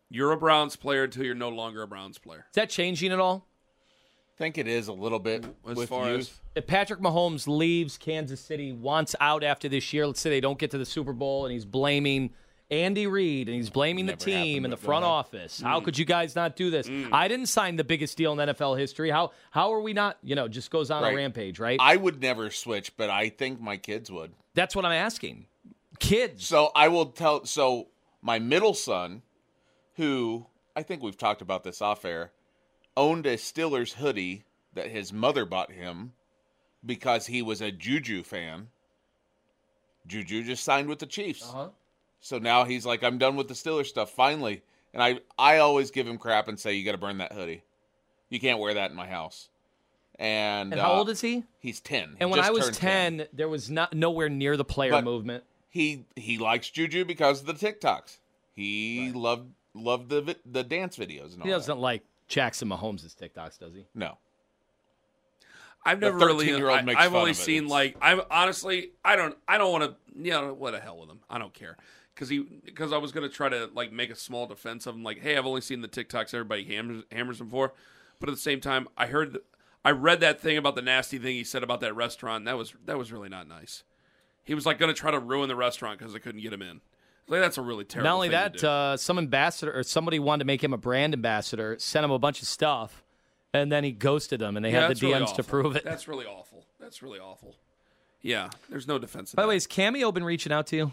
you're 0.09 0.31
a 0.31 0.37
Browns 0.37 0.75
player 0.75 1.05
until 1.05 1.23
you're 1.25 1.33
no 1.33 1.49
longer 1.49 1.81
a 1.81 1.87
Browns 1.87 2.19
player. 2.19 2.45
Is 2.51 2.55
that 2.55 2.69
changing 2.69 3.11
at 3.11 3.19
all? 3.19 3.47
I 4.35 4.37
think 4.37 4.57
it 4.59 4.67
is 4.67 4.87
a 4.87 4.93
little 4.93 5.19
bit 5.19 5.45
As 5.67 5.75
with 5.77 5.89
far 5.89 6.09
youth. 6.11 6.19
as 6.19 6.41
If 6.55 6.67
Patrick 6.67 6.99
Mahomes 6.99 7.47
leaves 7.47 7.97
Kansas 7.97 8.41
City, 8.41 8.71
wants 8.73 9.15
out 9.19 9.43
after 9.43 9.67
this 9.69 9.91
year, 9.93 10.05
let's 10.07 10.19
say 10.21 10.29
they 10.29 10.41
don't 10.41 10.57
get 10.59 10.69
to 10.71 10.77
the 10.77 10.85
Super 10.85 11.13
Bowl, 11.13 11.45
and 11.45 11.53
he's 11.53 11.65
blaming 11.65 12.31
Andy 12.73 13.07
Reid 13.07 13.47
and 13.47 13.55
he's 13.55 13.69
blaming 13.69 14.07
the 14.07 14.15
team 14.15 14.65
and 14.65 14.71
the 14.73 14.77
front 14.77 15.03
ahead. 15.03 15.13
office. 15.13 15.61
How 15.61 15.79
mm. 15.79 15.85
could 15.85 15.97
you 15.97 16.05
guys 16.05 16.35
not 16.35 16.55
do 16.55 16.71
this? 16.71 16.87
Mm. 16.87 17.09
I 17.11 17.27
didn't 17.27 17.45
sign 17.45 17.75
the 17.75 17.83
biggest 17.83 18.17
deal 18.17 18.33
in 18.33 18.49
NFL 18.49 18.77
history. 18.77 19.09
How 19.09 19.31
how 19.51 19.71
are 19.73 19.81
we 19.81 19.93
not? 19.93 20.17
You 20.23 20.35
know, 20.35 20.47
just 20.47 20.71
goes 20.71 20.89
on 20.89 21.03
Right. 21.03 21.13
a 21.13 21.15
rampage, 21.15 21.59
right? 21.59 21.77
I 21.79 21.95
would 21.95 22.21
never 22.21 22.49
switch, 22.49 22.97
but 22.97 23.09
I 23.09 23.29
think 23.29 23.61
my 23.61 23.77
kids 23.77 24.11
would. 24.11 24.33
That's 24.55 24.75
what 24.75 24.85
I'm 24.85 24.91
asking. 24.91 25.45
Kids. 25.99 26.45
So 26.45 26.71
I 26.75 26.87
will 26.87 27.07
tell. 27.07 27.45
So 27.45 27.89
my 28.21 28.39
middle 28.39 28.73
son, 28.73 29.21
who 29.95 30.47
I 30.75 30.81
think 30.83 31.03
we've 31.03 31.17
talked 31.17 31.41
about 31.41 31.63
this 31.63 31.81
off 31.81 32.03
air, 32.05 32.31
owned 32.97 33.27
a 33.27 33.37
Steelers 33.37 33.93
hoodie 33.93 34.45
that 34.73 34.89
his 34.89 35.13
mother 35.13 35.45
bought 35.45 35.71
him 35.71 36.13
because 36.83 37.27
he 37.27 37.41
was 37.41 37.61
a 37.61 37.71
Juju 37.71 38.23
fan. 38.23 38.69
Juju 40.07 40.43
just 40.43 40.63
signed 40.63 40.89
with 40.89 40.99
the 40.99 41.05
Chiefs. 41.05 41.43
Uh-huh. 41.43 41.69
So 42.25 42.39
now 42.39 42.63
he's 42.63 42.85
like, 42.85 43.03
I'm 43.03 43.17
done 43.17 43.35
with 43.35 43.49
the 43.49 43.53
Steelers 43.53 43.87
stuff 43.87 44.09
finally. 44.09 44.63
And 44.93 45.03
I, 45.03 45.19
I 45.37 45.57
always 45.57 45.91
give 45.91 46.07
him 46.07 46.17
crap 46.17 46.47
and 46.47 46.57
say, 46.57 46.73
you 46.73 46.85
got 46.85 46.93
to 46.93 46.97
burn 46.97 47.17
that 47.17 47.33
hoodie. 47.33 47.63
You 48.29 48.39
can't 48.39 48.59
wear 48.59 48.73
that 48.75 48.91
in 48.91 48.95
my 48.95 49.07
house. 49.07 49.49
And, 50.17 50.71
And 50.71 50.79
how 50.81 50.93
uh, 50.93 50.97
old 50.99 51.09
is 51.09 51.19
he? 51.19 51.43
He's 51.59 51.81
ten. 51.81 52.15
And 52.21 52.31
when 52.31 52.39
I 52.39 52.51
was 52.51 52.65
turned 52.77 53.19
10, 53.19 53.27
there 53.33 53.49
was 53.49 53.69
not 53.69 53.93
nowhere 53.93 54.29
near 54.29 54.55
the 54.55 54.63
player 54.63 54.91
But- 54.91 55.03
movement. 55.03 55.43
he 55.69 56.05
he 56.15 56.37
likes 56.37 56.69
Juju 56.69 57.03
because 57.03 57.41
of 57.41 57.47
the 57.47 57.53
TikToks. 57.53 58.19
He 58.53 59.11
loved 59.13 59.49
loved 59.73 60.09
the 60.09 60.37
the 60.45 60.63
dance 60.63 60.97
videos 60.97 61.33
and 61.33 61.41
all 61.41 61.45
He 61.47 61.49
doesn't 61.51 61.79
like 61.79 62.03
Jackson 62.27 62.69
Mahomes' 62.69 63.15
TikToks, 63.15 63.57
does 63.59 63.73
he? 63.73 63.85
No, 63.95 64.17
I've 65.85 65.99
The 65.99 66.11
never 66.11 66.25
really. 66.27 66.45
13-year-old 66.47 66.79
I, 66.79 66.81
makes 66.83 67.01
I've 67.01 67.11
fun 67.11 67.19
only 67.19 67.31
of 67.31 67.37
seen 67.37 67.63
It's- 67.65 67.71
like. 67.71 67.97
I've 68.01 68.21
honestly. 68.31 68.91
I 69.03 69.15
don't. 69.15 69.35
I 69.47 69.57
don't 69.57 69.71
want 69.71 69.83
to. 69.83 69.95
You 70.15 70.31
know 70.31 70.53
what 70.53 70.71
the 70.71 70.79
hell 70.79 70.97
with 70.99 71.09
him. 71.09 71.19
I 71.29 71.39
don't 71.39 71.53
care 71.53 71.75
because 72.13 72.29
he 72.29 72.39
because 72.65 72.91
I 72.93 72.97
was 72.97 73.11
gonna 73.11 73.29
try 73.29 73.49
to 73.49 73.69
like 73.73 73.91
make 73.91 74.09
a 74.09 74.15
small 74.15 74.45
defense 74.47 74.85
of 74.85 74.95
him. 74.95 75.03
Like, 75.03 75.21
hey, 75.21 75.37
I've 75.37 75.45
only 75.45 75.61
seen 75.61 75.81
the 75.81 75.87
TikToks 75.87 76.33
everybody 76.33 76.63
hammers 76.63 77.03
hammers 77.11 77.39
him 77.41 77.49
for, 77.49 77.73
but 78.19 78.29
at 78.29 78.35
the 78.35 78.41
same 78.41 78.61
time, 78.61 78.87
I 78.97 79.07
heard. 79.07 79.37
I 79.85 79.91
read 79.91 80.21
that 80.21 80.39
thing 80.39 80.57
about 80.57 80.75
the 80.75 80.81
nasty 80.81 81.17
thing 81.17 81.35
he 81.35 81.43
said 81.43 81.61
about 81.61 81.81
that 81.81 81.93
restaurant. 81.93 82.45
That 82.45 82.57
was 82.57 82.73
that 82.85 82.97
was 82.97 83.11
really 83.11 83.27
not 83.27 83.47
nice. 83.49 83.83
He 84.45 84.53
was 84.53 84.65
like 84.65 84.77
going 84.77 84.93
to 84.93 84.97
try 84.99 85.11
to 85.11 85.19
ruin 85.19 85.47
the 85.49 85.55
restaurant 85.57 85.99
because 85.99 86.13
they 86.13 86.19
couldn't 86.19 86.41
get 86.41 86.53
him 86.53 86.61
in. 86.61 86.79
Like 87.27 87.41
that's 87.41 87.57
a 87.57 87.61
really 87.61 87.83
terrible. 87.85 88.09
Not 88.09 88.15
only 88.15 88.29
that, 88.29 88.63
uh, 88.63 88.97
some 88.97 89.17
ambassador 89.17 89.77
or 89.77 89.83
somebody 89.83 90.19
wanted 90.19 90.39
to 90.39 90.45
make 90.45 90.63
him 90.63 90.73
a 90.73 90.77
brand 90.77 91.13
ambassador, 91.13 91.75
sent 91.79 92.03
him 92.05 92.11
a 92.11 92.19
bunch 92.19 92.41
of 92.41 92.47
stuff, 92.47 93.03
and 93.53 93.71
then 93.71 93.83
he 93.83 93.91
ghosted 93.91 94.39
them, 94.39 94.55
and 94.57 94.65
they 94.65 94.71
Yeah, 94.71 94.87
had 94.87 94.97
the 94.97 95.07
really 95.07 95.21
DMs 95.25 95.35
to 95.35 95.43
prove 95.43 95.75
it. 95.75 95.83
That's 95.85 96.07
really 96.07 96.25
awful. 96.25 96.65
That's 96.79 97.01
really 97.01 97.19
awful. 97.19 97.55
Yeah, 98.21 98.49
there's 98.69 98.87
no 98.87 98.99
defense. 98.99 99.33
By 99.33 99.41
the 99.43 99.47
way, 99.49 99.55
has 99.55 99.67
Cameo 99.67 100.11
been 100.13 100.23
reaching 100.23 100.51
out 100.53 100.67
to 100.67 100.75
you? 100.77 100.91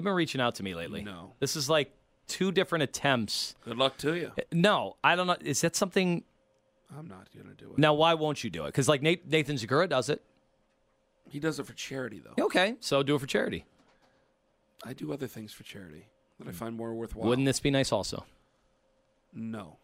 They've 0.00 0.04
been 0.06 0.14
reaching 0.14 0.40
out 0.40 0.54
to 0.54 0.62
me 0.62 0.74
lately. 0.74 1.02
No. 1.02 1.34
This 1.40 1.56
is 1.56 1.68
like 1.68 1.92
two 2.26 2.52
different 2.52 2.84
attempts. 2.84 3.54
good 3.62 3.76
luck 3.76 3.98
to 3.98 4.14
you. 4.14 4.32
No, 4.50 4.96
I 5.04 5.14
don't 5.14 5.26
know. 5.26 5.36
Is 5.42 5.60
that 5.60 5.76
something? 5.76 6.24
I'm 6.96 7.06
not 7.06 7.28
gonna 7.36 7.54
do 7.54 7.72
it. 7.72 7.78
Now, 7.78 7.92
why 7.92 8.14
won't 8.14 8.42
you 8.42 8.48
do 8.48 8.64
it? 8.64 8.68
Because 8.68 8.88
like 8.88 9.02
Nate, 9.02 9.28
Nathan 9.28 9.56
Zegura 9.56 9.86
does 9.86 10.08
it. 10.08 10.22
He 11.28 11.38
does 11.38 11.58
it 11.60 11.66
for 11.66 11.74
charity, 11.74 12.18
though. 12.24 12.42
Okay, 12.46 12.76
so 12.80 13.02
do 13.02 13.14
it 13.14 13.20
for 13.20 13.26
charity. 13.26 13.66
I 14.86 14.94
do 14.94 15.12
other 15.12 15.26
things 15.26 15.52
for 15.52 15.64
charity 15.64 16.06
that 16.38 16.48
I 16.48 16.50
hmm. 16.52 16.56
find 16.56 16.76
more 16.78 16.94
worthwhile. 16.94 17.28
Wouldn't 17.28 17.44
this 17.44 17.60
be 17.60 17.70
nice 17.70 17.92
also? 17.92 18.24
No. 19.34 19.76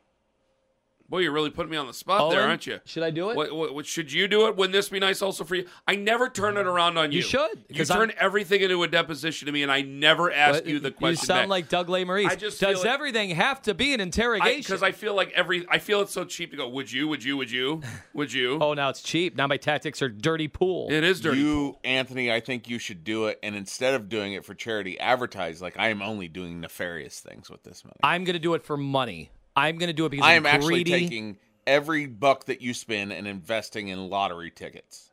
Boy, 1.09 1.21
you're 1.21 1.33
really 1.33 1.51
putting 1.51 1.71
me 1.71 1.77
on 1.77 1.87
the 1.87 1.95
spot 1.95 2.31
there, 2.33 2.41
aren't 2.43 2.67
you? 2.67 2.81
Should 2.85 3.05
I 3.05 3.11
do 3.11 3.31
it? 3.31 3.37
What, 3.37 3.55
what, 3.55 3.75
what- 3.75 3.87
should 3.87 4.13
you 4.13 4.27
do 4.27 4.49
it? 4.49 4.57
Wouldn't 4.57 4.73
this 4.73 4.89
be 4.89 4.99
nice 4.99 5.23
also 5.23 5.45
for 5.45 5.55
you? 5.55 5.67
I 5.87 5.95
never 5.95 6.29
turn 6.29 6.57
it 6.57 6.67
around 6.67 6.99
on 6.99 7.13
you. 7.13 7.19
You 7.19 7.23
should, 7.23 7.65
You 7.69 7.85
turn 7.85 8.11
I'm- 8.11 8.19
everything 8.19 8.61
into 8.63 8.83
a 8.83 8.89
deposition 8.89 9.47
to 9.47 9.53
me, 9.53 9.63
and 9.63 9.71
I 9.71 9.83
never 9.83 10.33
ask 10.33 10.55
What? 10.55 10.67
you 10.67 10.81
the 10.81 10.91
question. 10.91 11.11
You 11.23 11.27
sound 11.27 11.43
back. 11.43 11.49
like 11.49 11.69
Doug 11.69 11.89
Maurice. 11.89 12.27
I 12.31 12.35
just 12.35 12.61
Does 12.61 12.79
like- 12.83 12.93
everything 12.93 13.31
have 13.31 13.63
to 13.63 13.75
be 13.75 13.95
an 13.95 14.01
interrogation? 14.01 14.61
because 14.63 14.83
I, 14.83 14.91
feel 14.93 15.15
like 15.15 15.31
every 15.33 15.65
I 15.69 15.79
feel 15.79 16.01
it's 16.01 16.13
so 16.13 16.25
cheap 16.25 16.51
to 16.51 16.57
go. 16.57 16.69
Would 16.69 16.91
you? 16.91 17.07
Would 17.07 17.23
you? 17.23 17.37
Would 17.37 17.51
you? 17.53 17.83
Would 18.15 18.33
you? 18.33 18.59
oh, 18.61 18.75
now 18.75 18.89
it's 18.89 19.03
cheap. 19.03 19.37
Now 19.37 19.47
my 19.47 19.57
tactics 19.59 20.03
are 20.03 20.09
dirty 20.09 20.49
pool. 20.49 20.89
it 20.91 21.05
is 21.05 21.21
dirty. 21.21 21.39
you 21.39 21.77
Anthony. 21.85 22.33
I 22.33 22.41
think 22.41 22.69
you 22.69 22.79
should 22.81 23.05
do 23.05 23.27
it, 23.27 23.39
and 23.45 23.55
instead 23.55 23.95
of 23.95 24.09
doing 24.09 24.33
it 24.33 24.45
for 24.45 24.55
charity, 24.55 24.99
advertise 24.99 25.63
like 25.63 25.79
I 25.79 25.91
am 25.91 26.03
only 26.03 26.27
doing 26.27 26.61
nefarious 26.61 27.21
things 27.21 27.49
with 27.49 27.63
this 27.63 27.85
money. 27.85 27.97
I'm 28.03 28.25
going 28.25 28.35
to 28.35 28.41
do 28.41 28.55
it 28.55 28.65
for 28.65 28.77
money. 28.77 29.31
I'm 29.57 29.79
going 29.79 29.89
to 29.89 29.95
do 29.95 30.07
it 30.07 30.11
because 30.11 30.27
I 30.27 30.35
I'm 30.35 30.47
am 30.47 30.55
actually 30.55 30.85
greedy. 30.85 30.91
taking 30.91 31.39
every 31.67 32.07
buck 32.07 32.45
that 32.45 32.61
you 32.61 32.75
spend 32.75 33.13
and 33.13 33.27
investing 33.27 33.89
in 33.89 34.09
lottery 34.09 34.51
tickets. 34.51 35.11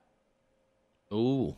Ooh. 1.11 1.55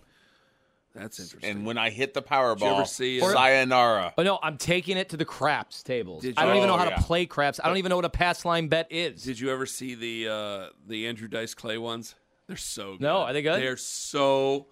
That's 0.94 1.20
interesting. 1.20 1.50
And 1.50 1.66
when 1.66 1.78
I 1.78 1.90
hit 1.90 2.14
the 2.14 2.22
Did 2.22 2.30
you 2.32 2.38
ever 2.38 2.56
Powerball, 2.56 2.88
see, 2.88 3.22
uh, 3.22 3.30
sayonara. 3.30 4.14
Oh 4.18 4.24
no, 4.24 4.40
I'm 4.42 4.58
taking 4.58 4.96
it 4.98 5.10
to 5.10 5.18
the 5.18 5.26
craps 5.26 5.84
tables. 5.84 6.22
Did 6.22 6.38
I 6.38 6.46
don't 6.46 6.56
even 6.56 6.70
know 6.70 6.78
how 6.78 6.86
yeah. 6.86 6.96
to 6.96 7.04
play 7.04 7.26
craps. 7.26 7.60
I 7.62 7.68
don't 7.68 7.78
even 7.78 7.90
know 7.90 7.98
what 7.98 8.06
a 8.06 8.10
pass 8.10 8.46
line 8.46 8.70
bet 8.70 8.88
is. 8.90 9.22
Did 9.24 9.38
you 9.38 9.52
ever 9.52 9.66
see 9.66 9.96
the 9.96 10.30
uh, 10.30 10.70
the 10.88 11.08
Andrew 11.08 11.28
Dice 11.28 11.54
Clay 11.54 11.78
ones? 11.78 12.16
They're 12.48 12.56
so 12.56 12.94
good. 12.94 13.02
No, 13.02 13.18
are 13.18 13.34
they 13.34 13.42
good? 13.42 13.62
They're 13.62 13.76
so 13.76 14.68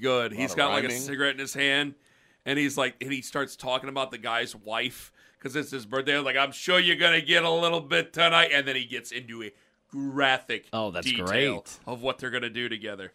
good. 0.00 0.32
He's 0.32 0.54
got 0.54 0.70
like 0.70 0.84
a 0.84 0.90
cigarette 0.90 1.34
in 1.34 1.38
his 1.38 1.54
hand, 1.54 1.94
and 2.44 2.58
he's 2.58 2.76
like, 2.76 2.96
and 3.00 3.12
he 3.12 3.22
starts 3.22 3.54
talking 3.54 3.88
about 3.88 4.10
the 4.10 4.18
guy's 4.18 4.56
wife 4.56 5.11
because 5.42 5.56
it's 5.56 5.70
his 5.72 5.84
birthday. 5.86 6.18
Like, 6.18 6.36
I'm 6.36 6.52
sure 6.52 6.78
you're 6.78 6.96
gonna 6.96 7.20
get 7.20 7.42
a 7.42 7.50
little 7.50 7.80
bit 7.80 8.12
tonight, 8.12 8.50
and 8.54 8.66
then 8.68 8.76
he 8.76 8.84
gets 8.84 9.10
into 9.10 9.42
a 9.42 9.50
graphic 9.90 10.66
Oh, 10.72 10.90
that's 10.90 11.06
detail 11.06 11.26
great. 11.26 11.78
of 11.86 12.00
what 12.02 12.18
they're 12.18 12.30
gonna 12.30 12.48
do 12.50 12.68
together. 12.68 13.12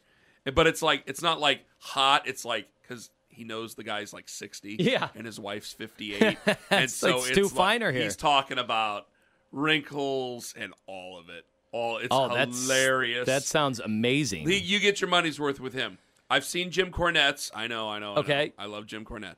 But 0.53 0.67
it's 0.67 0.81
like 0.81 1.03
it's 1.07 1.21
not 1.21 1.39
like 1.39 1.61
hot. 1.79 2.27
It's 2.27 2.43
like 2.45 2.67
because 2.81 3.09
he 3.29 3.43
knows 3.43 3.75
the 3.75 3.83
guy's 3.83 4.13
like 4.13 4.27
60, 4.27 4.77
Yeah. 4.79 5.09
and 5.15 5.25
his 5.25 5.39
wife's 5.39 5.71
58, 5.71 6.37
and 6.45 6.83
It's 6.83 6.93
so 6.93 7.19
Stu 7.19 7.41
it's 7.43 7.51
like- 7.53 7.57
Feiner 7.81 7.91
here. 7.91 8.03
He's 8.03 8.15
talking 8.15 8.57
about 8.57 9.07
wrinkles 9.51 10.53
and 10.57 10.73
all 10.87 11.19
of 11.19 11.29
it. 11.29 11.45
All 11.71 11.97
it's 11.97 12.07
Oh, 12.11 12.33
that's 12.33 12.63
hilarious. 12.63 13.25
That 13.27 13.43
sounds 13.43 13.79
amazing. 13.79 14.47
He- 14.47 14.57
you 14.57 14.79
get 14.79 15.01
your 15.01 15.09
money's 15.09 15.39
worth 15.39 15.59
with 15.59 15.73
him. 15.73 15.97
I've 16.29 16.45
seen 16.45 16.71
Jim 16.71 16.91
Cornette's. 16.91 17.51
I 17.55 17.67
know, 17.67 17.89
I 17.89 17.99
know. 17.99 18.11
I 18.11 18.15
know. 18.15 18.19
Okay. 18.21 18.53
I 18.57 18.65
love 18.65 18.85
Jim 18.85 19.05
Cornette. 19.05 19.35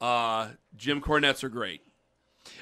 Uh, 0.00 0.50
Jim 0.76 1.00
Cornette's 1.00 1.42
are 1.44 1.48
great. 1.48 1.82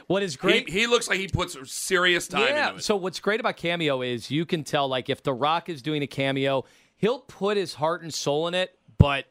What 0.07 0.23
is 0.23 0.35
He, 0.35 0.39
great? 0.39 0.69
he 0.69 0.87
looks 0.87 1.09
like 1.09 1.19
he 1.19 1.29
puts 1.29 1.57
serious 1.71 2.29
time 2.29 2.43
yeah. 2.43 2.69
into 2.69 2.79
it. 2.79 2.85
So 2.85 2.97
what's 2.97 3.21
great 3.21 3.41
about 3.41 3.57
cameo 3.57 4.03
is 4.03 4.31
you 4.31 4.47
can 4.47 4.65
tell 4.65 4.89
like 4.89 5.09
if 5.09 5.23
The 5.23 5.33
Rock 5.35 5.69
is 5.69 5.83
doing 5.83 6.03
a 6.03 6.07
cameo, 6.07 6.65
he'll 6.97 7.21
put 7.21 7.57
his 7.57 7.75
heart 7.75 8.03
and 8.03 8.13
soul 8.13 8.49
in 8.49 8.55
it, 8.55 8.79
but 8.99 9.27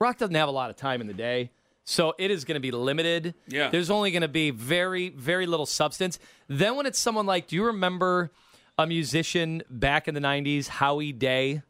Rock 0.00 0.18
doesn't 0.18 0.34
have 0.34 0.48
a 0.48 0.52
lot 0.52 0.70
of 0.70 0.76
time 0.76 1.00
in 1.00 1.06
the 1.06 1.14
day. 1.14 1.50
So 1.84 2.14
it 2.18 2.30
is 2.30 2.44
going 2.44 2.56
to 2.56 2.60
be 2.60 2.70
limited. 2.70 3.34
Yeah. 3.46 3.70
There's 3.70 3.88
only 3.88 4.10
going 4.10 4.22
to 4.22 4.28
be 4.28 4.50
very, 4.50 5.08
very 5.08 5.46
little 5.46 5.64
substance. 5.64 6.18
Then 6.46 6.76
when 6.76 6.84
it's 6.84 6.98
someone 6.98 7.24
like, 7.24 7.46
do 7.48 7.56
you 7.56 7.64
remember 7.64 8.30
a 8.76 8.86
musician 8.86 9.62
back 9.70 10.06
in 10.06 10.14
the 10.14 10.20
90s, 10.20 10.68
Howie 10.68 11.12
Day? 11.12 11.62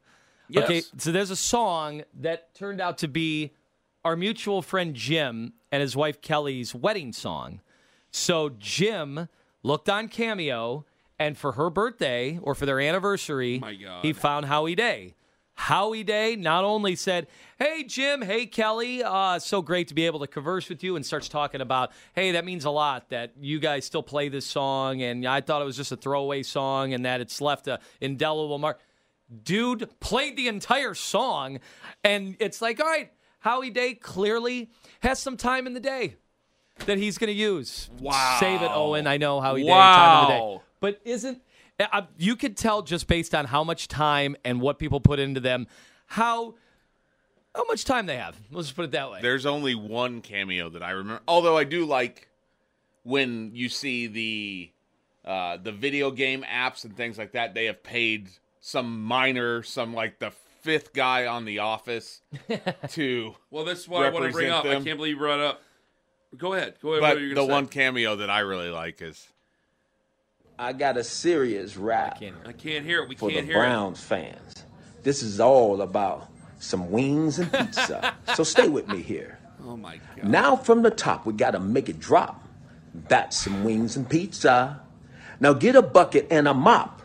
yes. 0.48 0.64
Okay, 0.64 0.82
so 0.96 1.12
there's 1.12 1.30
a 1.30 1.36
song 1.36 2.02
that 2.20 2.52
turned 2.54 2.80
out 2.80 2.98
to 2.98 3.08
be 3.08 3.52
our 4.04 4.16
mutual 4.16 4.60
friend 4.60 4.94
Jim 4.94 5.52
and 5.70 5.80
his 5.82 5.94
wife 5.94 6.20
Kelly's 6.20 6.74
wedding 6.74 7.12
song. 7.12 7.60
So 8.18 8.50
Jim 8.58 9.28
looked 9.62 9.88
on 9.88 10.08
Cameo, 10.08 10.84
and 11.18 11.38
for 11.38 11.52
her 11.52 11.70
birthday 11.70 12.38
or 12.42 12.54
for 12.54 12.66
their 12.66 12.80
anniversary, 12.80 13.58
he 14.02 14.12
found 14.12 14.46
Howie 14.46 14.74
Day. 14.74 15.14
Howie 15.54 16.04
Day 16.04 16.36
not 16.36 16.64
only 16.64 16.94
said, 16.94 17.26
Hey, 17.58 17.84
Jim, 17.84 18.22
hey, 18.22 18.46
Kelly, 18.46 19.02
uh, 19.02 19.38
so 19.38 19.62
great 19.62 19.88
to 19.88 19.94
be 19.94 20.04
able 20.06 20.20
to 20.20 20.26
converse 20.26 20.68
with 20.68 20.84
you, 20.84 20.94
and 20.96 21.06
starts 21.06 21.28
talking 21.28 21.60
about, 21.60 21.90
Hey, 22.12 22.32
that 22.32 22.44
means 22.44 22.64
a 22.64 22.70
lot 22.70 23.08
that 23.10 23.32
you 23.40 23.60
guys 23.60 23.84
still 23.84 24.02
play 24.02 24.28
this 24.28 24.46
song, 24.46 25.00
and 25.00 25.26
I 25.26 25.40
thought 25.40 25.62
it 25.62 25.64
was 25.64 25.76
just 25.76 25.92
a 25.92 25.96
throwaway 25.96 26.42
song 26.42 26.92
and 26.92 27.04
that 27.04 27.20
it's 27.20 27.40
left 27.40 27.66
a 27.66 27.80
indelible 28.00 28.58
mark. 28.58 28.80
Dude 29.42 29.88
played 30.00 30.36
the 30.36 30.48
entire 30.48 30.94
song 30.94 31.60
and 32.02 32.36
it's 32.40 32.62
like 32.62 32.80
all 32.80 32.86
right 32.86 33.12
howie 33.40 33.68
day 33.70 33.92
clearly 33.92 34.70
has 35.00 35.18
some 35.18 35.36
time 35.36 35.66
in 35.66 35.74
the 35.74 35.80
day 35.80 36.16
that 36.86 36.98
he's 36.98 37.18
going 37.18 37.28
to 37.28 37.32
use 37.38 37.88
Wow. 38.00 38.36
save 38.40 38.62
it 38.62 38.70
owen 38.72 39.06
i 39.06 39.16
know 39.16 39.40
howie 39.40 39.62
day 39.62 39.68
time 39.68 40.22
in 40.24 40.28
the 40.28 40.34
day 40.34 40.40
Wow. 40.40 40.62
but 40.80 41.00
isn't 41.04 41.42
uh, 41.80 42.02
you 42.16 42.34
could 42.36 42.56
tell 42.56 42.82
just 42.82 43.06
based 43.06 43.34
on 43.34 43.44
how 43.44 43.62
much 43.64 43.86
time 43.88 44.36
and 44.44 44.60
what 44.60 44.78
people 44.78 45.00
put 45.00 45.18
into 45.18 45.40
them 45.40 45.66
how 46.06 46.54
how 47.54 47.64
much 47.64 47.84
time 47.84 48.06
they 48.06 48.16
have 48.16 48.36
let's 48.50 48.68
just 48.68 48.76
put 48.76 48.84
it 48.84 48.90
that 48.92 49.10
way 49.10 49.18
There's 49.22 49.46
only 49.46 49.74
one 49.74 50.20
cameo 50.20 50.68
that 50.70 50.82
I 50.82 50.90
remember. 50.90 51.22
Although 51.28 51.56
I 51.56 51.64
do 51.64 51.84
like 51.86 52.28
when 53.04 53.50
you 53.54 53.68
see 53.68 54.06
the 54.06 54.70
uh, 55.24 55.56
the 55.56 55.72
video 55.72 56.10
game 56.10 56.42
apps 56.50 56.84
and 56.84 56.96
things 56.96 57.18
like 57.18 57.32
that. 57.32 57.52
They 57.54 57.66
have 57.66 57.82
paid 57.82 58.28
some 58.60 59.02
minor, 59.04 59.62
some 59.62 59.92
like 59.92 60.18
the 60.18 60.30
fifth 60.62 60.92
guy 60.94 61.26
on 61.26 61.44
The 61.44 61.58
Office 61.58 62.22
to. 62.90 63.34
well, 63.50 63.64
that's 63.64 63.86
what 63.86 64.06
I 64.06 64.10
want 64.10 64.24
to 64.26 64.32
bring 64.32 64.48
represent 64.50 64.74
up. 64.76 64.80
I 64.80 64.84
can't 64.84 64.96
believe 64.96 65.14
you 65.14 65.18
brought 65.18 65.40
it 65.40 65.44
up. 65.46 65.62
Go 66.36 66.52
ahead. 66.52 66.74
Go 66.80 66.90
ahead. 66.90 67.00
But 67.00 67.16
what 67.16 67.22
you 67.22 67.34
the 67.34 67.46
say? 67.46 67.50
one 67.50 67.66
cameo 67.66 68.16
that 68.16 68.30
I 68.30 68.40
really 68.40 68.70
like 68.70 69.00
is 69.00 69.26
I 70.58 70.72
got 70.72 70.96
a 70.96 71.04
serious 71.04 71.76
rap 71.76 72.20
Can't 72.20 72.34
hear 72.36 72.44
I 72.46 72.52
can't 72.52 72.84
hear 72.84 73.02
it. 73.02 73.08
We 73.08 73.16
for 73.16 73.30
can't 73.30 73.46
the 73.46 73.52
hear 73.52 73.60
Browns 73.60 74.00
fans. 74.02 74.64
This 75.02 75.22
is 75.22 75.40
all 75.40 75.80
about 75.80 76.28
some 76.58 76.90
wings 76.90 77.38
and 77.38 77.52
pizza. 77.52 78.14
so 78.34 78.42
stay 78.44 78.68
with 78.68 78.88
me 78.88 79.00
here. 79.00 79.38
Oh 79.64 79.76
my 79.76 80.00
god. 80.16 80.24
Now 80.24 80.56
from 80.56 80.82
the 80.82 80.90
top, 80.90 81.24
we 81.24 81.32
gotta 81.32 81.60
make 81.60 81.88
it 81.88 81.98
drop. 81.98 82.44
That's 82.94 83.36
some 83.36 83.64
wings 83.64 83.96
and 83.96 84.08
pizza. 84.08 84.80
Now 85.40 85.52
get 85.52 85.76
a 85.76 85.82
bucket 85.82 86.26
and 86.30 86.48
a 86.48 86.54
mop. 86.54 87.02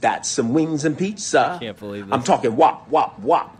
That's 0.00 0.28
some 0.28 0.54
wings 0.54 0.84
and 0.84 0.96
pizza. 0.96 1.56
I 1.56 1.58
can't 1.58 1.78
believe 1.78 2.10
I'm 2.12 2.22
talking 2.22 2.56
wop, 2.56 2.88
wop, 2.88 3.18
wop. 3.18 3.56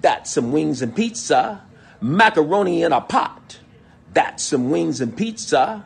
That's 0.00 0.30
some 0.30 0.52
wings 0.52 0.82
and 0.82 0.94
pizza. 0.94 1.62
Macaroni 2.00 2.82
in 2.82 2.92
a 2.92 3.00
pot. 3.00 3.58
That's 4.16 4.42
some 4.42 4.70
wings 4.70 5.02
and 5.02 5.14
pizza. 5.14 5.84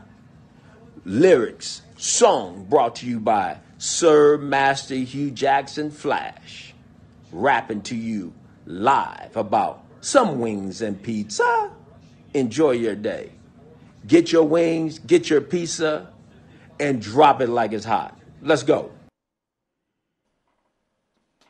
Lyrics, 1.05 1.83
song 1.97 2.65
brought 2.71 2.95
to 2.97 3.07
you 3.07 3.19
by 3.19 3.59
Sir 3.77 4.39
Master 4.39 4.95
Hue 4.95 5.33
Jackson 5.33 5.91
Flash. 5.91 6.73
Rapping 7.33 7.83
to 7.83 7.97
you 7.97 8.33
live 8.67 9.37
about 9.37 9.85
some 10.01 10.39
wings 10.39 10.81
and 10.81 11.03
pizza. 11.03 11.73
Enjoy 12.33 12.71
your 12.71 12.95
day. 12.95 13.33
Get 14.07 14.31
your 14.31 14.45
wings, 14.45 15.01
get 15.01 15.29
your 15.29 15.41
pizza, 15.41 16.13
and 16.79 17.03
drop 17.03 17.41
it 17.41 17.49
like 17.49 17.73
it's 17.73 17.85
hot. 17.85 18.17
Let's 18.43 18.63
go. 18.63 18.93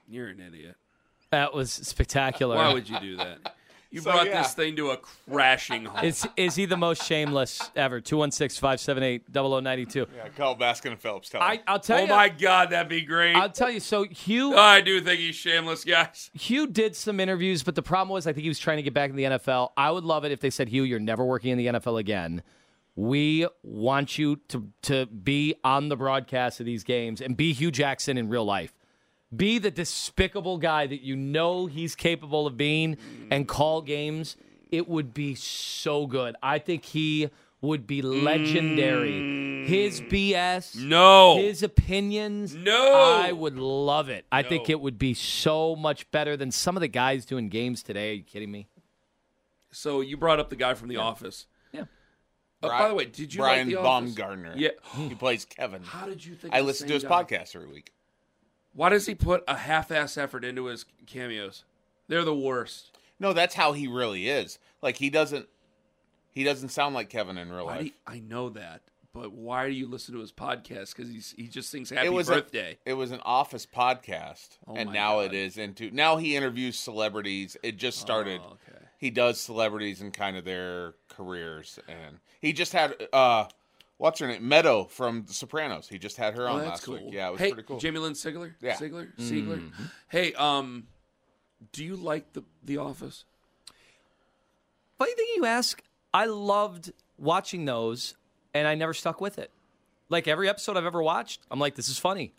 You're 0.09 0.29
an 0.29 0.41
idiot. 0.41 0.77
that 1.31 1.53
was 1.53 1.73
spectacular 1.73 2.57
Why 2.57 2.73
would 2.73 2.89
you 2.89 2.99
do 3.01 3.19
that? 3.19 3.55
You 3.91 4.01
So, 4.01 4.13
brought 4.13 4.27
yeah. 4.27 4.43
this 4.43 4.55
thing 4.55 4.77
to 4.77 4.91
a 4.91 4.97
crashing 4.97 5.87
halt. 5.87 6.05
is, 6.05 6.27
is 6.37 6.55
he 6.55 6.65
the 6.65 6.77
most 6.77 7.03
shameless 7.05 7.71
ever 7.75 8.01
216-578-0092 8.01 10.07
yeah, 10.17 10.29
call 10.37 10.57
Baskin 10.57 10.93
and 10.93 11.01
Phillips. 11.01 11.29
Tell 11.29 11.43
I, 11.43 11.55
him. 11.57 11.61
i'll 11.67 11.81
tell 11.81 11.99
oh 11.99 12.03
you 12.03 12.07
my 12.09 12.29
god, 12.29 12.71
that'd 12.71 12.89
be 12.89 13.03
great. 13.03 13.37
I'll 13.37 13.51
tell 13.51 13.71
you. 13.71 13.81
So 13.81 14.05
Hue, 14.05 14.55
oh, 14.55 14.59
I 14.59 14.81
do 14.81 15.01
think 15.01 15.21
he's 15.21 15.35
shameless, 15.35 15.85
guys. 15.85 16.31
Hue 16.35 16.67
did 16.67 16.97
some 16.97 17.21
interviews, 17.21 17.63
but 17.63 17.75
the 17.75 17.83
problem 17.83 18.13
was, 18.13 18.27
I 18.27 18.33
think 18.33 18.43
he 18.43 18.49
was 18.49 18.59
trying 18.59 18.79
to 18.79 18.83
get 18.83 18.95
back 18.95 19.11
in 19.11 19.17
the 19.17 19.25
NFL. 19.25 19.71
I 19.77 19.91
would 19.91 20.05
love 20.05 20.25
it 20.25 20.33
if 20.33 20.41
they 20.41 20.51
said, 20.51 20.69
Hue, 20.69 20.85
you're 20.85 21.01
never 21.01 21.25
working 21.25 21.51
in 21.51 21.59
the 21.59 21.67
NFL 21.67 21.99
again. 21.99 22.43
We 22.97 23.47
want 23.63 24.19
you 24.19 24.37
to 24.49 24.69
to 24.83 25.07
be 25.07 25.55
on 25.65 25.89
the 25.89 25.97
broadcast 25.97 26.61
of 26.61 26.67
these 26.67 26.85
games 26.85 27.21
and 27.21 27.37
be 27.37 27.53
Hue 27.53 27.71
Jackson 27.71 28.19
in 28.19 28.29
real 28.29 28.45
life. 28.45 28.73
Be 29.35 29.59
the 29.59 29.71
despicable 29.71 30.59
guy 30.59 30.87
that 30.87 31.03
you 31.03 31.15
know 31.17 31.67
he's 31.67 31.95
capable 31.95 32.47
of 32.47 32.57
being 32.57 32.97
and 33.31 33.47
call 33.47 33.81
games. 33.83 34.37
It 34.71 34.89
would 34.89 35.15
be 35.15 35.35
so 35.35 36.07
good. 36.07 36.35
I 36.43 36.59
think 36.59 36.85
he 36.85 37.31
would 37.61 37.87
be 37.87 38.03
legendary. 38.03 39.67
His 39.67 40.01
BS, 40.01 40.77
No. 40.77 41.37
his 41.39 41.63
opinions. 41.63 42.55
No. 42.55 43.21
I 43.23 43.33
would 43.33 43.57
love 43.57 44.09
it. 44.09 44.25
I 44.33 44.43
think 44.43 44.71
it 44.71 44.81
would 44.81 44.99
be 44.99 45.15
so 45.15 45.77
much 45.77 46.11
better 46.11 46.37
than 46.37 46.51
some 46.51 46.77
of 46.77 46.81
the 46.81 46.89
guys 46.89 47.25
doing 47.27 47.49
games 47.49 47.83
today. 47.83 48.11
Are 48.13 48.15
you 48.15 48.23
kidding 48.23 48.51
me? 48.51 48.69
So 49.71 50.01
you 50.01 50.17
brought 50.17 50.41
up 50.41 50.51
the 50.51 50.57
guy 50.57 50.75
from 50.75 50.89
The 50.89 50.97
Office. 50.97 51.47
Yeah. 51.73 51.83
Uh, 52.63 52.69
by 52.69 52.89
the 52.89 52.95
way, 52.95 53.05
did 53.05 53.33
you 53.33 53.41
Brian 53.41 53.69
like 53.69 53.77
The 53.77 53.83
Baumgartner? 53.83 54.55
Yeah. 54.57 54.71
he 54.97 55.15
plays 55.15 55.45
Kevin. 55.45 55.83
How 55.83 56.07
did 56.07 56.25
you 56.25 56.35
think? 56.35 56.55
I 56.55 56.59
of 56.61 56.67
listen 56.67 56.89
to 56.89 56.95
his 56.95 57.05
guy? 57.05 57.23
podcast 57.25 57.55
every 57.55 57.69
week. 57.69 57.93
Why 58.73 58.89
does 58.91 59.07
he 59.07 59.15
put 59.15 59.43
a 59.49 59.57
half-ass 59.57 60.17
effort 60.17 60.45
into 60.45 60.67
his 60.67 60.85
cameos? 61.07 61.65
They're 62.09 62.25
the 62.25 62.35
worst. 62.35 62.97
No, 63.19 63.33
that's 63.33 63.55
how 63.55 63.73
he 63.73 63.87
really 63.89 64.29
is. 64.29 64.59
Like 64.83 64.97
he 64.97 65.11
doesn't. 65.11 65.47
He 66.33 66.45
doesn't 66.45 66.69
sound 66.71 66.95
like 66.95 67.09
Kevin 67.11 67.37
in 67.39 67.51
real 67.53 67.67
Why 67.67 67.77
life. 67.77 67.85
you- 67.87 67.93
I 68.07 68.21
know 68.21 68.51
that, 68.51 68.83
but 69.13 69.33
why 69.33 69.67
do 69.69 69.75
you 69.75 69.89
listen 69.89 70.15
to 70.15 70.21
his 70.21 70.33
podcast? 70.33 70.95
Because 70.97 71.11
he's 71.11 71.35
he 71.37 71.49
just 71.49 71.71
sings 71.71 71.91
"Happy 71.91 72.07
it 72.07 72.13
was 72.13 72.29
Birthday." 72.29 72.79
A, 72.87 72.91
it 72.91 72.93
was 72.95 73.11
an 73.11 73.21
office 73.25 73.67
podcast, 73.67 74.59
Oh 74.67 74.75
and 74.77 74.93
now 74.93 75.17
God. 75.17 75.27
it 75.27 75.35
is 75.35 75.59
into. 75.59 75.91
Now 75.91 76.17
he 76.17 76.37
interviews 76.37 76.79
celebrities. 76.79 77.57
It 77.63 77.77
just 77.77 77.99
started. 77.99 78.41
Oh, 78.45 78.53
okay. 78.69 78.85
He 78.99 79.11
does 79.11 79.41
celebrities 79.41 80.01
and 80.01 80.13
kind 80.13 80.37
of 80.37 80.45
their 80.45 80.95
careers, 81.09 81.79
and 81.89 82.19
he 82.41 82.53
just 82.53 82.73
had 82.73 82.95
uh, 83.13 83.47
what's 84.01 84.19
her 84.19 84.27
name, 84.27 84.49
Meadow 84.49 84.85
from 84.85 85.25
The 85.27 85.35
Sopranos. 85.35 85.87
He 85.87 85.99
just 85.99 86.17
had 86.17 86.35
her 86.35 86.49
Oh, 86.49 86.55
on 86.55 86.59
that's 86.61 86.71
last 86.71 86.85
cool. 86.85 86.95
week. 86.95 87.13
Yeah, 87.13 87.29
it 87.29 87.33
was 87.33 87.41
hey, 87.41 87.53
pretty 87.53 87.67
cool. 87.69 87.79
Jamie 87.79 87.99
Lynn 87.99 88.15
Sigler. 88.15 88.55
Yeah. 88.61 88.77
Sigler. 88.77 89.15
Siegler. 89.19 89.61
Mm-hmm. 89.61 89.85
Hey, 90.09 90.33
um, 90.35 90.87
do 91.73 91.85
you 91.85 91.97
like 91.97 92.33
the 92.33 92.43
The 92.65 92.79
Office? 92.79 93.25
Funny 94.99 95.13
thing 95.15 95.27
you 95.37 95.45
ask, 95.45 95.83
I 96.15 96.27
loved 96.27 96.93
watching 97.19 97.67
those, 97.67 98.15
and 98.55 98.67
I 98.67 98.75
never 98.75 98.95
stuck 98.95 99.21
with 99.21 99.39
it. 99.39 99.51
Like 100.09 100.27
every 100.27 100.49
episode 100.49 100.77
I've 100.77 100.87
ever 100.87 101.03
watched, 101.03 101.43
I'm 101.51 101.59
like, 101.59 101.75
this 101.75 101.89
is 101.89 101.99
funny. 101.99 102.33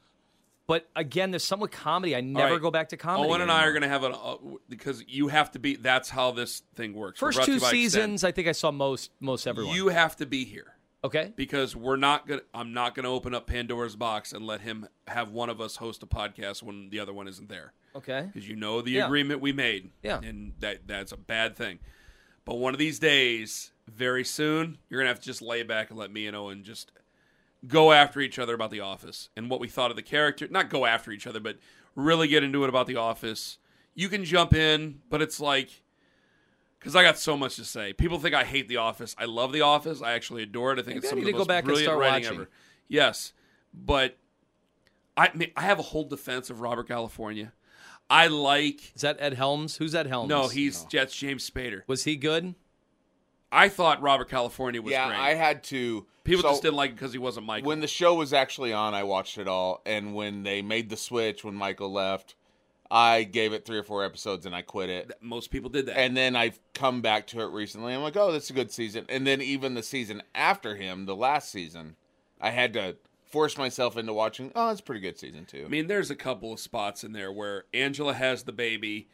But 0.68 0.88
again, 0.96 1.32
there's 1.32 1.44
some 1.44 1.60
with 1.60 1.72
comedy. 1.72 2.16
I 2.16 2.22
never 2.22 2.54
right. 2.54 2.62
go 2.62 2.72
back 2.72 2.90
to 2.90 2.98
comedy. 2.98 3.30
Owen 3.30 3.42
and 3.42 3.52
I 3.52 3.66
are 3.66 3.72
going 3.72 3.82
to 3.82 3.88
have 3.88 4.04
an 4.04 4.14
uh, 4.14 4.36
because 4.70 5.04
you 5.08 5.28
have 5.28 5.52
to 5.52 5.60
be. 5.60 5.76
That's 5.76 6.10
how 6.10 6.32
this 6.32 6.62
thing 6.76 6.94
works. 6.94 7.20
First 7.20 7.44
two 7.44 7.54
you 7.54 7.60
by 7.60 7.68
Extend. 7.68 7.82
seasons, 7.82 8.24
I 8.24 8.32
think 8.32 8.48
I 8.48 8.52
saw 8.54 8.72
most 8.72 9.12
most 9.20 9.48
everyone. 9.48 9.76
You 9.76 9.90
have 9.90 10.16
to 10.18 10.26
be 10.26 10.46
here. 10.46 10.76
Okay. 11.04 11.34
because 11.36 11.76
we're 11.76 11.96
not 11.96 12.28
gonna. 12.28 12.42
I'm 12.54 12.74
not 12.74 12.94
gonna 12.96 13.10
open 13.12 13.34
up 13.34 13.48
Pandora's 13.48 13.96
box 13.96 14.34
and 14.34 14.46
let 14.46 14.62
him 14.62 14.88
have 15.08 15.32
one 15.32 15.50
of 15.50 15.60
us 15.60 15.78
host 15.78 16.04
a 16.04 16.06
podcast 16.06 16.62
when 16.62 16.90
the 16.90 17.00
other 17.00 17.14
one 17.14 17.28
isn't 17.28 17.50
there. 17.50 17.74
Okay. 17.96 18.30
because 18.32 18.48
you 18.48 18.56
know 18.56 18.82
the 18.82 18.92
Yeah. 18.92 19.06
agreement 19.06 19.42
we 19.42 19.52
made. 19.52 19.92
Yeah. 20.04 20.20
and 20.24 20.54
that 20.60 20.88
that's 20.88 21.12
a 21.12 21.18
bad 21.18 21.56
thing. 21.58 21.80
But 22.46 22.56
one 22.56 22.74
of 22.74 22.80
these 22.80 23.00
days, 23.00 23.72
very 23.88 24.24
soon, 24.24 24.78
you're 24.90 25.00
gonna 25.02 25.10
have 25.10 25.20
to 25.20 25.26
just 25.26 25.42
lay 25.42 25.64
back 25.64 25.90
and 25.90 25.98
let 26.00 26.12
me 26.12 26.26
and 26.28 26.36
Owen 26.36 26.64
just 26.64 26.92
go 27.68 27.92
after 27.92 28.20
each 28.22 28.40
other 28.40 28.54
about 28.54 28.72
the 28.72 28.80
Office 28.80 29.30
and 29.36 29.50
what 29.50 29.60
we 29.60 29.68
thought 29.68 29.90
of 29.92 29.96
the 29.98 30.02
character. 30.04 30.48
Not 30.50 30.70
go 30.70 30.86
after 30.86 31.12
each 31.12 31.28
other, 31.28 31.40
but 31.40 31.58
really 31.96 32.28
get 32.28 32.44
into 32.44 32.64
it 32.64 32.70
about 32.70 32.88
the 32.88 32.96
Office. 32.96 33.58
You 33.94 34.08
can 34.08 34.24
jump 34.24 34.54
in, 34.54 35.02
but 35.10 35.22
it's 35.22 35.40
like 35.40 35.84
because 36.82 36.96
I 36.96 37.04
got 37.04 37.20
so 37.20 37.38
much 37.38 37.58
to 37.58 37.64
say. 37.64 37.94
People 37.94 38.18
think 38.18 38.34
I 38.34 38.44
hate 38.44 38.68
The 38.68 38.78
Office. 38.78 39.16
I 39.20 39.26
love 39.26 39.54
The 39.54 39.62
Office. 39.62 40.02
I 40.02 40.14
actually 40.14 40.42
adore 40.42 40.72
it. 40.74 40.80
I 40.80 40.82
think 40.82 40.88
Maybe 40.88 40.98
it's 40.98 41.08
I 41.08 41.10
some 41.12 41.20
need 41.20 41.22
of 41.22 41.26
the 41.28 41.32
to 41.32 41.34
go 41.34 41.38
most 41.40 41.48
back 41.48 41.60
and 41.60 41.66
brilliant 41.68 41.86
start 41.86 42.00
writing 42.00 42.24
watching. 42.24 42.40
ever. 42.42 42.50
Yes, 42.88 43.34
but 43.72 44.18
I 45.16 45.28
I 45.28 45.38
mean, 45.38 45.52
I 45.56 45.62
have 45.62 45.78
a 45.78 45.84
whole 45.84 46.06
defense 46.06 46.50
of 46.50 46.60
Robert 46.60 46.88
California. 46.88 47.54
I 48.10 48.28
like. 48.28 48.94
Is 48.96 49.04
that 49.04 49.18
Ed 49.20 49.36
Helms? 49.36 49.78
Who's 49.78 49.94
Ed 49.94 50.08
Helms? 50.08 50.28
No, 50.28 50.48
he's 50.48 50.84
Jets 50.86 51.16
James 51.16 51.50
Spader. 51.50 51.84
Was 51.88 52.04
he 52.04 52.16
good? 52.16 52.56
I 53.52 53.70
thought 53.70 54.02
Robert 54.02 54.30
California 54.30 54.82
was 54.82 54.92
yeah, 54.92 55.08
great. 55.08 55.20
I 55.20 55.34
had 55.36 55.64
to. 55.66 56.08
People 56.24 56.44
so 56.44 56.50
just 56.50 56.62
didn't 56.62 56.76
like 56.76 56.92
it 56.92 56.96
because 56.96 57.14
he 57.14 57.20
wasn't 57.20 57.46
Michael. 57.46 57.68
When 57.68 57.80
the 57.80 57.88
show 57.88 58.16
was 58.16 58.34
actually 58.34 58.74
on, 58.74 58.94
I 58.94 59.04
watched 59.04 59.38
it 59.38 59.48
all, 59.48 59.82
and 59.86 60.14
when 60.14 60.44
they 60.44 60.62
made 60.62 60.90
the 60.90 60.98
switch 60.98 61.44
when 61.44 61.56
Michael 61.56 61.92
left, 61.92 62.36
I 62.94 63.24
gave 63.24 63.54
it 63.54 63.66
three 63.66 63.78
or 63.78 63.84
four 63.84 64.04
episodes 64.04 64.46
and 64.46 64.54
I 64.54 64.64
quit 64.64 64.90
it. 64.90 65.14
Most 65.22 65.50
people 65.50 65.70
did 65.70 65.86
that. 65.86 65.98
And 65.98 66.16
then 66.16 66.36
I've 66.36 66.60
come 66.74 67.02
back 67.02 67.26
to 67.28 67.40
it 67.40 67.52
recently. 67.52 67.94
I'm 67.94 68.02
like, 68.02 68.18
oh, 68.18 68.34
that's 68.34 68.50
a 68.50 68.54
good 68.54 68.70
season. 68.70 69.06
And 69.08 69.26
then 69.26 69.42
even 69.42 69.76
the 69.76 69.82
season 69.82 70.22
after 70.36 70.76
him, 70.76 71.06
the 71.06 71.16
last 71.16 71.50
season, 71.50 71.96
I 72.42 72.50
had 72.50 72.74
to 72.74 72.98
force 73.24 73.58
myself 73.58 73.96
into 73.96 74.12
watching. 74.12 74.52
Oh, 74.56 74.72
it's 74.72 74.82
a 74.82 74.84
pretty 74.84 75.00
good 75.00 75.18
season 75.18 75.46
too. 75.46 75.64
I 75.66 75.70
mean, 75.70 75.88
there's 75.88 76.12
a 76.12 76.16
couple 76.16 76.52
of 76.52 76.60
spots 76.60 77.06
in 77.06 77.14
there 77.14 77.32
where 77.32 77.64
Angela 77.74 78.14
has 78.14 78.44
the 78.44 78.52
baby. 78.52 79.08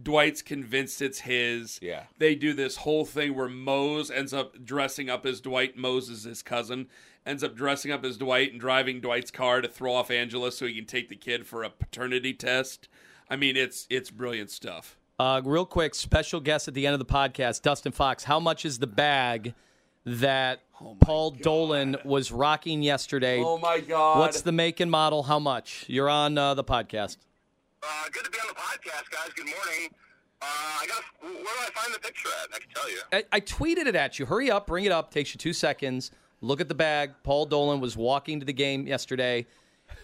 Dwight's 0.00 0.40
convinced 0.40 1.02
it's 1.02 1.20
his. 1.20 1.80
Yeah. 1.82 2.04
They 2.18 2.36
do 2.36 2.52
this 2.52 2.76
whole 2.78 3.04
thing 3.04 3.34
where 3.34 3.48
Mose 3.48 4.12
ends 4.12 4.32
up 4.32 4.64
dressing 4.64 5.10
up 5.10 5.26
as 5.26 5.40
Dwight. 5.40 5.76
Mose 5.76 6.08
is 6.08 6.22
his 6.22 6.42
cousin. 6.42 6.86
Ends 7.26 7.42
up 7.42 7.56
dressing 7.56 7.90
up 7.90 8.04
as 8.04 8.16
Dwight 8.16 8.52
and 8.52 8.60
driving 8.60 9.00
Dwight's 9.00 9.32
car 9.32 9.60
to 9.60 9.68
throw 9.68 9.92
off 9.92 10.10
Angela 10.10 10.52
so 10.52 10.66
he 10.66 10.74
can 10.74 10.86
take 10.86 11.08
the 11.08 11.16
kid 11.16 11.48
for 11.48 11.64
a 11.64 11.70
paternity 11.70 12.32
test. 12.32 12.88
I 13.28 13.36
mean, 13.36 13.56
it's 13.56 13.86
it's 13.90 14.10
brilliant 14.10 14.50
stuff. 14.50 14.96
Uh, 15.18 15.40
real 15.44 15.64
quick, 15.64 15.94
special 15.94 16.40
guest 16.40 16.68
at 16.68 16.74
the 16.74 16.86
end 16.86 16.94
of 16.94 16.98
the 16.98 17.12
podcast, 17.12 17.62
Dustin 17.62 17.92
Fox. 17.92 18.24
How 18.24 18.40
much 18.40 18.64
is 18.64 18.78
the 18.78 18.86
bag 18.86 19.54
that 20.04 20.60
Paul 21.00 21.30
Dolan 21.30 21.96
was 22.04 22.32
rocking 22.32 22.82
yesterday? 22.82 23.40
Oh 23.40 23.58
my 23.58 23.80
God! 23.80 24.18
What's 24.18 24.42
the 24.42 24.52
make 24.52 24.80
and 24.80 24.90
model? 24.90 25.22
How 25.22 25.38
much? 25.38 25.84
You're 25.88 26.10
on 26.10 26.36
uh, 26.36 26.54
the 26.54 26.64
podcast. 26.64 27.18
Uh, 27.82 27.86
good 28.12 28.24
to 28.24 28.30
be 28.30 28.38
on 28.38 28.48
the 28.48 28.54
podcast, 28.54 29.10
guys. 29.10 29.32
Good 29.34 29.46
morning. 29.46 29.90
Uh, 30.42 30.46
I 30.46 30.86
got. 30.86 31.02
Where 31.20 31.32
do 31.32 31.48
I 31.48 31.70
find 31.74 31.94
the 31.94 32.00
picture 32.00 32.28
at? 32.42 32.54
I 32.54 32.58
can 32.58 32.68
tell 32.74 32.90
you. 32.90 32.98
I, 33.12 33.24
I 33.32 33.40
tweeted 33.40 33.86
it 33.86 33.94
at 33.94 34.18
you. 34.18 34.26
Hurry 34.26 34.50
up, 34.50 34.66
bring 34.66 34.84
it 34.84 34.92
up. 34.92 35.10
Takes 35.10 35.32
you 35.32 35.38
two 35.38 35.52
seconds. 35.52 36.10
Look 36.40 36.60
at 36.60 36.68
the 36.68 36.74
bag. 36.74 37.12
Paul 37.22 37.46
Dolan 37.46 37.80
was 37.80 37.96
walking 37.96 38.40
to 38.40 38.46
the 38.46 38.52
game 38.52 38.86
yesterday. 38.86 39.46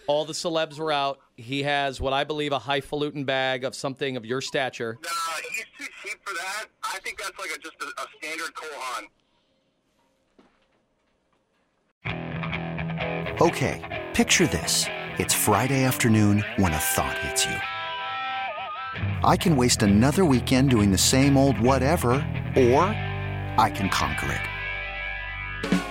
All 0.07 0.25
the 0.25 0.33
celebs 0.33 0.77
were 0.77 0.91
out. 0.91 1.19
He 1.35 1.63
has 1.63 2.01
what 2.01 2.13
I 2.13 2.23
believe 2.23 2.51
a 2.51 2.59
highfalutin 2.59 3.25
bag 3.25 3.63
of 3.63 3.75
something 3.75 4.17
of 4.17 4.25
your 4.25 4.41
stature. 4.41 4.97
Nah, 5.03 5.09
he's 5.53 5.65
too 5.77 5.85
cheap 6.03 6.19
for 6.25 6.33
that. 6.35 6.65
I 6.83 6.99
think 6.99 7.19
that's 7.19 7.37
like 7.39 7.51
a, 7.55 7.59
just 7.59 7.75
a, 7.81 7.85
a 8.01 8.05
standard 8.17 8.53
Kohan. 8.53 9.07
Okay, 13.41 14.05
picture 14.13 14.47
this. 14.47 14.85
It's 15.17 15.33
Friday 15.33 15.83
afternoon 15.83 16.43
when 16.57 16.73
a 16.73 16.77
thought 16.77 17.17
hits 17.19 17.45
you. 17.45 17.55
I 19.23 19.37
can 19.37 19.55
waste 19.55 19.83
another 19.83 20.25
weekend 20.25 20.69
doing 20.69 20.91
the 20.91 20.97
same 20.97 21.37
old 21.37 21.59
whatever, 21.59 22.11
or 22.55 22.83
I 23.57 23.71
can 23.73 23.89
conquer 23.89 24.31
it. 24.31 25.90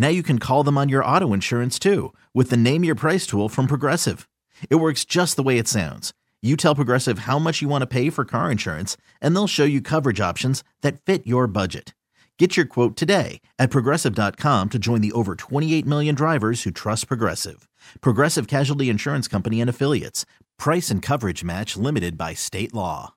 Now 0.00 0.08
you 0.08 0.22
can 0.22 0.38
call 0.38 0.64
them 0.64 0.78
on 0.78 0.88
your 0.88 1.04
auto 1.04 1.34
insurance 1.34 1.78
too 1.78 2.14
with 2.32 2.48
the 2.48 2.56
Name 2.56 2.84
Your 2.84 2.94
Price 2.94 3.26
tool 3.26 3.50
from 3.50 3.66
Progressive. 3.66 4.26
It 4.70 4.76
works 4.76 5.04
just 5.04 5.36
the 5.36 5.42
way 5.42 5.58
it 5.58 5.68
sounds. 5.68 6.14
You 6.40 6.56
tell 6.56 6.74
Progressive 6.74 7.20
how 7.20 7.38
much 7.38 7.60
you 7.60 7.68
want 7.68 7.82
to 7.82 7.86
pay 7.86 8.08
for 8.08 8.24
car 8.24 8.50
insurance, 8.50 8.96
and 9.20 9.36
they'll 9.36 9.46
show 9.46 9.64
you 9.64 9.82
coverage 9.82 10.18
options 10.18 10.64
that 10.80 11.02
fit 11.02 11.26
your 11.26 11.46
budget. 11.46 11.92
Get 12.38 12.56
your 12.56 12.64
quote 12.64 12.96
today 12.96 13.42
at 13.58 13.68
progressive.com 13.68 14.70
to 14.70 14.78
join 14.78 15.02
the 15.02 15.12
over 15.12 15.34
28 15.34 15.84
million 15.84 16.14
drivers 16.14 16.62
who 16.62 16.70
trust 16.70 17.06
Progressive. 17.06 17.68
Progressive 18.00 18.46
Casualty 18.48 18.88
Insurance 18.88 19.28
Company 19.28 19.60
and 19.60 19.68
Affiliates. 19.68 20.24
Price 20.58 20.88
and 20.88 21.02
coverage 21.02 21.44
match 21.44 21.76
limited 21.76 22.16
by 22.16 22.32
state 22.32 22.72
law. 22.72 23.12